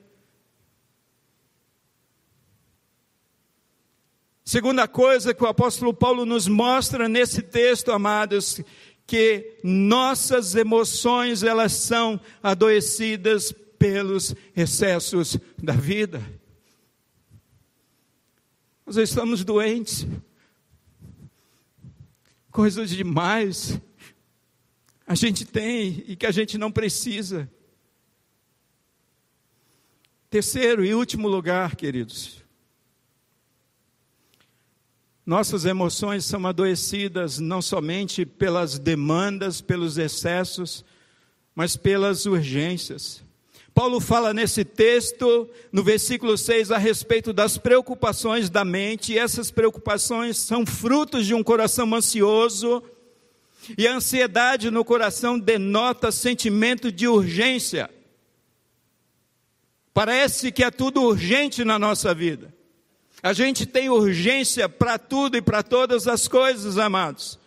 Segunda 4.46 4.88
coisa 4.88 5.34
que 5.34 5.44
o 5.44 5.48
apóstolo 5.48 5.94
Paulo 5.94 6.26
nos 6.26 6.48
mostra 6.48 7.10
nesse 7.10 7.42
texto, 7.42 7.92
amados, 7.92 8.62
que 9.08 9.58
nossas 9.64 10.54
emoções 10.54 11.42
elas 11.42 11.72
são 11.72 12.20
adoecidas 12.44 13.54
pelos 13.80 14.36
excessos 14.56 15.38
da 15.58 15.72
vida. 15.72 16.22
Nós 18.86 18.98
estamos 18.98 19.46
doentes. 19.46 20.06
Coisas 22.52 22.90
demais 22.90 23.80
a 25.06 25.16
gente 25.16 25.46
tem 25.46 26.04
e 26.06 26.18
que 26.18 26.26
a 26.26 26.32
gente 26.32 26.58
não 26.58 26.70
precisa. 26.70 27.50
Terceiro 30.30 30.84
e 30.84 30.94
último 30.94 31.30
lugar, 31.30 31.78
queridos. 31.78 32.44
Nossas 35.28 35.66
emoções 35.66 36.24
são 36.24 36.48
adoecidas 36.48 37.38
não 37.38 37.62
somente 37.62 38.26
pelas 38.26 38.80
demandas, 38.80 39.60
pelos 39.60 39.98
excessos, 39.98 40.86
mas 41.54 41.76
pelas 41.76 42.26
urgências. 42.26 43.22
Paulo 43.74 44.00
fala 44.00 44.34
nesse 44.34 44.64
texto, 44.64 45.50
no 45.70 45.84
versículo 45.84 46.38
6, 46.38 46.72
a 46.72 46.78
respeito 46.78 47.34
das 47.34 47.58
preocupações 47.58 48.50
da 48.50 48.64
mente, 48.64 49.12
e 49.12 49.20
essas 49.20 49.52
preocupações 49.52 50.38
são 50.38 50.66
frutos 50.66 51.26
de 51.26 51.34
um 51.34 51.44
coração 51.44 51.94
ansioso, 51.94 52.82
e 53.78 53.86
a 53.86 53.96
ansiedade 53.96 54.72
no 54.72 54.86
coração 54.86 55.38
denota 55.38 56.10
sentimento 56.10 56.90
de 56.90 57.06
urgência. 57.06 57.90
Parece 59.94 60.54
que 60.54 60.64
é 60.64 60.72
tudo 60.72 61.04
urgente 61.04 61.66
na 61.66 61.78
nossa 61.78 62.14
vida. 62.14 62.56
A 63.22 63.34
gente 63.34 63.66
tem 63.66 63.90
urgência 63.90 64.70
para 64.70 64.98
tudo 64.98 65.38
e 65.38 65.42
para 65.42 65.64
todas 65.64 66.08
as 66.08 66.28
coisas, 66.28 66.78
amados. 66.78 67.40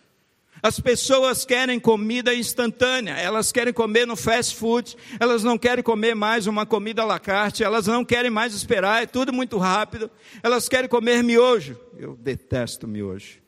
As 0.63 0.79
pessoas 0.79 1.43
querem 1.43 1.79
comida 1.79 2.35
instantânea, 2.35 3.13
elas 3.13 3.51
querem 3.51 3.73
comer 3.73 4.05
no 4.05 4.15
fast 4.15 4.55
food, 4.55 4.95
elas 5.19 5.43
não 5.43 5.57
querem 5.57 5.83
comer 5.83 6.13
mais 6.13 6.45
uma 6.45 6.67
comida 6.67 7.01
à 7.01 7.05
la 7.05 7.19
carte, 7.19 7.63
elas 7.63 7.87
não 7.87 8.05
querem 8.05 8.29
mais 8.29 8.53
esperar, 8.53 9.01
é 9.01 9.07
tudo 9.07 9.33
muito 9.33 9.57
rápido, 9.57 10.11
elas 10.43 10.69
querem 10.69 10.87
comer 10.87 11.23
miojo. 11.23 11.79
Eu 11.97 12.15
detesto 12.15 12.87
miojo. 12.87 13.40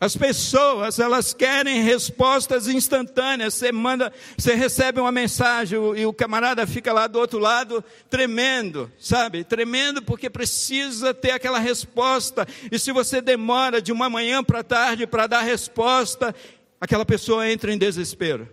As 0.00 0.16
pessoas, 0.16 0.98
elas 0.98 1.34
querem 1.34 1.82
respostas 1.82 2.66
instantâneas. 2.66 3.52
Você 3.52 3.70
manda, 3.70 4.10
você 4.34 4.54
recebe 4.54 4.98
uma 4.98 5.12
mensagem 5.12 5.78
e 5.94 6.06
o 6.06 6.12
camarada 6.12 6.66
fica 6.66 6.90
lá 6.90 7.06
do 7.06 7.18
outro 7.18 7.38
lado 7.38 7.84
tremendo, 8.08 8.90
sabe? 8.98 9.44
Tremendo 9.44 10.00
porque 10.00 10.30
precisa 10.30 11.12
ter 11.12 11.32
aquela 11.32 11.58
resposta. 11.58 12.48
E 12.72 12.78
se 12.78 12.92
você 12.92 13.20
demora 13.20 13.82
de 13.82 13.92
uma 13.92 14.08
manhã 14.08 14.42
para 14.42 14.64
tarde 14.64 15.06
para 15.06 15.26
dar 15.26 15.42
resposta, 15.42 16.34
aquela 16.80 17.04
pessoa 17.04 17.46
entra 17.46 17.70
em 17.70 17.76
desespero. 17.76 18.48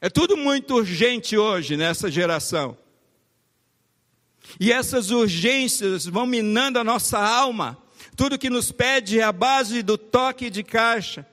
É 0.00 0.08
tudo 0.08 0.36
muito 0.36 0.76
urgente 0.76 1.36
hoje 1.36 1.76
nessa 1.76 2.08
geração. 2.08 2.78
E 4.60 4.70
essas 4.70 5.10
urgências 5.10 6.06
vão 6.06 6.26
minando 6.26 6.78
a 6.78 6.84
nossa 6.84 7.18
alma 7.18 7.82
tudo 8.16 8.38
que 8.38 8.48
nos 8.48 8.70
pede 8.70 9.18
é 9.18 9.22
a 9.22 9.32
base 9.32 9.82
do 9.82 9.98
toque 9.98 10.48
de 10.48 10.62
caixa. 10.62 11.26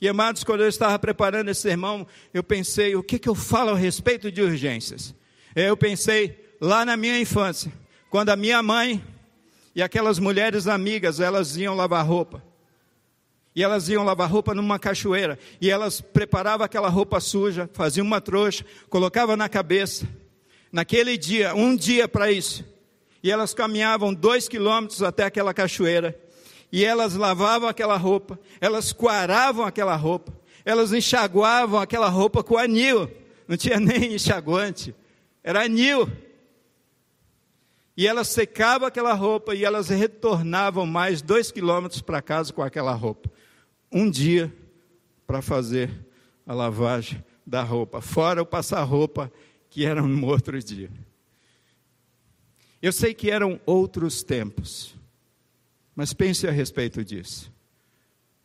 E 0.00 0.08
amados, 0.08 0.44
quando 0.44 0.62
eu 0.62 0.68
estava 0.68 0.96
preparando 0.98 1.48
esse 1.48 1.62
sermão, 1.62 2.06
eu 2.32 2.42
pensei, 2.44 2.94
o 2.94 3.02
que, 3.02 3.18
que 3.18 3.28
eu 3.28 3.34
falo 3.34 3.70
a 3.70 3.76
respeito 3.76 4.30
de 4.30 4.40
urgências? 4.40 5.12
Eu 5.56 5.76
pensei 5.76 6.54
lá 6.60 6.84
na 6.84 6.96
minha 6.96 7.18
infância, 7.18 7.72
quando 8.08 8.28
a 8.28 8.36
minha 8.36 8.62
mãe 8.62 9.04
e 9.74 9.82
aquelas 9.82 10.20
mulheres 10.20 10.68
amigas, 10.68 11.18
elas 11.18 11.56
iam 11.56 11.74
lavar 11.74 12.06
roupa. 12.06 12.42
E 13.56 13.64
elas 13.64 13.88
iam 13.88 14.04
lavar 14.04 14.30
roupa 14.30 14.54
numa 14.54 14.78
cachoeira. 14.78 15.36
E 15.60 15.68
elas 15.68 16.00
preparavam 16.00 16.64
aquela 16.64 16.88
roupa 16.88 17.18
suja, 17.18 17.68
faziam 17.72 18.06
uma 18.06 18.20
trouxa, 18.20 18.64
colocavam 18.88 19.36
na 19.36 19.48
cabeça. 19.48 20.06
Naquele 20.70 21.18
dia, 21.18 21.54
um 21.56 21.74
dia 21.74 22.06
para 22.06 22.30
isso. 22.30 22.64
E 23.20 23.32
elas 23.32 23.52
caminhavam 23.52 24.14
dois 24.14 24.46
quilômetros 24.46 25.02
até 25.02 25.24
aquela 25.24 25.52
cachoeira 25.52 26.16
e 26.70 26.84
elas 26.84 27.14
lavavam 27.14 27.68
aquela 27.68 27.96
roupa, 27.96 28.38
elas 28.60 28.92
coaravam 28.92 29.64
aquela 29.64 29.96
roupa, 29.96 30.32
elas 30.64 30.92
enxaguavam 30.92 31.80
aquela 31.80 32.08
roupa 32.08 32.42
com 32.42 32.58
anil, 32.58 33.10
não 33.46 33.56
tinha 33.56 33.78
nem 33.80 34.14
enxaguante, 34.14 34.94
era 35.42 35.64
anil. 35.64 36.10
E 37.96 38.06
elas 38.06 38.28
secavam 38.28 38.86
aquela 38.86 39.12
roupa 39.12 39.56
e 39.56 39.64
elas 39.64 39.88
retornavam 39.88 40.86
mais 40.86 41.20
dois 41.20 41.50
quilômetros 41.50 42.00
para 42.00 42.22
casa 42.22 42.52
com 42.52 42.62
aquela 42.62 42.92
roupa. 42.92 43.28
Um 43.90 44.08
dia 44.08 44.54
para 45.26 45.42
fazer 45.42 45.90
a 46.46 46.54
lavagem 46.54 47.24
da 47.44 47.62
roupa, 47.62 48.00
fora 48.00 48.42
o 48.42 48.46
passar 48.46 48.82
roupa 48.84 49.32
que 49.68 49.84
era 49.84 50.00
no 50.00 50.26
outro 50.26 50.62
dia. 50.62 50.90
Eu 52.80 52.92
sei 52.92 53.12
que 53.12 53.30
eram 53.30 53.60
outros 53.66 54.22
tempos. 54.22 54.97
Mas 55.98 56.12
pense 56.12 56.46
a 56.46 56.52
respeito 56.52 57.04
disso. 57.04 57.52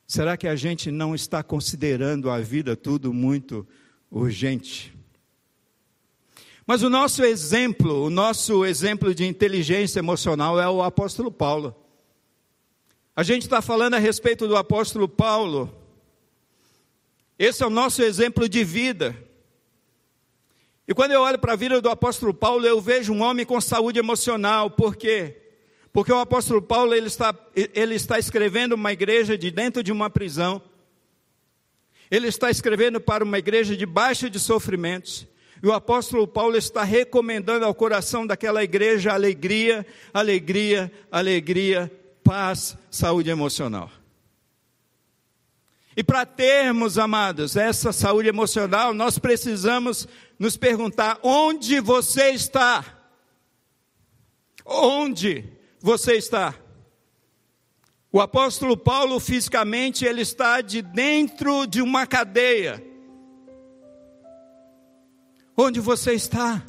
Será 0.08 0.36
que 0.36 0.48
a 0.48 0.56
gente 0.56 0.90
não 0.90 1.14
está 1.14 1.44
considerando 1.44 2.32
a 2.32 2.40
vida 2.40 2.76
tudo 2.76 3.14
muito 3.14 3.68
urgente? 4.10 4.92
Mas 6.66 6.82
o 6.82 6.90
nosso 6.90 7.24
exemplo, 7.24 8.06
o 8.06 8.10
nosso 8.10 8.66
exemplo 8.66 9.14
de 9.14 9.24
inteligência 9.24 10.00
emocional 10.00 10.60
é 10.60 10.68
o 10.68 10.82
apóstolo 10.82 11.32
Paulo. 11.32 11.76
A 13.16 13.22
gente 13.22 13.44
está 13.44 13.62
falando 13.62 13.94
a 13.94 14.00
respeito 14.00 14.48
do 14.48 14.58
apóstolo 14.58 15.08
Paulo. 15.08 15.72
Esse 17.38 17.62
é 17.62 17.68
o 17.68 17.70
nosso 17.70 18.02
exemplo 18.02 18.50
de 18.50 18.64
vida. 18.64 19.16
E 20.88 20.94
quando 20.96 21.12
eu 21.12 21.22
olho 21.22 21.38
para 21.38 21.54
a 21.54 21.56
vida 21.56 21.80
do 21.80 21.90
apóstolo 21.90 22.34
Paulo, 22.34 22.66
eu 22.66 22.82
vejo 22.82 23.14
um 23.14 23.22
homem 23.22 23.46
com 23.46 23.62
saúde 23.62 24.00
emocional, 24.00 24.72
por 24.72 24.96
quê? 24.96 25.43
Porque 25.94 26.12
o 26.12 26.20
apóstolo 26.20 26.60
Paulo 26.60 26.96
ele 26.96 27.06
está, 27.06 27.36
ele 27.56 27.94
está 27.94 28.18
escrevendo 28.18 28.74
uma 28.74 28.92
igreja 28.92 29.38
de 29.38 29.52
dentro 29.52 29.84
de 29.84 29.92
uma 29.92 30.10
prisão. 30.10 30.60
Ele 32.10 32.28
está 32.28 32.50
escrevendo 32.50 33.00
para 33.00 33.24
uma 33.24 33.38
igreja 33.38 33.78
debaixo 33.78 34.28
de 34.28 34.40
sofrimentos. 34.40 35.28
E 35.62 35.68
o 35.68 35.72
apóstolo 35.72 36.28
Paulo 36.28 36.58
está 36.58 36.84
recomendando 36.84 37.64
ao 37.64 37.76
coração 37.76 38.26
daquela 38.26 38.64
igreja 38.64 39.14
alegria, 39.14 39.86
alegria, 40.12 40.92
alegria, 41.12 41.92
paz, 42.24 42.76
saúde 42.90 43.30
emocional. 43.30 43.90
E 45.96 46.04
para 46.04 46.26
termos, 46.26 46.98
amados, 46.98 47.56
essa 47.56 47.94
saúde 47.94 48.28
emocional, 48.28 48.96
nós 48.96 49.20
precisamos 49.20 50.08
nos 50.40 50.58
perguntar: 50.58 51.20
onde 51.22 51.80
você 51.80 52.32
está? 52.32 52.84
Onde? 54.66 55.54
Você 55.84 56.14
está? 56.14 56.56
O 58.10 58.22
apóstolo 58.22 58.78
Paulo, 58.78 59.20
fisicamente, 59.20 60.06
ele 60.06 60.22
está 60.22 60.62
de 60.62 60.82
dentro 60.82 61.66
de 61.68 61.82
uma 61.82 62.08
cadeia. 62.08 62.82
Onde 65.58 65.82
você 65.82 66.14
está? 66.14 66.64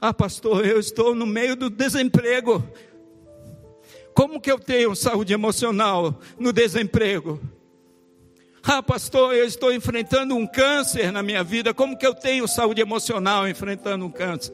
Ah, 0.00 0.12
pastor, 0.12 0.66
eu 0.66 0.80
estou 0.80 1.14
no 1.14 1.24
meio 1.24 1.54
do 1.54 1.70
desemprego. 1.70 2.68
Como 4.12 4.40
que 4.40 4.50
eu 4.50 4.58
tenho 4.58 4.96
saúde 4.96 5.32
emocional 5.32 6.18
no 6.36 6.52
desemprego? 6.52 7.40
Ah, 8.60 8.82
pastor, 8.82 9.36
eu 9.36 9.44
estou 9.44 9.72
enfrentando 9.72 10.34
um 10.34 10.48
câncer 10.48 11.12
na 11.12 11.22
minha 11.22 11.44
vida. 11.44 11.72
Como 11.72 11.96
que 11.96 12.06
eu 12.06 12.14
tenho 12.14 12.48
saúde 12.48 12.80
emocional 12.80 13.46
enfrentando 13.48 14.04
um 14.04 14.10
câncer? 14.10 14.52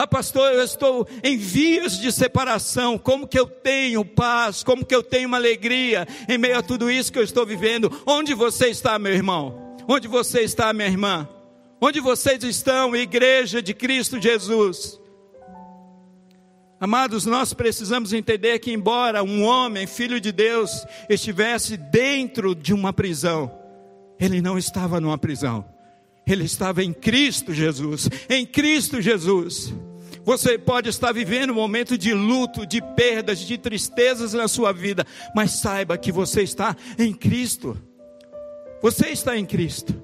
Ah, 0.00 0.06
pastor, 0.06 0.52
eu 0.52 0.62
estou 0.62 1.08
em 1.24 1.36
vias 1.36 1.98
de 1.98 2.12
separação. 2.12 2.96
Como 2.96 3.26
que 3.26 3.36
eu 3.36 3.46
tenho 3.46 4.04
paz? 4.04 4.62
Como 4.62 4.86
que 4.86 4.94
eu 4.94 5.02
tenho 5.02 5.26
uma 5.26 5.38
alegria 5.38 6.06
em 6.28 6.38
meio 6.38 6.56
a 6.56 6.62
tudo 6.62 6.88
isso 6.88 7.10
que 7.10 7.18
eu 7.18 7.24
estou 7.24 7.44
vivendo? 7.44 7.90
Onde 8.06 8.32
você 8.32 8.68
está, 8.68 8.96
meu 8.96 9.12
irmão? 9.12 9.76
Onde 9.88 10.06
você 10.06 10.42
está, 10.42 10.72
minha 10.72 10.86
irmã? 10.86 11.28
Onde 11.80 11.98
vocês 11.98 12.44
estão, 12.44 12.94
igreja 12.94 13.60
de 13.60 13.74
Cristo 13.74 14.22
Jesus? 14.22 15.00
Amados, 16.78 17.26
nós 17.26 17.52
precisamos 17.52 18.12
entender 18.12 18.60
que, 18.60 18.72
embora 18.72 19.24
um 19.24 19.42
homem, 19.42 19.84
filho 19.88 20.20
de 20.20 20.30
Deus, 20.30 20.86
estivesse 21.10 21.76
dentro 21.76 22.54
de 22.54 22.72
uma 22.72 22.92
prisão, 22.92 23.50
ele 24.20 24.40
não 24.40 24.56
estava 24.56 25.00
numa 25.00 25.18
prisão, 25.18 25.64
ele 26.32 26.44
estava 26.44 26.82
em 26.82 26.92
Cristo 26.92 27.52
Jesus. 27.52 28.08
Em 28.28 28.44
Cristo 28.44 29.00
Jesus. 29.00 29.74
Você 30.24 30.58
pode 30.58 30.90
estar 30.90 31.10
vivendo 31.12 31.50
um 31.50 31.54
momento 31.54 31.96
de 31.96 32.12
luto, 32.12 32.66
de 32.66 32.82
perdas, 32.94 33.38
de 33.38 33.56
tristezas 33.56 34.34
na 34.34 34.46
sua 34.46 34.72
vida, 34.72 35.06
mas 35.34 35.52
saiba 35.52 35.96
que 35.96 36.12
você 36.12 36.42
está 36.42 36.76
em 36.98 37.14
Cristo. 37.14 37.76
Você 38.82 39.08
está 39.08 39.38
em 39.38 39.46
Cristo. 39.46 39.94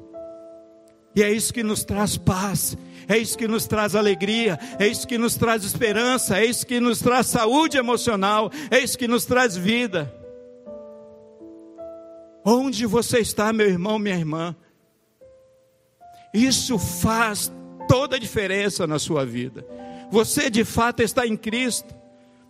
E 1.14 1.22
é 1.22 1.31
isso 1.31 1.53
que 1.53 1.62
nos 1.62 1.85
traz 1.85 2.16
paz, 2.16 2.77
é 3.07 3.16
isso 3.16 3.39
que 3.39 3.47
nos 3.47 3.66
traz 3.66 3.95
alegria, 3.95 4.59
é 4.79 4.87
isso 4.89 5.07
que 5.07 5.16
nos 5.16 5.37
traz 5.37 5.62
esperança, 5.62 6.39
é 6.39 6.47
isso 6.47 6.66
que 6.66 6.81
nos 6.81 6.99
traz 6.99 7.27
saúde 7.27 7.77
emocional, 7.77 8.51
é 8.70 8.81
isso 8.81 8.99
que 8.99 9.07
nos 9.07 9.25
traz 9.25 9.57
vida. 9.57 10.12
Onde 12.45 12.85
você 12.85 13.20
está, 13.20 13.53
meu 13.53 13.68
irmão, 13.68 13.99
minha 13.99 14.16
irmã? 14.16 14.57
Isso 16.35 16.78
faz 16.78 17.53
toda 17.89 18.16
a 18.16 18.18
diferença 18.18 18.89
na 18.89 18.99
sua 18.99 19.24
vida. 19.24 19.64
Você 20.11 20.51
de 20.51 20.64
fato 20.64 21.01
está 21.01 21.24
em 21.24 21.37
Cristo, 21.37 21.95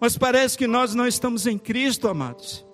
mas 0.01 0.16
parece 0.16 0.57
que 0.57 0.66
nós 0.66 0.95
não 0.95 1.07
estamos 1.07 1.47
em 1.47 1.59
Cristo, 1.59 2.09
amados. 2.09 2.66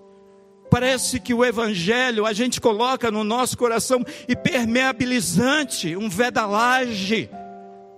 Parece 0.69 1.19
que 1.19 1.33
o 1.33 1.43
Evangelho 1.43 2.25
a 2.25 2.31
gente 2.31 2.61
coloca 2.61 3.11
no 3.11 3.25
nosso 3.25 3.57
coração 3.57 4.05
impermeabilizante, 4.27 5.97
um 5.97 6.09
vedalage, 6.09 7.29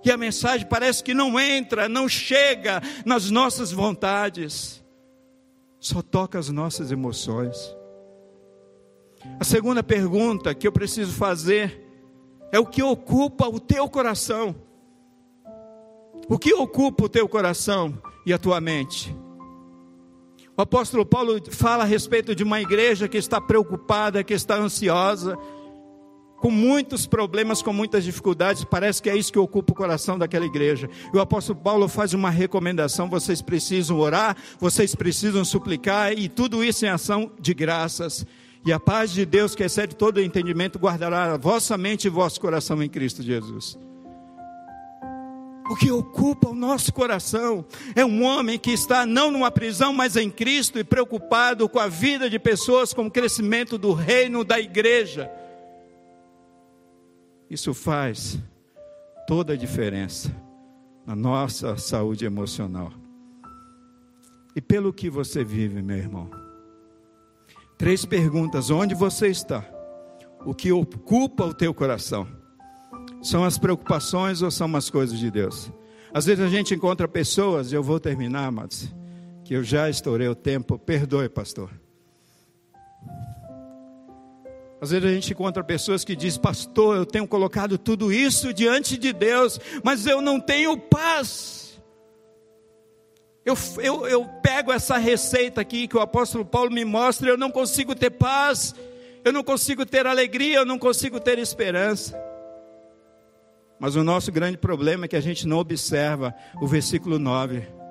e 0.04 0.10
a 0.10 0.16
mensagem 0.16 0.66
parece 0.66 1.02
que 1.02 1.14
não 1.14 1.38
entra, 1.38 1.88
não 1.88 2.08
chega 2.08 2.82
nas 3.06 3.30
nossas 3.30 3.70
vontades, 3.70 4.84
só 5.78 6.02
toca 6.02 6.38
as 6.38 6.50
nossas 6.50 6.90
emoções. 6.90 7.56
A 9.40 9.44
segunda 9.44 9.82
pergunta 9.82 10.54
que 10.54 10.66
eu 10.66 10.72
preciso 10.72 11.12
fazer 11.12 11.83
é 12.54 12.58
o 12.60 12.64
que 12.64 12.84
ocupa 12.84 13.48
o 13.48 13.58
teu 13.58 13.88
coração. 13.88 14.54
O 16.28 16.38
que 16.38 16.54
ocupa 16.54 17.06
o 17.06 17.08
teu 17.08 17.28
coração 17.28 18.00
e 18.24 18.32
a 18.32 18.38
tua 18.38 18.60
mente? 18.60 19.12
O 20.56 20.62
apóstolo 20.62 21.04
Paulo 21.04 21.42
fala 21.50 21.82
a 21.82 21.86
respeito 21.86 22.32
de 22.32 22.44
uma 22.44 22.60
igreja 22.60 23.08
que 23.08 23.18
está 23.18 23.40
preocupada, 23.40 24.22
que 24.22 24.32
está 24.32 24.54
ansiosa, 24.54 25.36
com 26.36 26.48
muitos 26.48 27.08
problemas, 27.08 27.60
com 27.60 27.72
muitas 27.72 28.04
dificuldades. 28.04 28.62
Parece 28.62 29.02
que 29.02 29.10
é 29.10 29.16
isso 29.16 29.32
que 29.32 29.38
ocupa 29.40 29.72
o 29.72 29.76
coração 29.76 30.16
daquela 30.16 30.46
igreja. 30.46 30.88
E 31.12 31.16
o 31.16 31.20
apóstolo 31.20 31.58
Paulo 31.58 31.88
faz 31.88 32.14
uma 32.14 32.30
recomendação: 32.30 33.10
vocês 33.10 33.42
precisam 33.42 33.98
orar, 33.98 34.36
vocês 34.60 34.94
precisam 34.94 35.44
suplicar, 35.44 36.12
e 36.12 36.28
tudo 36.28 36.62
isso 36.62 36.86
em 36.86 36.88
ação 36.88 37.32
de 37.40 37.52
graças. 37.52 38.24
E 38.66 38.72
a 38.72 38.80
paz 38.80 39.12
de 39.12 39.26
Deus, 39.26 39.54
que 39.54 39.62
excede 39.62 39.94
todo 39.94 40.22
entendimento, 40.22 40.78
guardará 40.78 41.34
a 41.34 41.36
vossa 41.36 41.76
mente 41.76 42.06
e 42.06 42.10
vosso 42.10 42.40
coração 42.40 42.82
em 42.82 42.88
Cristo 42.88 43.22
Jesus. 43.22 43.78
O 45.68 45.76
que 45.76 45.90
ocupa 45.90 46.48
o 46.48 46.54
nosso 46.54 46.92
coração 46.92 47.64
é 47.94 48.04
um 48.04 48.22
homem 48.22 48.58
que 48.58 48.70
está 48.70 49.04
não 49.04 49.30
numa 49.30 49.50
prisão, 49.50 49.92
mas 49.92 50.16
em 50.16 50.30
Cristo 50.30 50.78
e 50.78 50.84
preocupado 50.84 51.68
com 51.68 51.78
a 51.78 51.88
vida 51.88 52.28
de 52.28 52.38
pessoas, 52.38 52.92
com 52.92 53.06
o 53.06 53.10
crescimento 53.10 53.76
do 53.76 53.92
reino 53.92 54.44
da 54.44 54.58
igreja. 54.58 55.30
Isso 57.50 57.72
faz 57.72 58.38
toda 59.26 59.52
a 59.54 59.56
diferença 59.56 60.34
na 61.06 61.14
nossa 61.14 61.76
saúde 61.76 62.24
emocional. 62.24 62.92
E 64.56 64.60
pelo 64.60 64.92
que 64.92 65.10
você 65.10 65.42
vive, 65.44 65.82
meu 65.82 65.96
irmão? 65.96 66.43
Três 67.84 68.02
perguntas: 68.06 68.70
onde 68.70 68.94
você 68.94 69.28
está? 69.28 69.62
O 70.46 70.54
que 70.54 70.72
ocupa 70.72 71.44
o 71.44 71.52
teu 71.52 71.74
coração? 71.74 72.26
São 73.22 73.44
as 73.44 73.58
preocupações 73.58 74.40
ou 74.40 74.50
são 74.50 74.74
as 74.74 74.88
coisas 74.88 75.18
de 75.18 75.30
Deus? 75.30 75.70
Às 76.10 76.24
vezes 76.24 76.42
a 76.42 76.48
gente 76.48 76.74
encontra 76.74 77.06
pessoas, 77.06 77.70
e 77.70 77.74
eu 77.74 77.82
vou 77.82 78.00
terminar, 78.00 78.46
amados, 78.46 78.88
que 79.44 79.52
eu 79.52 79.62
já 79.62 79.90
estourei 79.90 80.26
o 80.26 80.34
tempo, 80.34 80.78
perdoe, 80.78 81.28
pastor. 81.28 81.68
Às 84.80 84.90
vezes 84.90 85.06
a 85.06 85.12
gente 85.12 85.34
encontra 85.34 85.62
pessoas 85.62 86.06
que 86.06 86.16
dizem, 86.16 86.40
pastor, 86.40 86.96
eu 86.96 87.04
tenho 87.04 87.28
colocado 87.28 87.76
tudo 87.76 88.10
isso 88.10 88.54
diante 88.54 88.96
de 88.96 89.12
Deus, 89.12 89.60
mas 89.82 90.06
eu 90.06 90.22
não 90.22 90.40
tenho 90.40 90.74
paz. 90.78 91.63
Eu, 93.44 93.54
eu, 93.78 94.06
eu 94.06 94.24
pego 94.42 94.72
essa 94.72 94.96
receita 94.96 95.60
aqui 95.60 95.86
que 95.86 95.96
o 95.96 96.00
apóstolo 96.00 96.44
Paulo 96.44 96.70
me 96.70 96.84
mostra, 96.84 97.28
eu 97.28 97.36
não 97.36 97.50
consigo 97.50 97.94
ter 97.94 98.10
paz, 98.10 98.74
eu 99.24 99.32
não 99.32 99.44
consigo 99.44 99.84
ter 99.84 100.06
alegria, 100.06 100.56
eu 100.56 100.64
não 100.64 100.78
consigo 100.78 101.20
ter 101.20 101.38
esperança. 101.38 102.18
Mas 103.78 103.96
o 103.96 104.04
nosso 104.04 104.32
grande 104.32 104.56
problema 104.56 105.04
é 105.04 105.08
que 105.08 105.16
a 105.16 105.20
gente 105.20 105.46
não 105.46 105.58
observa 105.58 106.34
o 106.60 106.66
versículo 106.66 107.18
9 107.18 107.83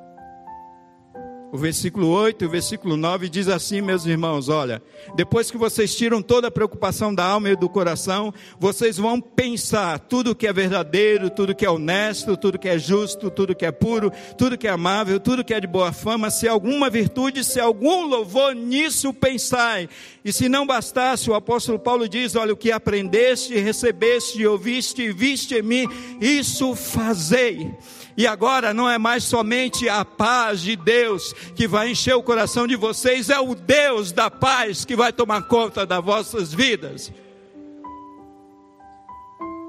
o 1.54 1.58
versículo 1.58 2.08
8 2.08 2.44
e 2.44 2.48
o 2.48 2.50
versículo 2.50 2.98
9 2.98 3.30
diz 3.30 3.48
assim, 3.48 3.80
meus 3.80 4.08
irmãos: 4.08 4.50
olha, 4.50 4.82
depois 5.16 5.52
que 5.52 5.58
vocês 5.58 5.96
tiram 5.96 6.20
toda 6.20 6.48
a 6.48 6.52
preocupação 6.52 7.14
da 7.14 7.24
alma 7.24 7.52
e 7.52 7.56
do 7.56 7.70
coração, 7.70 8.34
vocês 8.60 8.98
vão 8.98 9.22
pensar 9.22 10.00
tudo 10.00 10.34
que 10.34 10.48
é 10.48 10.52
verdadeiro, 10.52 11.30
tudo 11.30 11.54
que 11.54 11.64
é 11.64 11.70
honesto, 11.70 12.36
tudo 12.36 12.58
que 12.58 12.68
é 12.68 12.80
justo, 12.80 13.30
tudo 13.30 13.54
que 13.54 13.68
é 13.68 13.72
puro, 13.72 14.12
tudo 14.36 14.58
que 14.58 14.68
é 14.68 14.72
amável, 14.72 15.20
tudo 15.20 15.44
que 15.44 15.54
é 15.54 15.60
de 15.60 15.68
boa 15.68 15.94
fama, 15.94 16.32
se 16.32 16.48
alguma 16.48 16.90
virtude, 16.90 17.44
se 17.44 17.60
algum 17.60 18.08
louvor, 18.08 18.56
nisso 18.56 19.14
pensai. 19.14 19.88
E 20.26 20.34
se 20.34 20.50
não 20.50 20.66
bastasse, 20.66 21.30
o 21.30 21.36
apóstolo 21.36 21.78
Paulo 21.78 22.10
diz: 22.10 22.36
olha, 22.36 22.54
o 22.54 22.58
que 22.58 22.72
aprendeste, 22.72 23.54
recebeste, 23.60 24.44
ouviste 24.44 25.04
e 25.04 25.14
viste 25.14 25.54
em 25.54 25.62
mim, 25.62 25.88
isso 26.20 26.74
fazei 26.74 27.72
e 28.18 28.28
agora 28.28 28.74
não 28.74 28.90
é 28.90 28.98
mais 28.98 29.24
somente 29.24 29.90
a 29.90 30.06
paz 30.06 30.62
de 30.62 30.76
Deus 30.76 31.34
que 31.56 31.68
vai 31.68 31.92
encher 31.92 32.16
o 32.16 32.24
coração 32.24 32.68
de 32.68 32.76
vocês, 32.76 33.30
é 33.30 33.40
o 33.40 33.56
Deus 33.56 34.12
da 34.12 34.30
paz 34.30 34.86
que 34.86 34.96
vai 34.96 35.12
tomar 35.12 35.44
conta 35.44 35.86
das 35.86 36.04
vossas 36.04 36.54
vidas. 36.54 37.12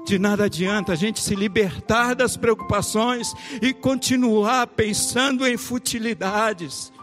De 0.05 0.19
nada 0.19 0.45
adianta 0.45 0.93
a 0.93 0.95
gente 0.95 1.19
se 1.19 1.33
libertar 1.33 2.13
das 2.13 2.37
preocupações 2.37 3.33
e 3.59 3.73
continuar 3.73 4.67
pensando 4.67 5.47
em 5.47 5.57
futilidades. 5.57 6.93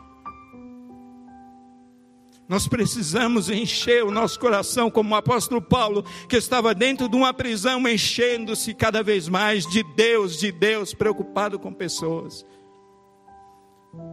Nós 2.52 2.68
precisamos 2.68 3.48
encher 3.48 4.04
o 4.04 4.10
nosso 4.10 4.38
coração, 4.38 4.90
como 4.90 5.14
o 5.14 5.16
apóstolo 5.16 5.62
Paulo, 5.62 6.04
que 6.28 6.36
estava 6.36 6.74
dentro 6.74 7.08
de 7.08 7.16
uma 7.16 7.32
prisão, 7.32 7.88
enchendo-se 7.88 8.74
cada 8.74 9.02
vez 9.02 9.26
mais 9.26 9.66
de 9.66 9.82
Deus, 9.96 10.36
de 10.36 10.52
Deus, 10.52 10.92
preocupado 10.92 11.58
com 11.58 11.72
pessoas. 11.72 12.44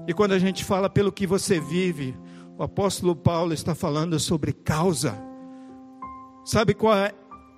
E 0.07 0.13
quando 0.13 0.31
a 0.31 0.39
gente 0.39 0.63
fala 0.63 0.89
pelo 0.89 1.11
que 1.11 1.27
você 1.27 1.59
vive, 1.59 2.15
o 2.57 2.63
apóstolo 2.63 3.13
Paulo 3.13 3.51
está 3.51 3.75
falando 3.75 4.17
sobre 4.17 4.53
causa. 4.53 5.21
Sabe 6.45 6.73
qual 6.73 6.95
é, 6.95 7.11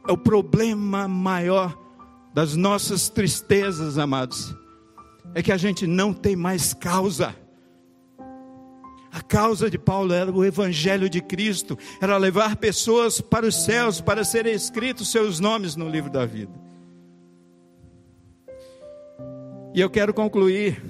é 0.08 0.12
o 0.12 0.18
problema 0.18 1.08
maior 1.08 1.78
das 2.34 2.56
nossas 2.56 3.08
tristezas, 3.08 4.00
amados? 4.00 4.52
É 5.36 5.44
que 5.44 5.52
a 5.52 5.58
gente 5.58 5.86
não 5.86 6.12
tem 6.12 6.36
mais 6.36 6.74
causa. 6.74 7.36
A 9.12 9.22
causa 9.22 9.70
de 9.70 9.78
Paulo 9.78 10.14
era 10.14 10.32
o 10.32 10.46
evangelho 10.46 11.10
de 11.10 11.22
Cristo, 11.22 11.78
era 12.02 12.16
levar 12.18 12.56
pessoas 12.56 13.20
para 13.20 13.46
os 13.46 13.64
céus 13.66 14.00
para 14.00 14.24
serem 14.24 14.54
escritos 14.54 15.12
seus 15.12 15.40
nomes 15.40 15.76
no 15.76 15.90
livro 15.90 16.10
da 16.10 16.26
vida. 16.26 16.54
E 19.74 19.82
eu 19.82 19.90
quero 19.90 20.14
concluir. 20.14 20.82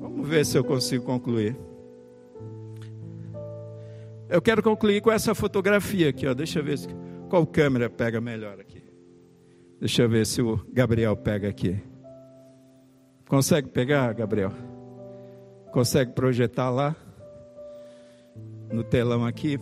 Vamos 0.00 0.28
ver 0.28 0.46
se 0.46 0.56
eu 0.56 0.64
consigo 0.64 1.04
concluir. 1.04 1.56
Eu 4.28 4.40
quero 4.40 4.62
concluir 4.62 5.00
com 5.00 5.10
essa 5.10 5.34
fotografia 5.34 6.08
aqui, 6.08 6.26
ó. 6.26 6.34
Deixa 6.34 6.60
eu 6.60 6.64
ver 6.64 6.78
qual 7.28 7.46
câmera 7.46 7.90
pega 7.90 8.20
melhor 8.20 8.58
aqui. 8.60 8.82
Deixa 9.78 10.02
eu 10.02 10.08
ver 10.08 10.24
se 10.24 10.40
o 10.40 10.64
Gabriel 10.72 11.16
pega 11.16 11.48
aqui. 11.48 11.78
Consegue 13.28 13.68
pegar, 13.68 14.12
Gabriel? 14.14 14.52
Consegue 15.72 16.12
projetar 16.12 16.68
lá? 16.68 16.94
No 18.70 18.84
telão 18.84 19.24
aqui, 19.24 19.58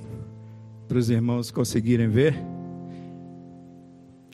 para 0.88 0.98
os 0.98 1.08
irmãos 1.08 1.52
conseguirem 1.52 2.08
ver. 2.08 2.34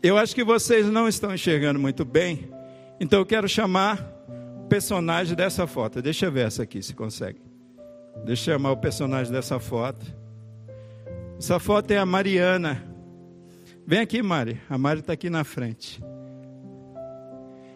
Eu 0.03 0.17
acho 0.17 0.35
que 0.35 0.43
vocês 0.43 0.87
não 0.87 1.07
estão 1.07 1.35
enxergando 1.35 1.79
muito 1.79 2.03
bem, 2.03 2.49
então 2.99 3.19
eu 3.19 3.27
quero 3.27 3.47
chamar 3.47 4.01
o 4.65 4.67
personagem 4.69 5.37
dessa 5.37 5.67
foto. 5.67 6.01
Deixa 6.01 6.27
eu 6.27 6.33
ver 6.33 6.47
essa 6.47 6.63
aqui, 6.63 6.83
se 6.83 6.95
consegue. 6.95 7.41
Deixa 8.25 8.51
eu 8.51 8.55
chamar 8.55 8.73
o 8.73 8.79
personagem 8.79 9.31
dessa 9.31 9.59
foto. 9.59 10.07
Essa 11.39 11.59
foto 11.59 11.91
é 11.91 11.99
a 11.99 12.07
Mariana. 12.07 12.83
Vem 13.87 14.01
aqui, 14.01 14.23
Mari. 14.23 14.59
A 14.71 14.79
Mari 14.79 15.01
está 15.01 15.13
aqui 15.13 15.29
na 15.29 15.45
frente. 15.45 16.03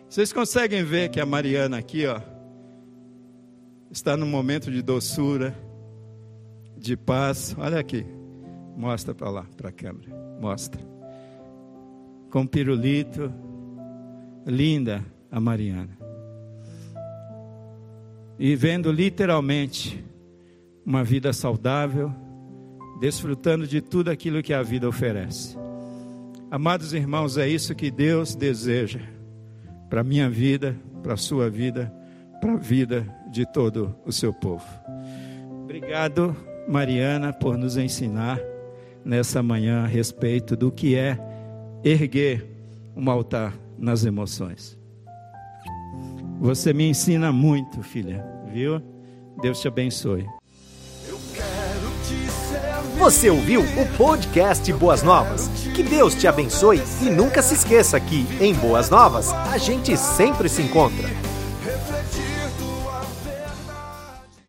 Vocês 0.08 0.32
conseguem 0.32 0.82
ver 0.82 1.10
que 1.10 1.20
a 1.20 1.26
Mariana 1.26 1.76
aqui, 1.76 2.06
ó 2.06 2.29
está 3.90 4.16
num 4.16 4.26
momento 4.26 4.70
de 4.70 4.82
doçura, 4.82 5.54
de 6.76 6.96
paz. 6.96 7.54
Olha 7.58 7.78
aqui, 7.78 8.06
mostra 8.76 9.14
para 9.14 9.30
lá, 9.30 9.46
para 9.56 9.70
a 9.70 9.72
câmera, 9.72 10.14
mostra. 10.40 10.80
Com 12.30 12.46
pirulito, 12.46 13.32
linda 14.46 15.04
a 15.30 15.40
Mariana. 15.40 15.98
E 18.38 18.54
vendo 18.54 18.90
literalmente 18.90 20.02
uma 20.86 21.04
vida 21.04 21.32
saudável, 21.32 22.12
desfrutando 23.00 23.66
de 23.66 23.80
tudo 23.80 24.10
aquilo 24.10 24.42
que 24.42 24.54
a 24.54 24.62
vida 24.62 24.88
oferece. 24.88 25.58
Amados 26.50 26.92
irmãos, 26.94 27.36
é 27.36 27.48
isso 27.48 27.74
que 27.74 27.90
Deus 27.90 28.34
deseja 28.34 29.00
para 29.88 30.00
a 30.00 30.04
minha 30.04 30.30
vida, 30.30 30.76
para 31.02 31.14
a 31.14 31.16
sua 31.16 31.50
vida 31.50 31.92
para 32.40 32.54
a 32.54 32.56
vida 32.56 33.06
de 33.30 33.46
todo 33.46 33.94
o 34.04 34.12
seu 34.12 34.32
povo. 34.32 34.64
Obrigado, 35.62 36.36
Mariana, 36.68 37.32
por 37.32 37.56
nos 37.56 37.76
ensinar 37.76 38.40
nessa 39.04 39.42
manhã 39.42 39.84
a 39.84 39.86
respeito 39.86 40.56
do 40.56 40.70
que 40.70 40.96
é 40.96 41.18
erguer 41.84 42.46
um 42.96 43.10
altar 43.10 43.54
nas 43.78 44.04
emoções. 44.04 44.78
Você 46.40 46.72
me 46.72 46.88
ensina 46.88 47.32
muito, 47.32 47.82
filha, 47.82 48.24
viu? 48.52 48.82
Deus 49.40 49.60
te 49.60 49.68
abençoe. 49.68 50.26
Você 52.98 53.30
ouviu 53.30 53.62
o 53.62 53.96
podcast 53.96 54.70
Boas 54.74 55.02
Novas? 55.02 55.48
Que 55.74 55.82
Deus 55.82 56.14
te 56.14 56.26
abençoe 56.26 56.82
e 57.00 57.08
nunca 57.08 57.40
se 57.42 57.54
esqueça 57.54 57.98
que, 57.98 58.26
em 58.40 58.54
Boas 58.54 58.90
Novas, 58.90 59.32
a 59.32 59.56
gente 59.56 59.96
sempre 59.96 60.48
se 60.48 60.60
encontra. 60.60 61.29